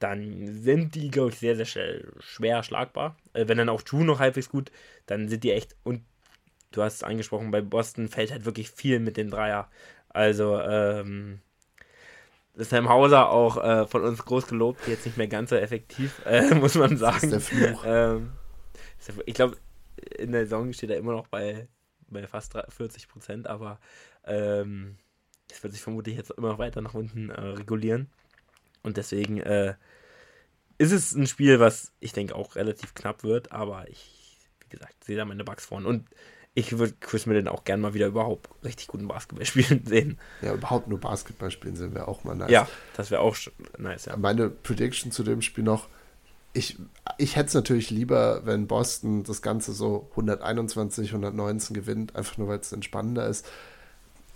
[0.00, 3.16] dann sind die, glaube ich, sehr, sehr schnell, schwer schlagbar.
[3.34, 4.72] Äh, wenn dann auch Drew noch halbwegs gut,
[5.06, 6.02] dann sind die echt, und
[6.72, 9.70] du hast es angesprochen, bei Boston fällt halt wirklich viel mit den Dreier.
[10.08, 11.38] Also, ähm,
[12.56, 16.52] Sam Hauser auch äh, von uns groß gelobt, jetzt nicht mehr ganz so effektiv, äh,
[16.52, 17.30] muss man sagen.
[17.30, 17.84] Das ist der Fluch.
[17.86, 18.32] Ähm,
[19.24, 19.56] ich glaube,
[20.18, 21.68] in der Saison steht er immer noch bei,
[22.08, 23.78] bei fast 40 Prozent, aber
[24.24, 24.96] ähm,
[25.50, 28.08] das wird sich vermutlich jetzt immer weiter nach unten äh, regulieren.
[28.82, 29.74] Und deswegen äh,
[30.78, 35.04] ist es ein Spiel, was ich denke auch relativ knapp wird, aber ich, wie gesagt,
[35.04, 35.86] sehe da meine Bugs vorne.
[35.86, 36.06] Und
[36.54, 40.18] ich würde Chris Middleton auch gerne mal wieder überhaupt richtig guten Basketball spielen sehen.
[40.42, 42.50] Ja, überhaupt nur Basketball spielen sehen wäre auch mal nice.
[42.50, 43.36] Ja, das wäre auch
[43.78, 44.16] nice, ja.
[44.16, 45.88] Meine Prediction zu dem Spiel noch,
[46.52, 46.78] ich,
[47.18, 52.48] ich hätte es natürlich lieber, wenn Boston das Ganze so 121, 119 gewinnt, einfach nur
[52.48, 53.46] weil es entspannender ist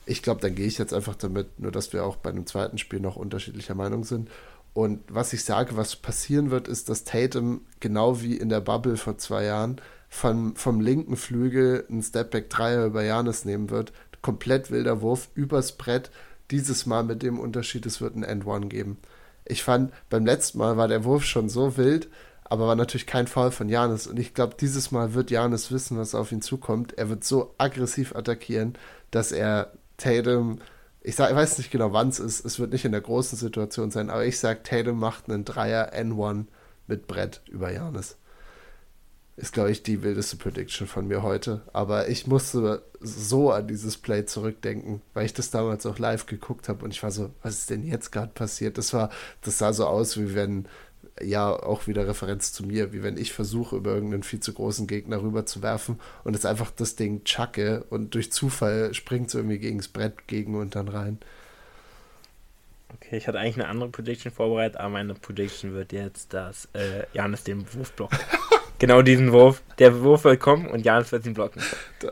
[0.07, 2.79] ich glaube, dann gehe ich jetzt einfach damit, nur dass wir auch bei einem zweiten
[2.79, 4.31] Spiel noch unterschiedlicher Meinung sind.
[4.75, 8.97] Und was ich sage, was passieren wird, ist, dass Tatum genau wie in der Bubble
[8.97, 13.93] vor zwei Jahren von, vom linken Flügel einen Stepback-Dreier über Janis nehmen wird.
[14.21, 16.11] Komplett wilder Wurf übers Brett.
[16.51, 18.99] Dieses Mal mit dem Unterschied, es wird ein End-One geben.
[19.45, 22.09] Ich fand, beim letzten Mal war der Wurf schon so wild,
[22.45, 24.07] aber war natürlich kein Fall von Janis.
[24.07, 26.99] Und ich glaube, dieses Mal wird Janis wissen, was auf ihn zukommt.
[26.99, 28.77] Er wird so aggressiv attackieren,
[29.11, 30.59] dass er Tatum,
[31.01, 33.39] ich, sag, ich weiß nicht genau, wann es ist, es wird nicht in der großen
[33.39, 36.47] Situation sein, aber ich sage, Tatum macht einen Dreier N1
[36.87, 38.17] mit Brett über Janis.
[39.37, 41.63] Ist, glaube ich, die wildeste Prediction von mir heute.
[41.73, 46.69] Aber ich musste so an dieses Play zurückdenken, weil ich das damals auch live geguckt
[46.69, 48.79] habe und ich war so, was ist denn jetzt gerade passiert?
[48.79, 49.11] Das war,
[49.41, 50.69] das sah so aus, wie wenn
[51.21, 54.87] ja auch wieder Referenz zu mir, wie wenn ich versuche, über irgendeinen viel zu großen
[54.87, 59.35] Gegner rüber zu werfen und jetzt einfach das Ding chucke und durch Zufall springt es
[59.35, 61.19] irgendwie gegen das Brett gegen und dann rein.
[62.95, 67.05] Okay, ich hatte eigentlich eine andere Prediction vorbereitet, aber meine Prediction wird jetzt, dass äh,
[67.13, 68.19] Janis den Wurf blockt.
[68.79, 69.63] genau diesen Wurf.
[69.79, 71.63] Der Wurf wird kommen und Janis wird ihn blocken.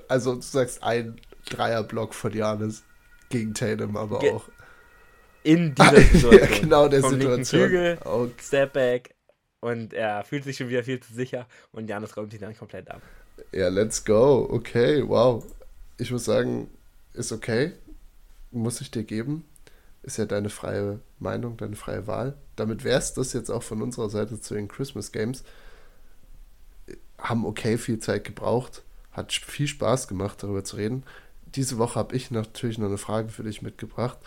[0.09, 2.85] Also du sagst ein Dreierblock von Janis
[3.29, 4.49] gegen Tatum aber Ge auch
[5.43, 6.33] in dieser Situation.
[6.33, 7.61] ja, genau der Vom Situation.
[7.63, 8.33] Flügel, okay.
[8.41, 9.15] Stepback
[9.61, 12.91] und er fühlt sich schon wieder viel zu sicher und Janis räumt ihn dann komplett
[12.91, 13.03] ab.
[13.53, 14.49] Ja, let's go.
[14.51, 15.45] Okay, wow.
[15.99, 16.69] Ich muss sagen,
[17.15, 17.73] ist okay.
[18.51, 19.45] Muss ich dir geben.
[20.03, 22.37] Ist ja deine freie Meinung, deine freie Wahl.
[22.57, 25.45] Damit wäre es das jetzt auch von unserer Seite zu den Christmas Games.
[27.19, 28.83] Haben okay viel Zeit gebraucht.
[29.13, 31.05] Hat viel Spaß gemacht, darüber zu reden.
[31.55, 34.19] Diese Woche habe ich natürlich noch eine Frage für dich mitgebracht.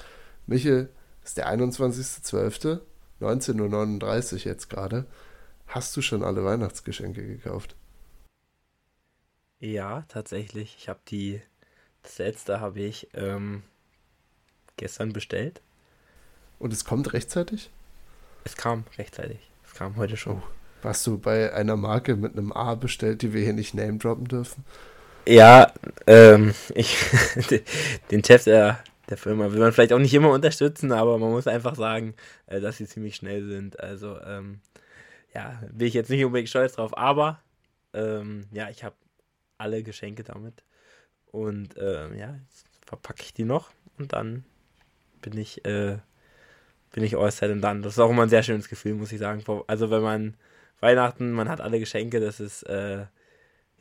[0.48, 0.90] Michael,
[1.26, 2.80] ist der 21.12.,
[3.20, 5.06] 19.39 Uhr jetzt gerade.
[5.68, 7.76] Hast du schon alle Weihnachtsgeschenke gekauft?
[9.60, 10.76] Ja, tatsächlich.
[10.78, 11.42] Ich habe die,
[12.04, 13.64] das letzte habe ich ähm,
[14.78, 15.62] gestern bestellt.
[16.60, 17.72] Und es kommt rechtzeitig?
[18.44, 19.40] Es kam rechtzeitig.
[19.66, 20.38] Es kam heute schon.
[20.38, 20.44] Oh,
[20.84, 24.28] warst du bei einer Marke mit einem A bestellt, die wir hier nicht name droppen
[24.28, 24.64] dürfen?
[25.28, 25.74] Ja,
[26.06, 26.96] ähm, ich,
[28.12, 31.48] den Chef der der Firma will man vielleicht auch nicht immer unterstützen, aber man muss
[31.48, 32.16] einfach sagen,
[32.48, 33.80] äh, dass sie ziemlich schnell sind.
[33.80, 34.60] Also, ähm,
[35.34, 37.42] ja, bin ich jetzt nicht unbedingt stolz drauf, aber
[37.94, 38.96] ähm, ja, ich habe
[39.58, 40.64] alle Geschenke damit.
[41.32, 44.46] Und ähm, ja, jetzt verpacke ich die noch und dann
[45.22, 45.98] bin ich, äh,
[46.94, 47.82] bin ich all set and done.
[47.82, 49.44] Das ist auch immer ein sehr schönes Gefühl, muss ich sagen.
[49.68, 50.38] Also, wenn man
[50.80, 53.06] Weihnachten, man hat alle Geschenke, das ist, äh,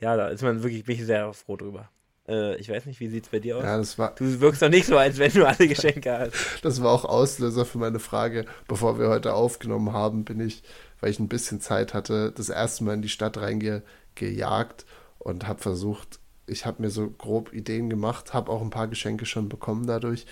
[0.00, 1.90] ja, da ist man wirklich, bin ich sehr froh drüber.
[2.28, 3.64] Äh, ich weiß nicht, wie sieht es bei dir aus?
[3.64, 6.34] Ja, das war, du wirkst doch nicht so, als wenn du alle Geschenke hast.
[6.62, 8.46] das war auch Auslöser für meine Frage.
[8.68, 10.62] Bevor wir heute aufgenommen haben, bin ich,
[11.00, 14.86] weil ich ein bisschen Zeit hatte, das erste Mal in die Stadt reingejagt
[15.18, 19.26] und habe versucht, ich habe mir so grob Ideen gemacht, habe auch ein paar Geschenke
[19.26, 20.26] schon bekommen dadurch.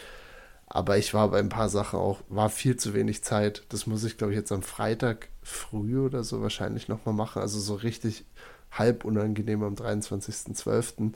[0.67, 3.65] Aber ich war bei ein paar Sachen auch, war viel zu wenig Zeit.
[3.69, 7.43] Das muss ich, glaube ich, jetzt am Freitag früh oder so wahrscheinlich nochmal machen.
[7.43, 8.25] Also so richtig
[8.71, 11.13] halb unangenehm am 23.12.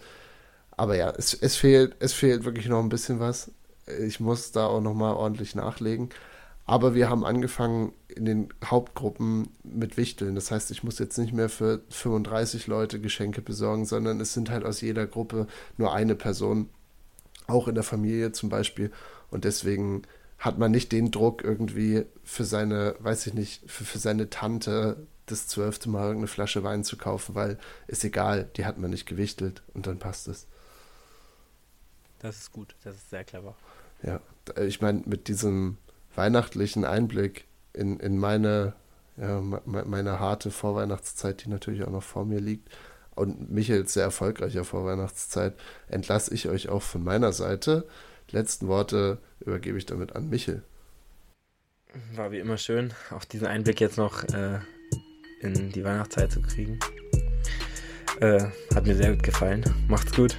[0.76, 3.50] Aber ja, es, es, fehlt, es fehlt wirklich noch ein bisschen was.
[4.00, 6.10] Ich muss da auch nochmal ordentlich nachlegen.
[6.66, 10.34] Aber wir haben angefangen in den Hauptgruppen mit Wichteln.
[10.34, 14.50] Das heißt, ich muss jetzt nicht mehr für 35 Leute Geschenke besorgen, sondern es sind
[14.50, 15.46] halt aus jeder Gruppe
[15.76, 16.68] nur eine Person,
[17.46, 18.90] auch in der Familie zum Beispiel.
[19.30, 20.02] Und deswegen
[20.38, 25.06] hat man nicht den Druck irgendwie für seine, weiß ich nicht, für, für seine Tante
[25.26, 29.06] das zwölfte Mal irgendeine Flasche Wein zu kaufen, weil ist egal, die hat man nicht
[29.06, 30.46] gewichtelt und dann passt es.
[32.20, 33.54] Das ist gut, das ist sehr clever.
[34.02, 34.20] Ja,
[34.60, 35.78] ich meine, mit diesem
[36.14, 38.74] weihnachtlichen Einblick in, in meine,
[39.16, 42.68] ja, meine harte Vorweihnachtszeit, die natürlich auch noch vor mir liegt,
[43.14, 45.54] und Michaels sehr erfolgreicher Vorweihnachtszeit,
[45.88, 47.86] entlasse ich euch auch von meiner Seite.
[48.30, 50.62] Letzten Worte übergebe ich damit an Michel.
[52.14, 54.58] War wie immer schön, auch diesen Einblick jetzt noch äh,
[55.40, 56.78] in die Weihnachtszeit zu kriegen.
[58.20, 58.44] Äh,
[58.74, 59.64] hat mir sehr gut gefallen.
[59.88, 60.36] Macht's gut.